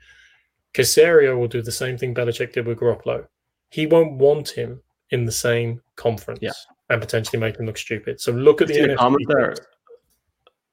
Caserio 0.75 1.39
will 1.39 1.49
do 1.49 1.63
the 1.63 1.73
same 1.73 1.97
thing 1.97 2.15
Belichick 2.15 2.53
did 2.53 2.67
with 2.67 2.79
Garoppolo. 2.79 3.27
He 3.71 3.87
won't 3.87 4.19
want 4.19 4.49
him 4.51 4.83
in 5.11 5.25
the 5.25 5.33
same 5.33 5.81
conference 5.97 6.41
yeah. 6.43 6.53
and 6.91 7.01
potentially 7.01 7.39
make 7.39 7.57
him 7.57 7.67
look 7.67 7.79
stupid. 7.79 8.21
So 8.21 8.33
look 8.33 8.61
at 8.61 8.69
the 8.69 8.75
NFC 8.75 8.97
comment 8.97 9.27
there. 9.29 9.55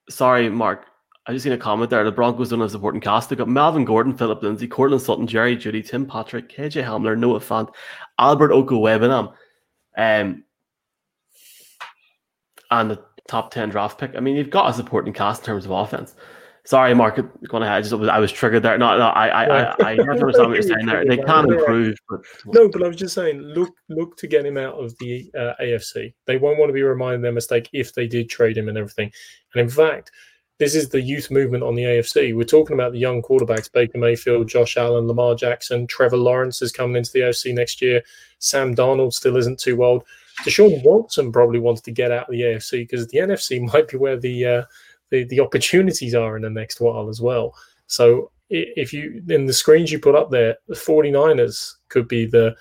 Sorry, 0.09 0.49
Mark. 0.49 0.85
I 1.27 1.33
just 1.33 1.43
seen 1.43 1.53
a 1.53 1.57
comment 1.57 1.91
there. 1.91 2.03
The 2.03 2.11
Broncos 2.11 2.49
don't 2.49 2.61
have 2.61 2.71
supporting 2.71 2.99
cast. 2.99 3.29
They've 3.29 3.37
got 3.37 3.47
Melvin 3.47 3.85
Gordon, 3.85 4.17
Phillip 4.17 4.41
Lindsay, 4.41 4.67
Courtland 4.67 5.03
Sutton, 5.03 5.27
Jerry 5.27 5.55
Jeudy, 5.55 5.87
Tim 5.87 6.07
Patrick, 6.07 6.49
KJ 6.49 6.83
Hamler, 6.83 7.17
Noah 7.17 7.39
Fant, 7.39 7.71
Albert 8.17 8.49
Okwuegbunam, 8.49 9.31
um, 9.97 10.43
and 12.71 12.91
the 12.91 13.03
top 13.27 13.51
10 13.51 13.69
draft 13.69 13.99
pick. 13.99 14.15
I 14.15 14.19
mean, 14.19 14.35
you've 14.35 14.49
got 14.49 14.71
a 14.71 14.73
supporting 14.73 15.13
cast 15.13 15.43
in 15.43 15.45
terms 15.45 15.65
of 15.65 15.71
offense. 15.71 16.15
Sorry, 16.65 16.93
Mark. 16.93 17.19
I 17.51 17.81
just 17.81 17.93
I 17.93 18.19
was 18.19 18.31
triggered 18.31 18.61
there. 18.61 18.77
No, 18.77 18.97
no, 18.97 19.07
I, 19.07 19.27
I, 19.27 19.45
I, 19.45 19.75
I 19.79 19.97
understand 19.97 20.47
what 20.47 20.53
you're 20.53 20.61
saying 20.61 20.85
there. 20.85 21.03
They 21.03 21.17
can 21.17 21.51
improve, 21.51 21.97
but 22.07 22.21
no. 22.45 22.69
But 22.69 22.83
I 22.83 22.87
was 22.87 22.97
just 22.97 23.15
saying, 23.15 23.41
look, 23.41 23.73
look 23.89 24.15
to 24.17 24.27
get 24.27 24.45
him 24.45 24.57
out 24.57 24.75
of 24.75 24.95
the 24.99 25.31
uh, 25.35 25.53
AFC. 25.59 26.13
They 26.27 26.37
won't 26.37 26.59
want 26.59 26.69
to 26.69 26.73
be 26.73 26.83
reminded 26.83 27.15
of 27.15 27.21
their 27.23 27.31
mistake 27.31 27.69
if 27.73 27.93
they 27.93 28.07
did 28.07 28.29
trade 28.29 28.57
him 28.57 28.69
and 28.69 28.77
everything. 28.77 29.11
And 29.55 29.61
in 29.61 29.69
fact, 29.69 30.11
this 30.59 30.75
is 30.75 30.89
the 30.89 31.01
youth 31.01 31.31
movement 31.31 31.63
on 31.63 31.73
the 31.73 31.83
AFC. 31.83 32.35
We're 32.35 32.43
talking 32.43 32.75
about 32.75 32.91
the 32.91 32.99
young 32.99 33.23
quarterbacks: 33.23 33.71
Baker 33.71 33.97
Mayfield, 33.97 34.47
Josh 34.47 34.77
Allen, 34.77 35.07
Lamar 35.07 35.33
Jackson, 35.33 35.87
Trevor 35.87 36.17
Lawrence 36.17 36.61
is 36.61 36.71
coming 36.71 36.97
into 36.97 37.11
the 37.11 37.21
AFC 37.21 37.55
next 37.55 37.81
year. 37.81 38.03
Sam 38.37 38.75
Darnold 38.75 39.13
still 39.13 39.37
isn't 39.37 39.59
too 39.59 39.83
old. 39.83 40.03
Deshaun 40.43 40.83
Watson 40.83 41.31
probably 41.31 41.59
wants 41.59 41.81
to 41.81 41.91
get 41.91 42.11
out 42.11 42.27
of 42.27 42.31
the 42.31 42.41
AFC 42.41 42.81
because 42.81 43.07
the 43.07 43.17
NFC 43.17 43.61
might 43.73 43.87
be 43.87 43.97
where 43.97 44.17
the 44.17 44.45
uh, 44.45 44.63
the, 45.11 45.25
the 45.25 45.39
opportunities 45.39 46.15
are 46.15 46.35
in 46.35 46.41
the 46.41 46.49
next 46.49 46.81
while 46.81 47.09
as 47.09 47.21
well. 47.21 47.53
So 47.87 48.31
if 48.49 48.91
you 48.91 49.21
in 49.29 49.45
the 49.45 49.53
screens 49.53 49.91
you 49.91 49.99
put 49.99 50.15
up 50.15 50.31
there, 50.31 50.57
the 50.67 50.75
49ers 50.75 51.73
could 51.89 52.07
be 52.07 52.25
the 52.25 52.55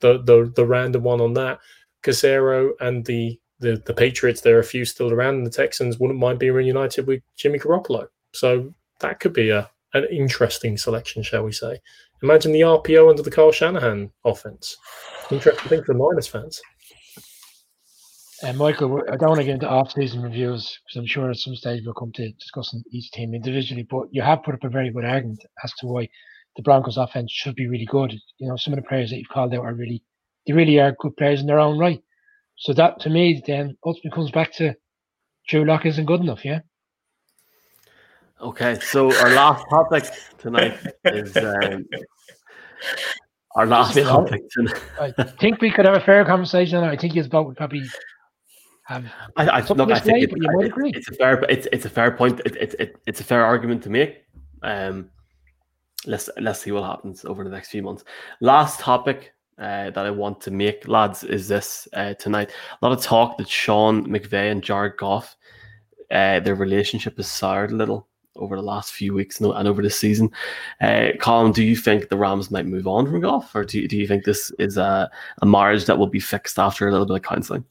the 0.00 0.22
the, 0.22 0.52
the 0.56 0.66
random 0.66 1.04
one 1.04 1.20
on 1.20 1.34
that. 1.34 1.60
Caserio 2.02 2.72
and 2.80 3.04
the, 3.04 3.38
the 3.60 3.80
the 3.86 3.94
Patriots, 3.94 4.40
there 4.40 4.56
are 4.56 4.60
a 4.60 4.64
few 4.64 4.84
still 4.84 5.12
around, 5.12 5.36
and 5.36 5.46
the 5.46 5.50
Texans 5.50 5.98
wouldn't 5.98 6.18
mind 6.18 6.38
being 6.38 6.52
reunited 6.52 7.06
with 7.06 7.22
Jimmy 7.36 7.58
Garoppolo. 7.58 8.08
So 8.32 8.74
that 9.00 9.20
could 9.20 9.32
be 9.32 9.50
a 9.50 9.70
an 9.94 10.06
interesting 10.10 10.78
selection, 10.78 11.22
shall 11.22 11.44
we 11.44 11.52
say? 11.52 11.78
Imagine 12.22 12.52
the 12.52 12.60
RPO 12.60 13.10
under 13.10 13.22
the 13.22 13.30
Kyle 13.30 13.52
Shanahan 13.52 14.10
offense. 14.24 14.76
Interesting 15.30 15.68
thing 15.68 15.84
for 15.84 15.92
the 15.92 15.98
Niners 15.98 16.26
fans. 16.26 16.60
And 18.44 18.58
Michael, 18.58 19.02
I 19.10 19.16
don't 19.16 19.28
want 19.28 19.40
to 19.40 19.44
get 19.44 19.54
into 19.54 19.68
off-season 19.68 20.20
reviews 20.20 20.78
because 20.84 20.98
I'm 20.98 21.06
sure 21.06 21.30
at 21.30 21.36
some 21.36 21.54
stage 21.54 21.82
we'll 21.84 21.94
come 21.94 22.10
to 22.12 22.32
discussing 22.32 22.82
each 22.90 23.10
team 23.12 23.34
individually. 23.34 23.86
But 23.88 24.08
you 24.10 24.20
have 24.22 24.42
put 24.42 24.54
up 24.54 24.64
a 24.64 24.68
very 24.68 24.90
good 24.90 25.04
argument 25.04 25.44
as 25.62 25.72
to 25.74 25.86
why 25.86 26.08
the 26.56 26.62
Broncos' 26.62 26.96
offense 26.96 27.30
should 27.30 27.54
be 27.54 27.68
really 27.68 27.86
good. 27.86 28.12
You 28.38 28.48
know, 28.48 28.56
some 28.56 28.72
of 28.72 28.78
the 28.80 28.88
players 28.88 29.10
that 29.10 29.18
you've 29.18 29.28
called 29.28 29.54
out 29.54 29.64
are 29.64 29.74
really, 29.74 30.02
they 30.46 30.52
really 30.52 30.80
are 30.80 30.96
good 30.98 31.16
players 31.16 31.40
in 31.40 31.46
their 31.46 31.60
own 31.60 31.78
right. 31.78 32.02
So 32.56 32.72
that, 32.74 33.00
to 33.00 33.10
me, 33.10 33.42
then 33.46 33.76
ultimately 33.84 34.10
comes 34.10 34.30
back 34.32 34.52
to 34.54 34.74
Drew 35.48 35.64
Lock 35.64 35.86
isn't 35.86 36.04
good 36.04 36.20
enough. 36.20 36.44
Yeah. 36.44 36.60
Okay, 38.40 38.76
so 38.80 39.14
our 39.20 39.30
last 39.30 39.64
topic 39.70 40.04
tonight 40.38 40.76
is 41.04 41.36
um, 41.36 41.86
our 43.54 43.66
last 43.66 43.96
topic 43.96 44.42
tonight. 44.50 44.82
I 45.00 45.12
think 45.40 45.60
we 45.60 45.70
could 45.70 45.84
have 45.86 45.94
a 45.94 46.00
fair 46.00 46.24
conversation. 46.24 46.82
I 46.82 46.96
think 46.96 47.12
his 47.12 47.28
boat 47.28 47.46
would 47.46 47.56
probably 47.56 47.84
have. 48.84 49.04
I, 49.36 49.48
I 49.48 49.60
look, 49.60 49.90
I 49.90 49.98
think 49.98 50.24
it, 50.24 50.30
but 50.30 50.40
you 50.40 50.50
might 50.52 50.66
agree. 50.66 50.92
it's 50.94 51.08
a 51.08 51.14
fair, 51.14 51.42
it's 51.48 51.68
it's 51.72 51.84
a 51.84 51.90
fair 51.90 52.10
point. 52.12 52.40
It, 52.44 52.56
it, 52.56 52.74
it, 52.78 52.96
it's 53.06 53.20
a 53.20 53.24
fair 53.24 53.44
argument 53.44 53.82
to 53.84 53.90
make. 53.90 54.24
Um, 54.62 55.10
let's 56.06 56.28
let's 56.40 56.60
see 56.60 56.72
what 56.72 56.84
happens 56.84 57.24
over 57.24 57.44
the 57.44 57.50
next 57.50 57.70
few 57.70 57.82
months. 57.82 58.04
Last 58.40 58.80
topic 58.80 59.32
uh, 59.58 59.90
that 59.90 59.98
I 59.98 60.10
want 60.10 60.40
to 60.42 60.50
make, 60.50 60.88
lads, 60.88 61.24
is 61.24 61.48
this 61.48 61.86
uh, 61.92 62.14
tonight. 62.14 62.50
A 62.50 62.86
lot 62.86 62.96
of 62.96 63.02
talk 63.02 63.38
that 63.38 63.48
Sean 63.48 64.06
McVay 64.06 64.50
and 64.50 64.62
Jared 64.62 64.96
Goff, 64.96 65.36
uh, 66.10 66.40
their 66.40 66.54
relationship 66.54 67.16
has 67.16 67.30
soured 67.30 67.70
a 67.70 67.76
little 67.76 68.08
over 68.36 68.56
the 68.56 68.62
last 68.62 68.94
few 68.94 69.12
weeks 69.12 69.40
and 69.40 69.52
and 69.52 69.68
over 69.68 69.82
the 69.82 69.90
season. 69.90 70.30
Uh, 70.80 71.08
Colin, 71.20 71.52
do 71.52 71.62
you 71.62 71.76
think 71.76 72.08
the 72.08 72.16
Rams 72.16 72.50
might 72.50 72.66
move 72.66 72.86
on 72.86 73.06
from 73.06 73.20
Goff, 73.20 73.54
or 73.54 73.64
do 73.64 73.80
you, 73.80 73.88
do 73.88 73.96
you 73.96 74.06
think 74.06 74.24
this 74.24 74.50
is 74.58 74.76
a, 74.76 75.10
a 75.42 75.46
marriage 75.46 75.84
that 75.84 75.98
will 75.98 76.06
be 76.06 76.20
fixed 76.20 76.58
after 76.58 76.88
a 76.88 76.90
little 76.90 77.06
bit 77.06 77.16
of 77.16 77.22
counselling? 77.22 77.64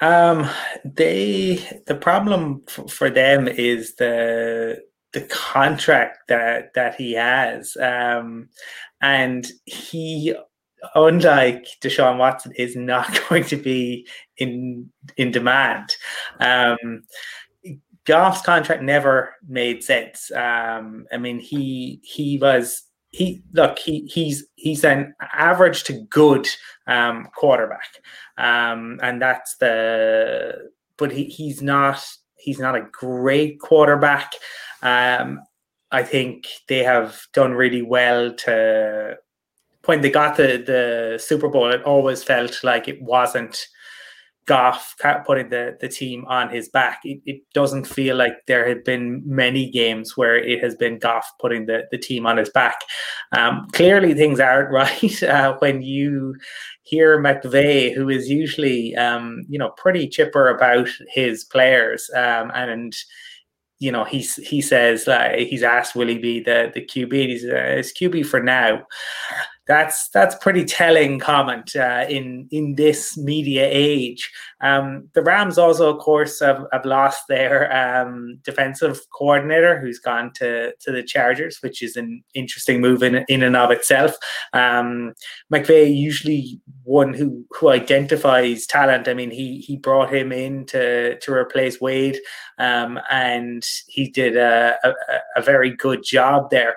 Um, 0.00 0.48
they 0.84 1.82
the 1.86 1.96
problem 1.96 2.62
f- 2.68 2.90
for 2.90 3.10
them 3.10 3.48
is 3.48 3.96
the 3.96 4.80
the 5.12 5.22
contract 5.22 6.18
that 6.28 6.74
that 6.74 6.94
he 6.94 7.14
has, 7.14 7.76
um, 7.80 8.48
and 9.00 9.50
he, 9.64 10.34
unlike 10.94 11.66
Deshaun 11.82 12.18
Watson, 12.18 12.52
is 12.56 12.76
not 12.76 13.18
going 13.28 13.44
to 13.44 13.56
be 13.56 14.06
in 14.36 14.90
in 15.16 15.30
demand. 15.32 15.96
Um, 16.40 17.02
Goff's 18.04 18.42
contract 18.42 18.82
never 18.82 19.34
made 19.46 19.82
sense. 19.82 20.30
Um, 20.30 21.06
I 21.12 21.18
mean, 21.18 21.40
he 21.40 22.00
he 22.02 22.38
was 22.38 22.82
he 23.10 23.42
look 23.52 23.78
he 23.78 24.06
he's 24.06 24.44
he's 24.56 24.84
an 24.84 25.14
average 25.32 25.84
to 25.84 25.92
good 26.10 26.46
um, 26.86 27.28
quarterback, 27.34 28.02
um, 28.36 28.98
and 29.02 29.20
that's 29.20 29.56
the. 29.56 30.70
But 30.96 31.12
he, 31.12 31.24
he's 31.24 31.62
not 31.62 32.04
he's 32.36 32.58
not 32.58 32.76
a 32.76 32.86
great 32.92 33.60
quarterback. 33.60 34.32
Um, 34.82 35.40
I 35.90 36.02
think 36.02 36.46
they 36.68 36.82
have 36.82 37.22
done 37.32 37.52
really 37.52 37.82
well 37.82 38.34
to 38.34 39.16
when 39.86 40.02
they 40.02 40.10
got 40.10 40.36
the 40.36 40.62
the 40.64 41.18
Super 41.22 41.48
Bowl. 41.48 41.70
It 41.70 41.82
always 41.84 42.22
felt 42.22 42.62
like 42.62 42.88
it 42.88 43.00
wasn't 43.00 43.66
Goff 44.48 44.96
putting 45.26 45.50
the, 45.50 45.76
the 45.78 45.88
team 45.88 46.24
on 46.26 46.48
his 46.48 46.70
back. 46.70 47.00
It, 47.04 47.20
it 47.26 47.42
doesn't 47.52 47.84
feel 47.84 48.16
like 48.16 48.32
there 48.46 48.66
have 48.66 48.82
been 48.82 49.22
many 49.26 49.70
games 49.70 50.16
where 50.16 50.36
it 50.36 50.62
has 50.62 50.74
been 50.74 50.98
Goff 50.98 51.30
putting 51.38 51.66
the, 51.66 51.86
the 51.90 51.98
team 51.98 52.26
on 52.26 52.38
his 52.38 52.48
back. 52.48 52.76
Um, 53.36 53.68
clearly, 53.72 54.14
things 54.14 54.40
aren't 54.40 54.70
right 54.72 55.22
uh, 55.22 55.56
when 55.58 55.82
you 55.82 56.34
hear 56.82 57.22
McVay, 57.22 57.94
who 57.94 58.08
is 58.08 58.30
usually 58.30 58.96
um, 58.96 59.44
you 59.50 59.58
know 59.58 59.70
pretty 59.76 60.08
chipper 60.08 60.48
about 60.48 60.88
his 61.08 61.44
players, 61.44 62.10
um, 62.16 62.50
and 62.54 62.96
you 63.80 63.92
know 63.92 64.04
he's 64.04 64.36
he 64.36 64.62
says 64.62 65.06
uh, 65.06 65.34
he's 65.36 65.62
asked 65.62 65.94
will 65.94 66.08
he 66.08 66.16
be 66.16 66.40
the 66.40 66.72
the 66.74 66.80
QB? 66.80 67.12
He's 67.12 67.44
uh, 67.44 67.76
it's 67.76 67.92
QB 67.92 68.24
for 68.24 68.42
now 68.42 68.86
that's 69.68 70.08
that's 70.08 70.34
pretty 70.34 70.64
telling 70.64 71.18
comment 71.18 71.76
uh, 71.76 72.06
in 72.08 72.48
in 72.50 72.74
this 72.74 73.18
media 73.18 73.68
age. 73.70 74.32
Um, 74.62 75.08
the 75.12 75.22
Rams 75.22 75.58
also, 75.58 75.94
of 75.94 76.00
course, 76.00 76.40
have, 76.40 76.64
have 76.72 76.86
lost 76.86 77.28
their 77.28 77.70
um, 77.70 78.40
defensive 78.42 78.98
coordinator, 79.10 79.78
who's 79.78 79.98
gone 79.98 80.32
to 80.36 80.72
to 80.80 80.90
the 80.90 81.02
Chargers, 81.02 81.58
which 81.60 81.82
is 81.82 81.96
an 81.96 82.24
interesting 82.34 82.80
move 82.80 83.02
in 83.02 83.26
in 83.28 83.42
and 83.42 83.56
of 83.56 83.70
itself. 83.70 84.16
Um, 84.54 85.12
McVay 85.52 85.94
usually 85.94 86.58
one 86.84 87.12
who 87.12 87.44
who 87.50 87.68
identifies 87.68 88.66
talent. 88.66 89.06
I 89.06 89.12
mean, 89.12 89.30
he 89.30 89.58
he 89.58 89.76
brought 89.76 90.12
him 90.12 90.32
in 90.32 90.64
to 90.66 91.18
to 91.18 91.32
replace 91.32 91.78
Wade, 91.78 92.18
um, 92.58 92.98
and 93.10 93.62
he 93.86 94.08
did 94.08 94.34
a, 94.38 94.78
a, 94.82 94.92
a 95.36 95.42
very 95.42 95.76
good 95.76 96.02
job 96.02 96.48
there. 96.50 96.74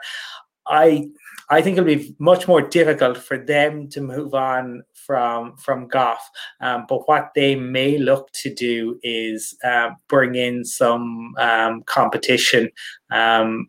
I 0.68 1.10
I 1.52 1.62
think 1.62 1.78
it'll 1.78 1.86
be 1.86 2.16
much 2.18 2.48
more 2.48 2.62
difficult 2.62 3.18
for 3.18 3.38
them 3.38 3.90
to 3.90 4.00
move 4.00 4.34
on 4.34 4.84
from 4.94 5.58
from 5.58 5.90
Goff. 5.90 6.28
Um, 6.62 6.86
but 6.88 7.08
what 7.10 7.32
they 7.36 7.56
may 7.56 7.98
look 7.98 8.32
to 8.44 8.54
do 8.54 8.98
is 9.04 9.56
uh, 9.64 9.90
bring 10.08 10.36
in 10.36 10.64
some 10.64 11.36
um, 11.38 11.84
competition 11.84 12.70
um, 13.12 13.68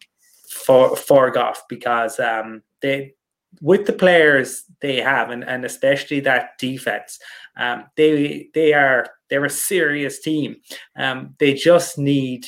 for 0.49 0.97
for 0.97 1.31
Goff 1.33 1.65
because 1.69 2.21
um, 2.21 2.63
they 2.83 3.15
with 3.61 3.87
the 3.87 3.93
players 3.93 4.65
they 4.81 5.01
have 5.01 5.31
and, 5.31 5.45
and 5.45 5.65
especially 5.65 6.21
that 6.21 6.57
defense 6.59 7.19
um, 7.57 7.85
they 7.97 8.49
they 8.55 8.73
are 8.73 9.07
they're 9.29 9.45
a 9.45 9.51
serious 9.51 10.21
team 10.21 10.57
they 11.39 11.53
just 11.53 11.99
need 11.99 12.47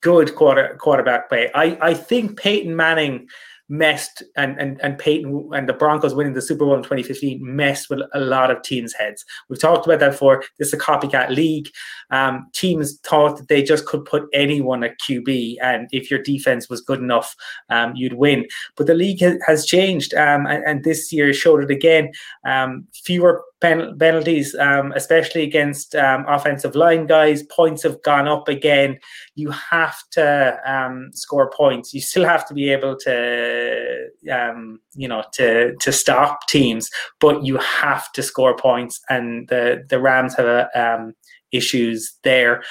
good 0.00 0.34
quarter 0.34 0.76
quarterback 0.80 1.28
play 1.28 1.50
I, 1.54 1.78
I 1.80 1.94
think 1.94 2.36
Peyton 2.36 2.74
Manning 2.74 3.28
messed 3.70 4.22
and, 4.36 4.58
and 4.60 4.80
and 4.82 4.98
Peyton 4.98 5.48
and 5.52 5.68
the 5.68 5.72
Broncos 5.72 6.14
winning 6.14 6.34
the 6.34 6.42
Super 6.42 6.66
Bowl 6.66 6.74
in 6.74 6.82
2015 6.82 7.38
messed 7.40 7.88
with 7.88 8.00
a 8.12 8.20
lot 8.20 8.50
of 8.50 8.62
teams' 8.62 8.92
heads. 8.92 9.24
We've 9.48 9.60
talked 9.60 9.86
about 9.86 10.00
that 10.00 10.10
before. 10.10 10.42
This 10.58 10.68
is 10.68 10.74
a 10.74 10.78
copycat 10.78 11.30
league. 11.30 11.68
Um, 12.10 12.50
teams 12.52 12.98
thought 12.98 13.36
that 13.38 13.48
they 13.48 13.62
just 13.62 13.86
could 13.86 14.04
put 14.04 14.24
anyone 14.32 14.82
at 14.82 14.98
QB, 14.98 15.56
and 15.62 15.88
if 15.92 16.10
your 16.10 16.22
defense 16.22 16.68
was 16.68 16.80
good 16.80 16.98
enough, 16.98 17.34
um, 17.70 17.94
you'd 17.94 18.14
win. 18.14 18.46
But 18.76 18.88
the 18.88 18.94
league 18.94 19.22
has, 19.46 19.64
changed, 19.64 20.14
um, 20.14 20.46
and, 20.46 20.64
and, 20.64 20.84
this 20.84 21.12
year 21.12 21.32
showed 21.32 21.62
it 21.62 21.70
again. 21.70 22.10
Um, 22.44 22.86
fewer 22.92 23.44
pen- 23.60 23.96
penalties, 23.98 24.54
um, 24.54 24.92
especially 24.92 25.42
against 25.42 25.94
um, 25.94 26.24
offensive 26.28 26.74
line 26.74 27.06
guys. 27.06 27.42
Points 27.44 27.82
have 27.82 28.02
gone 28.02 28.28
up 28.28 28.48
again. 28.48 28.98
You 29.34 29.50
have 29.50 29.96
to 30.12 30.58
um, 30.64 31.10
score 31.12 31.50
points. 31.50 31.94
You 31.94 32.00
still 32.00 32.24
have 32.24 32.46
to 32.48 32.54
be 32.54 32.70
able 32.70 32.96
to, 32.98 34.08
um, 34.32 34.80
you 34.94 35.08
know, 35.08 35.24
to 35.32 35.74
to 35.76 35.92
stop 35.92 36.46
teams, 36.48 36.90
but 37.20 37.44
you 37.44 37.58
have 37.58 38.10
to 38.12 38.22
score 38.22 38.56
points. 38.56 39.00
And 39.08 39.48
the 39.48 39.84
the 39.88 40.00
Rams 40.00 40.34
have 40.36 40.46
a, 40.46 40.68
um, 40.74 41.14
issues 41.52 42.18
there. 42.22 42.62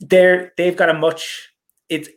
They're 0.00 0.52
they've 0.56 0.76
got 0.76 0.90
a 0.90 0.94
much. 0.94 1.50
It's 1.88 2.08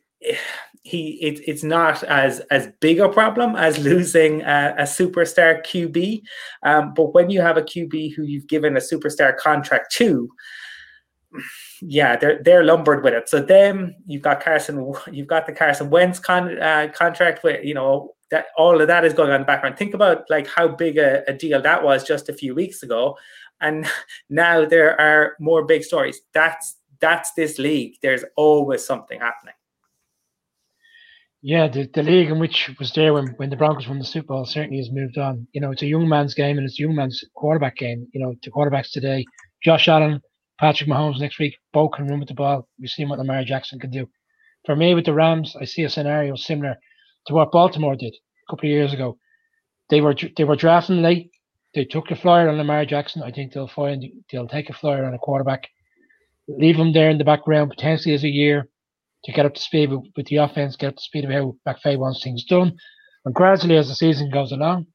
he 0.85 1.17
it, 1.19 1.41
it's 1.47 1.63
not 1.63 2.03
as 2.03 2.41
as 2.51 2.69
big 2.79 2.99
a 2.99 3.09
problem 3.09 3.55
as 3.55 3.79
losing 3.83 4.41
a, 4.43 4.75
a 4.77 4.83
superstar 4.83 5.65
QB. 5.65 6.21
Um, 6.63 6.93
but 6.93 7.13
when 7.13 7.29
you 7.29 7.41
have 7.41 7.57
a 7.57 7.63
QB 7.63 8.13
who 8.15 8.23
you've 8.23 8.47
given 8.47 8.77
a 8.77 8.79
superstar 8.79 9.35
contract 9.35 9.91
to, 9.95 10.29
yeah, 11.81 12.15
they're 12.15 12.41
they're 12.43 12.63
lumbered 12.63 13.03
with 13.03 13.15
it. 13.15 13.27
So 13.27 13.41
then 13.41 13.95
you've 14.05 14.21
got 14.21 14.43
Carson, 14.43 14.93
you've 15.11 15.27
got 15.27 15.47
the 15.47 15.53
Carson 15.53 15.89
Wentz 15.89 16.19
con, 16.19 16.61
uh, 16.61 16.89
contract 16.93 17.43
with 17.43 17.65
you 17.65 17.73
know 17.73 18.13
that 18.29 18.47
all 18.57 18.79
of 18.79 18.87
that 18.87 19.05
is 19.05 19.13
going 19.13 19.29
on 19.29 19.35
in 19.35 19.41
the 19.41 19.45
background. 19.45 19.77
Think 19.77 19.95
about 19.95 20.29
like 20.29 20.47
how 20.47 20.67
big 20.67 20.99
a, 20.99 21.23
a 21.27 21.33
deal 21.33 21.61
that 21.61 21.83
was 21.83 22.03
just 22.03 22.29
a 22.29 22.33
few 22.33 22.53
weeks 22.53 22.83
ago, 22.83 23.17
and 23.59 23.87
now 24.29 24.65
there 24.65 24.99
are 25.01 25.35
more 25.39 25.65
big 25.65 25.83
stories. 25.83 26.21
That's 26.33 26.77
that's 26.99 27.33
this 27.33 27.57
league. 27.57 27.95
There's 28.03 28.23
always 28.37 28.85
something 28.85 29.19
happening. 29.19 29.55
Yeah, 31.47 31.67
the, 31.67 31.87
the 31.93 32.01
league 32.01 32.31
in 32.31 32.39
which 32.39 32.71
was 32.79 32.91
there 32.93 33.13
when, 33.13 33.27
when 33.37 33.51
the 33.51 33.55
Broncos 33.55 33.87
won 33.87 33.99
the 33.99 34.03
Super 34.03 34.29
Bowl 34.29 34.45
certainly 34.45 34.79
has 34.79 34.89
moved 34.91 35.19
on. 35.19 35.47
You 35.53 35.61
know, 35.61 35.69
it's 35.69 35.83
a 35.83 35.85
young 35.85 36.09
man's 36.09 36.33
game 36.33 36.57
and 36.57 36.65
it's 36.65 36.79
a 36.79 36.81
young 36.81 36.95
man's 36.95 37.23
quarterback 37.35 37.77
game. 37.77 38.07
You 38.15 38.19
know, 38.19 38.33
the 38.41 38.49
quarterbacks 38.49 38.91
today, 38.91 39.23
Josh 39.63 39.87
Allen, 39.87 40.21
Patrick 40.59 40.89
Mahomes 40.89 41.19
next 41.19 41.37
week, 41.37 41.53
both 41.71 41.91
can 41.91 42.07
run 42.07 42.17
with 42.19 42.29
the 42.29 42.33
ball. 42.33 42.67
We've 42.79 42.89
seen 42.89 43.09
what 43.09 43.19
Lamar 43.19 43.43
Jackson 43.43 43.77
can 43.79 43.91
do. 43.91 44.09
For 44.65 44.75
me, 44.75 44.95
with 44.95 45.05
the 45.05 45.13
Rams, 45.13 45.55
I 45.61 45.65
see 45.65 45.83
a 45.83 45.89
scenario 45.91 46.35
similar 46.35 46.77
to 47.27 47.33
what 47.35 47.51
Baltimore 47.51 47.95
did 47.95 48.15
a 48.15 48.51
couple 48.51 48.67
of 48.67 48.73
years 48.73 48.91
ago. 48.91 49.19
They 49.91 50.01
were 50.01 50.15
they 50.35 50.45
were 50.45 50.55
drafting 50.55 51.03
late. 51.03 51.29
They 51.75 51.85
took 51.85 52.07
the 52.07 52.15
flyer 52.15 52.49
on 52.49 52.57
Lamar 52.57 52.85
Jackson. 52.85 53.21
I 53.21 53.29
think 53.29 53.53
they'll 53.53 53.67
find 53.67 54.03
they'll 54.31 54.47
take 54.47 54.71
a 54.71 54.73
flyer 54.73 55.05
on 55.05 55.13
a 55.13 55.19
quarterback, 55.19 55.67
leave 56.47 56.77
him 56.77 56.91
there 56.91 57.11
in 57.11 57.19
the 57.19 57.23
background 57.23 57.69
potentially 57.69 58.15
as 58.15 58.23
a 58.23 58.29
year 58.29 58.67
to 59.25 59.31
get 59.31 59.45
up 59.45 59.55
to 59.55 59.61
speed 59.61 59.91
with, 59.91 60.05
with 60.15 60.27
the 60.27 60.37
offense, 60.37 60.75
get 60.75 60.89
up 60.89 60.95
to 60.95 61.01
speed 61.01 61.25
of 61.25 61.31
how 61.31 61.55
McVay 61.67 61.97
wants 61.97 62.23
things 62.23 62.45
done. 62.45 62.77
And 63.25 63.33
gradually, 63.33 63.75
as 63.75 63.87
the 63.87 63.95
season 63.95 64.29
goes 64.29 64.51
along, 64.51 64.85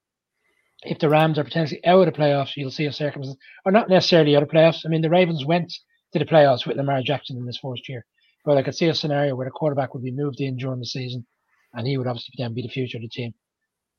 if 0.83 0.99
the 0.99 1.09
Rams 1.09 1.39
are 1.39 1.45
potentially 1.45 1.85
out 1.85 2.07
of 2.07 2.15
the 2.15 2.19
playoffs, 2.19 2.57
you'll 2.57 2.71
see 2.71 2.87
a 2.87 2.93
circumstance, 2.93 3.37
or 3.67 3.73
not 3.73 3.89
necessarily 3.89 4.37
out 4.37 4.43
of 4.43 4.49
the 4.49 4.55
playoffs. 4.55 4.83
I 4.87 4.89
mean, 4.89 5.03
the 5.03 5.11
Ravens 5.11 5.45
went 5.45 5.73
to 6.13 6.19
the 6.19 6.25
playoffs 6.25 6.67
with 6.67 6.77
Lamar 6.77 7.03
Jackson 7.03 7.37
in 7.37 7.47
his 7.47 7.59
first 7.59 7.89
year, 7.89 8.07
but 8.45 8.57
I 8.57 8.63
could 8.63 8.75
see 8.75 8.87
a 8.87 8.95
scenario 8.95 9.35
where 9.35 9.47
the 9.47 9.51
quarterback 9.51 9.95
would 9.95 10.03
be 10.03 10.13
moved 10.13 10.41
in 10.41 10.57
during 10.57 10.79
the 10.79 10.87
season, 10.87 11.27
and 11.75 11.87
he 11.87 11.99
would 11.99 12.07
obviously 12.07 12.35
then 12.39 12.55
be 12.55 12.63
the 12.63 12.69
future 12.69 12.99
of 12.99 13.03
the 13.03 13.09
team. 13.09 13.35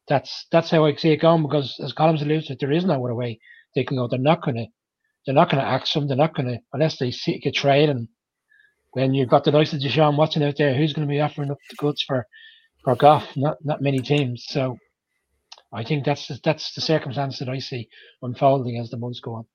That's 0.07 0.47
that's 0.51 0.71
how 0.71 0.85
I 0.85 0.95
see 0.95 1.11
it 1.11 1.21
going 1.21 1.43
because, 1.43 1.79
as 1.83 1.93
Collins 1.93 2.21
alludes 2.21 2.51
there 2.59 2.71
is 2.71 2.85
no 2.85 3.05
other 3.05 3.15
way 3.15 3.39
they 3.75 3.83
can 3.83 3.97
go. 3.97 4.07
They're 4.07 4.19
not 4.19 4.41
going 4.41 4.57
to, 4.57 4.65
they're 5.25 5.35
not 5.35 5.51
going 5.51 5.63
to 5.63 5.69
axe 5.69 5.95
him. 5.95 6.07
They're 6.07 6.17
not 6.17 6.35
going 6.35 6.47
to 6.47 6.59
unless 6.73 6.97
they 6.97 7.11
seek 7.11 7.45
a 7.45 7.51
trade. 7.51 7.89
And 7.89 8.07
when 8.91 9.13
you've 9.13 9.29
got 9.29 9.43
the 9.43 9.51
likes 9.51 9.73
of 9.73 9.79
Deshaun 9.79 10.17
Watson 10.17 10.43
out 10.43 10.57
there, 10.57 10.75
who's 10.75 10.93
going 10.93 11.07
to 11.07 11.11
be 11.11 11.21
offering 11.21 11.51
up 11.51 11.57
the 11.69 11.75
goods 11.77 12.03
for 12.03 12.25
for 12.83 12.95
Goff? 12.95 13.35
Not 13.35 13.57
not 13.63 13.81
many 13.81 13.99
teams. 13.99 14.45
So 14.47 14.77
I 15.73 15.83
think 15.83 16.05
that's 16.05 16.27
that's 16.43 16.73
the 16.73 16.81
circumstance 16.81 17.39
that 17.39 17.49
I 17.49 17.59
see 17.59 17.87
unfolding 18.21 18.77
as 18.77 18.89
the 18.89 18.97
months 18.97 19.19
go 19.19 19.35
on. 19.35 19.45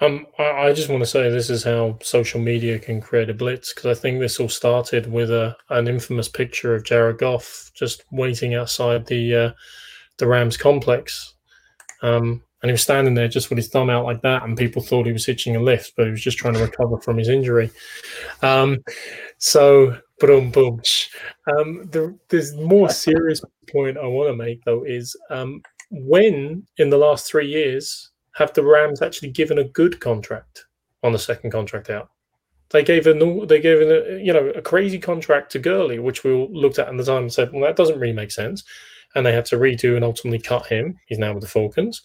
Um, 0.00 0.26
I, 0.38 0.66
I 0.66 0.72
just 0.74 0.90
want 0.90 1.00
to 1.00 1.06
say 1.06 1.30
this 1.30 1.48
is 1.48 1.64
how 1.64 1.98
social 2.02 2.38
media 2.38 2.78
can 2.78 3.00
create 3.00 3.30
a 3.30 3.34
blitz 3.34 3.72
because 3.72 3.96
I 3.96 4.00
think 4.00 4.20
this 4.20 4.38
all 4.38 4.48
started 4.48 5.10
with 5.10 5.30
a 5.30 5.56
an 5.70 5.88
infamous 5.88 6.28
picture 6.28 6.74
of 6.74 6.84
Jared 6.84 7.18
Goff 7.18 7.70
just 7.74 8.04
waiting 8.12 8.54
outside 8.54 9.06
the 9.06 9.34
uh, 9.34 9.50
the 10.18 10.26
Rams 10.26 10.58
complex, 10.58 11.34
um, 12.02 12.42
and 12.62 12.70
he 12.70 12.72
was 12.72 12.82
standing 12.82 13.14
there 13.14 13.28
just 13.28 13.50
with 13.50 13.58
his 13.58 13.68
thumb 13.68 13.90
out 13.90 14.04
like 14.04 14.22
that, 14.22 14.42
and 14.42 14.56
people 14.56 14.82
thought 14.82 15.06
he 15.06 15.12
was 15.12 15.26
hitching 15.26 15.56
a 15.56 15.60
lift, 15.60 15.92
but 15.96 16.06
he 16.06 16.10
was 16.10 16.22
just 16.22 16.38
trying 16.38 16.54
to 16.54 16.62
recover 16.62 16.98
from 17.00 17.18
his 17.18 17.28
injury. 17.28 17.70
Um, 18.42 18.78
so, 19.38 19.98
boom, 20.20 20.50
boom. 20.50 20.80
Um, 21.56 21.84
the, 21.90 22.18
there's 22.28 22.54
more 22.56 22.88
serious 22.88 23.42
point 23.70 23.98
I 23.98 24.06
want 24.06 24.30
to 24.30 24.36
make 24.36 24.64
though 24.64 24.84
is 24.84 25.16
um, 25.30 25.60
when 25.90 26.66
in 26.78 26.90
the 26.90 26.98
last 26.98 27.30
three 27.30 27.48
years 27.48 28.10
have 28.34 28.52
the 28.52 28.64
Rams 28.64 29.02
actually 29.02 29.30
given 29.30 29.58
a 29.58 29.64
good 29.64 30.00
contract 30.00 30.66
on 31.02 31.12
the 31.12 31.18
second 31.18 31.50
contract 31.50 31.90
out? 31.90 32.10
They 32.70 32.82
gave 32.82 33.06
a 33.06 33.14
they 33.46 33.60
gave 33.60 33.80
a 33.80 34.20
you 34.20 34.32
know 34.32 34.48
a 34.48 34.62
crazy 34.62 34.98
contract 34.98 35.52
to 35.52 35.58
Gurley, 35.58 35.98
which 35.98 36.24
we 36.24 36.32
all 36.32 36.48
looked 36.52 36.78
at 36.78 36.88
at 36.88 36.96
the 36.96 37.04
time 37.04 37.22
and 37.22 37.32
said, 37.32 37.52
well, 37.52 37.62
that 37.62 37.76
doesn't 37.76 38.00
really 38.00 38.12
make 38.12 38.32
sense, 38.32 38.64
and 39.14 39.24
they 39.24 39.32
had 39.32 39.44
to 39.46 39.56
redo 39.56 39.94
and 39.94 40.04
ultimately 40.04 40.40
cut 40.40 40.66
him. 40.66 40.98
He's 41.06 41.18
now 41.18 41.32
with 41.32 41.42
the 41.42 41.48
Falcons. 41.48 42.02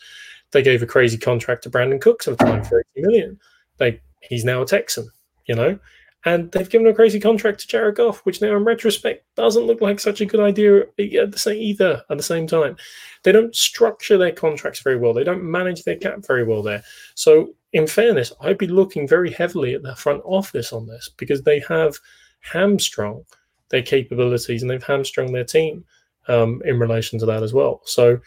They 0.52 0.62
gave 0.62 0.84
a 0.84 0.88
crazy 0.88 1.18
contract 1.18 1.64
to 1.64 1.70
Brandin 1.70 2.02
Cooks 2.02 2.28
at 2.28 2.38
the 2.38 2.46
time 2.46 2.64
for 2.64 2.80
eighty 2.80 3.08
million. 3.08 3.40
They 3.78 4.02
he's 4.22 4.46
now 4.46 4.62
a 4.62 4.66
Texan, 4.66 5.10
you 5.46 5.56
know, 5.56 5.80
and 6.26 6.52
they've 6.52 6.70
given 6.70 6.88
a 6.88 6.94
crazy 6.94 7.20
contract 7.20 7.62
to 7.62 7.68
Jared 7.68 7.96
Goff, 7.96 8.20
which 8.26 8.42
now 8.42 8.56
in 8.56 8.64
retrospect 8.64 9.26
doesn't 9.36 9.66
look 9.66 9.82
like 9.82 10.00
such 10.00 10.22
a 10.22 10.26
good 10.26 10.40
idea 10.40 10.82
at 11.22 11.32
the 11.32 11.40
same 11.40 11.60
either. 11.60 12.04
At 12.10 12.18
the 12.18 12.24
same 12.24 12.46
time, 12.46 12.78
they 13.24 13.32
don't 13.32 13.56
structure 13.56 14.18
their 14.18 14.32
contracts 14.32 14.82
very 14.82 14.98
well. 14.98 15.14
They 15.14 15.24
don't 15.24 15.44
manage 15.44 15.84
their 15.84 15.96
cap 15.96 16.20
very 16.26 16.44
well 16.44 16.62
there. 16.62 16.84
So, 17.16 17.56
in 17.74 17.88
fairness, 17.88 18.32
I'd 18.42 18.58
be 18.58 18.68
looking 18.68 19.08
very 19.08 19.32
heavily 19.32 19.74
at 19.74 19.82
the 19.82 19.96
front 19.96 20.22
office 20.24 20.74
on 20.74 20.86
this 20.86 21.10
because 21.18 21.42
they 21.42 21.60
have 21.68 21.98
hamstrung 22.42 23.26
their 23.70 23.82
capabilities 23.82 24.62
and 24.62 24.70
they've 24.70 24.84
hamstrung 24.84 25.32
their 25.32 25.46
team 25.46 25.86
um, 26.28 26.62
in 26.66 26.78
relation 26.78 27.18
to 27.20 27.26
that 27.26 27.42
as 27.42 27.54
well. 27.54 27.82
So, 27.86 28.20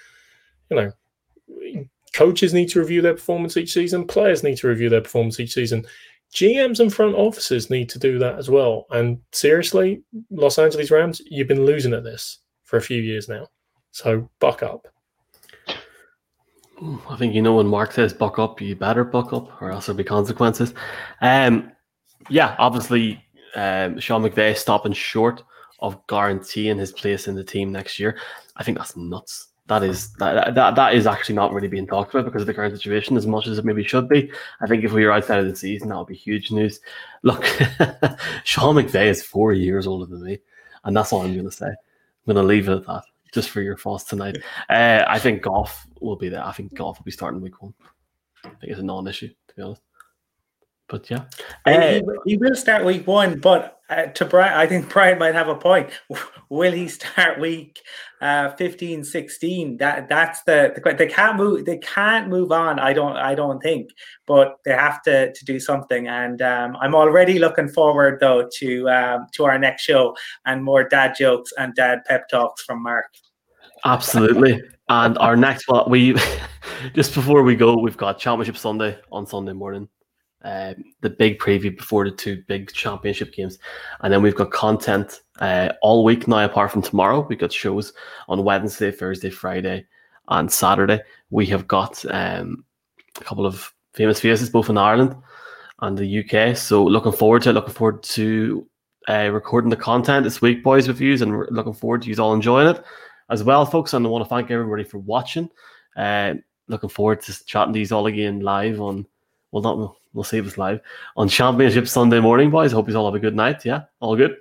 you 0.70 0.77
know, 0.77 0.93
coaches 2.15 2.55
need 2.55 2.71
to 2.71 2.79
review 2.79 3.03
their 3.03 3.15
performance 3.15 3.57
each 3.57 3.73
season. 3.73 4.07
Players 4.07 4.43
need 4.43 4.57
to 4.59 4.69
review 4.69 4.89
their 4.89 5.03
performance 5.03 5.39
each 5.39 5.53
season 5.53 5.85
GMs 6.35 6.81
and 6.81 6.93
front 6.93 7.15
offices 7.15 7.71
need 7.71 7.89
to 7.89 7.99
do 7.99 8.19
that 8.19 8.37
as 8.37 8.51
well. 8.51 8.87
And 8.91 9.21
seriously, 9.33 10.03
Los 10.31 10.59
Angeles 10.59 10.91
Rams, 10.91 11.23
you've 11.27 11.49
been 11.49 11.65
losing 11.65 11.95
at 11.95 12.03
this 12.03 12.41
for 12.65 12.77
a 12.77 12.83
few 12.83 13.01
years 13.01 13.29
now. 13.29 13.47
So 13.93 14.29
buck 14.41 14.65
up. 14.65 14.89
I 17.09 17.17
think 17.17 17.35
you 17.35 17.41
know 17.41 17.55
when 17.55 17.69
Mark 17.69 17.93
says 17.93 18.12
buck 18.12 18.41
up, 18.41 18.61
you 18.61 18.75
better 18.75 19.05
buck 19.05 19.33
up, 19.33 19.62
or 19.62 19.71
else 19.71 19.87
there'll 19.87 19.97
be 19.97 20.03
consequences. 20.03 20.75
Um, 21.21 21.71
yeah, 22.29 22.57
obviously, 22.59 23.25
um, 23.55 24.01
Sean 24.01 24.23
McVay 24.23 24.57
stopping 24.57 24.93
short 24.93 25.45
of 25.79 26.05
guaranteeing 26.09 26.79
his 26.79 26.91
place 26.91 27.29
in 27.29 27.37
the 27.37 27.45
team 27.45 27.71
next 27.71 28.01
year. 28.01 28.19
I 28.57 28.65
think 28.65 28.77
that's 28.77 28.97
nuts 28.97 29.54
that 29.67 29.83
is 29.83 30.12
that, 30.15 30.55
that 30.55 30.75
that 30.75 30.95
is 30.95 31.07
actually 31.07 31.37
not 31.37 31.53
really 31.53 31.69
being 31.69 31.87
talked 31.87 32.12
about 32.12 32.27
because 32.27 32.43
of 32.43 32.47
the 32.47 32.55
current 32.55 32.75
situation 32.75 33.17
as 33.17 33.27
much 33.27 33.47
as 33.47 33.59
it 33.59 33.65
maybe 33.65 33.83
should 33.83 34.09
be. 34.09 34.31
I 34.61 34.67
think 34.67 34.85
if 34.85 34.93
we 34.93 35.05
were 35.05 35.12
outside 35.12 35.41
of 35.41 35.49
the 35.49 35.57
season, 35.57 35.89
that 35.89 35.97
would 35.97 36.07
be 36.07 36.15
huge 36.15 36.51
news. 36.51 36.81
Look, 37.23 37.45
Sean 38.45 38.77
McVay 38.77 39.07
is 39.07 39.23
four 39.23 39.53
years 39.53 39.87
older 39.87 40.07
than 40.07 40.23
me, 40.23 40.39
and 40.85 40.95
that's 40.95 41.12
all 41.12 41.23
I'm 41.23 41.33
going 41.33 41.47
to 41.47 41.53
say. 41.53 41.67
I'm 41.67 42.35
going 42.35 42.37
to 42.37 42.43
leave 42.43 42.69
it 42.69 42.77
at 42.77 42.87
that, 42.87 43.05
just 43.33 43.51
for 43.51 43.62
your 43.62 43.77
thoughts 43.77 44.05
tonight. 44.05 44.37
Uh, 44.69 45.05
I 45.07 45.19
think 45.19 45.43
Goff 45.43 45.87
will 46.01 46.17
be 46.17 46.29
there. 46.29 46.45
I 46.45 46.53
think 46.53 46.75
Goff 46.75 46.99
will 46.99 47.05
be 47.05 47.11
starting 47.11 47.41
week 47.41 47.62
one. 47.62 47.75
I 48.45 48.49
think 48.49 48.65
it's 48.65 48.81
a 48.81 48.83
non-issue, 48.83 49.29
to 49.29 49.55
be 49.55 49.62
honest. 49.62 49.83
But 50.95 51.11
yeah, 51.11 51.24
uh, 51.66 51.80
he, 51.90 52.03
he, 52.24 52.36
will 52.36 52.55
start 52.55 52.84
week 52.84 53.05
one. 53.05 53.40
But 53.40 53.80
uh, 53.90 54.07
to 54.07 54.24
Brian, 54.24 54.55
I 54.55 54.64
think 54.68 54.88
Brian 54.88 55.18
might 55.18 55.34
have 55.34 55.49
a 55.49 55.57
point. 55.57 55.90
Will 56.51 56.70
he 56.70 56.86
start 56.86 57.40
week 57.40 57.80
uh, 58.20 58.51
15, 58.51 59.03
16? 59.03 59.78
That 59.78 60.09
that's 60.09 60.45
the, 60.45 60.72
the 60.72 60.95
they 60.95 61.09
can't 61.09 61.36
move. 61.36 61.64
They 61.64 61.78
can't 61.78 62.28
move 62.28 62.53
on. 62.53 62.78
I 62.78 62.92
don't. 62.92 63.16
I 63.16 63.34
don't 63.34 63.61
think. 63.61 63.90
But 64.24 64.59
they 64.64 64.70
have 64.70 65.03
to 65.03 65.32
to 65.32 65.45
do 65.45 65.59
something. 65.59 66.07
And 66.07 66.40
um, 66.42 66.76
I'm 66.80 66.95
already 66.95 67.40
looking 67.40 67.68
forward 67.68 68.20
though 68.20 68.49
to 68.59 68.88
um, 68.88 69.26
to 69.32 69.47
our 69.47 69.59
next 69.59 69.82
show 69.82 70.14
and 70.47 70.62
more 70.62 70.84
dad 70.84 71.16
jokes 71.18 71.53
and 71.59 71.74
dad 71.74 72.05
pep 72.07 72.28
talks 72.28 72.62
from 72.62 72.84
Mark. 72.84 73.07
Absolutely. 73.84 74.62
and 74.88 75.18
our 75.18 75.34
next 75.34 75.66
one, 75.66 75.90
we 75.90 76.14
just 76.95 77.14
before 77.14 77.42
we 77.42 77.57
go, 77.57 77.76
we've 77.76 77.97
got 77.97 78.20
Championship 78.20 78.57
Sunday 78.57 78.97
on 79.11 79.26
Sunday 79.26 79.55
morning 79.55 79.88
uh, 80.45 80.74
the 81.01 81.11
big 81.11 81.38
preview 81.38 81.76
before 81.76 82.05
the 82.05 82.14
two 82.14 82.42
big 82.47 82.72
championship 82.72 83.32
games, 83.32 83.59
and 84.01 84.12
then 84.12 84.22
we've 84.22 84.34
got 84.34 84.51
content 84.51 85.22
uh, 85.40 85.70
all 85.82 86.05
week 86.05 86.28
now. 86.28 86.45
Apart 86.45 86.70
from 86.70 86.82
tomorrow, 86.82 87.26
we've 87.28 87.38
got 87.38 87.53
shows 87.53 87.92
on 88.28 88.45
Wednesday, 88.45 88.90
Thursday, 88.90 89.30
Friday, 89.30 89.86
and 90.28 90.51
Saturday. 90.51 91.01
We 91.30 91.47
have 91.47 91.66
got 91.66 92.05
um, 92.11 92.64
a 93.20 93.24
couple 93.24 93.47
of 93.47 93.72
famous 93.95 94.20
faces 94.20 94.51
both 94.51 94.68
in 94.68 94.78
Ireland 94.78 95.16
and 95.80 95.97
the 95.97 96.24
UK. 96.24 96.57
So 96.57 96.84
looking 96.84 97.12
forward 97.12 97.42
to 97.42 97.51
it. 97.51 97.55
Looking 97.55 97.74
forward 97.74 98.03
to 98.03 98.66
uh, 99.09 99.30
recording 99.32 99.70
the 99.70 99.76
content 99.76 100.24
this 100.24 100.40
week, 100.40 100.62
boys, 100.62 100.88
with 100.88 101.01
you, 101.01 101.14
and 101.14 101.47
looking 101.51 101.74
forward 101.74 102.03
to 102.03 102.11
you 102.11 102.16
all 102.22 102.34
enjoying 102.34 102.68
it 102.68 102.84
as 103.30 103.42
well, 103.42 103.64
folks. 103.66 103.95
And 103.95 104.05
I 104.07 104.09
want 104.09 104.24
to 104.24 104.28
thank 104.28 104.51
everybody 104.51 104.84
for 104.84 104.99
watching. 104.99 105.49
Uh, 105.97 106.34
looking 106.68 106.88
forward 106.88 107.22
to 107.22 107.45
chatting 107.45 107.72
these 107.72 107.92
all 107.92 108.07
again 108.07 108.40
live 108.40 108.80
on 108.80 109.07
well, 109.53 109.62
not 109.62 109.97
we'll 110.15 110.25
save 110.25 110.47
us 110.47 110.57
live 110.57 110.81
on 111.17 111.29
Championship 111.29 111.87
Sunday 111.87 112.21
morning, 112.21 112.51
boys. 112.51 112.73
Hope 112.73 112.89
you 112.89 112.97
all 112.97 113.05
have 113.05 113.15
a 113.15 113.19
good 113.19 113.37
night. 113.37 113.65
Yeah, 113.65 113.83
all 114.01 114.17
good. 114.17 114.37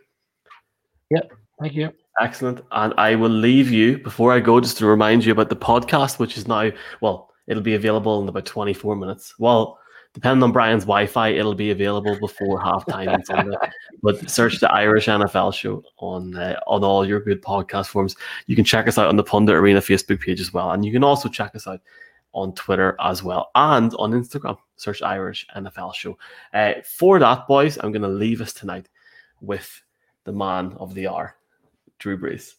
Yep. 1.09 1.33
Thank 1.59 1.73
you. 1.73 1.91
Excellent. 2.21 2.61
And 2.71 2.93
I 2.97 3.15
will 3.15 3.29
leave 3.29 3.71
you 3.71 3.97
before 3.97 4.31
I 4.31 4.39
go 4.39 4.59
just 4.59 4.77
to 4.77 4.85
remind 4.85 5.25
you 5.25 5.31
about 5.31 5.49
the 5.49 5.55
podcast, 5.55 6.19
which 6.19 6.37
is 6.37 6.47
now 6.47 6.71
well, 7.01 7.31
it'll 7.47 7.63
be 7.63 7.75
available 7.75 8.21
in 8.21 8.29
about 8.29 8.45
24 8.45 8.95
minutes. 8.95 9.35
Well, 9.39 9.79
depending 10.13 10.43
on 10.43 10.51
Brian's 10.51 10.83
Wi-Fi, 10.83 11.29
it'll 11.29 11.55
be 11.55 11.71
available 11.71 12.17
before 12.19 12.61
halftime 12.61 13.11
on 13.11 13.25
Sunday. 13.25 13.57
But 14.01 14.29
search 14.29 14.59
the 14.59 14.71
Irish 14.71 15.07
NFL 15.07 15.53
Show 15.53 15.83
on 15.97 16.35
uh, 16.35 16.59
on 16.67 16.83
all 16.83 17.05
your 17.05 17.19
good 17.19 17.41
podcast 17.41 17.87
forms. 17.87 18.15
You 18.45 18.55
can 18.55 18.65
check 18.65 18.87
us 18.87 18.97
out 18.97 19.07
on 19.07 19.15
the 19.15 19.23
Pundit 19.23 19.55
Arena 19.55 19.79
Facebook 19.79 20.21
page 20.21 20.39
as 20.39 20.53
well, 20.53 20.71
and 20.71 20.85
you 20.85 20.91
can 20.91 21.03
also 21.03 21.29
check 21.29 21.55
us 21.55 21.67
out 21.67 21.81
on 22.33 22.53
Twitter 22.53 22.95
as 22.99 23.23
well 23.23 23.49
and 23.55 23.93
on 23.95 24.11
Instagram. 24.11 24.57
Search 24.75 25.01
Irish 25.01 25.47
NFL 25.55 25.93
Show. 25.93 26.17
Uh, 26.53 26.73
for 26.83 27.19
that, 27.19 27.47
boys, 27.47 27.77
I'm 27.77 27.91
going 27.91 28.01
to 28.01 28.07
leave 28.07 28.41
us 28.41 28.53
tonight 28.53 28.89
with 29.41 29.83
the 30.23 30.33
man 30.33 30.73
of 30.77 30.93
the 30.93 31.07
hour, 31.07 31.35
Drew 31.99 32.17
Brees. 32.17 32.55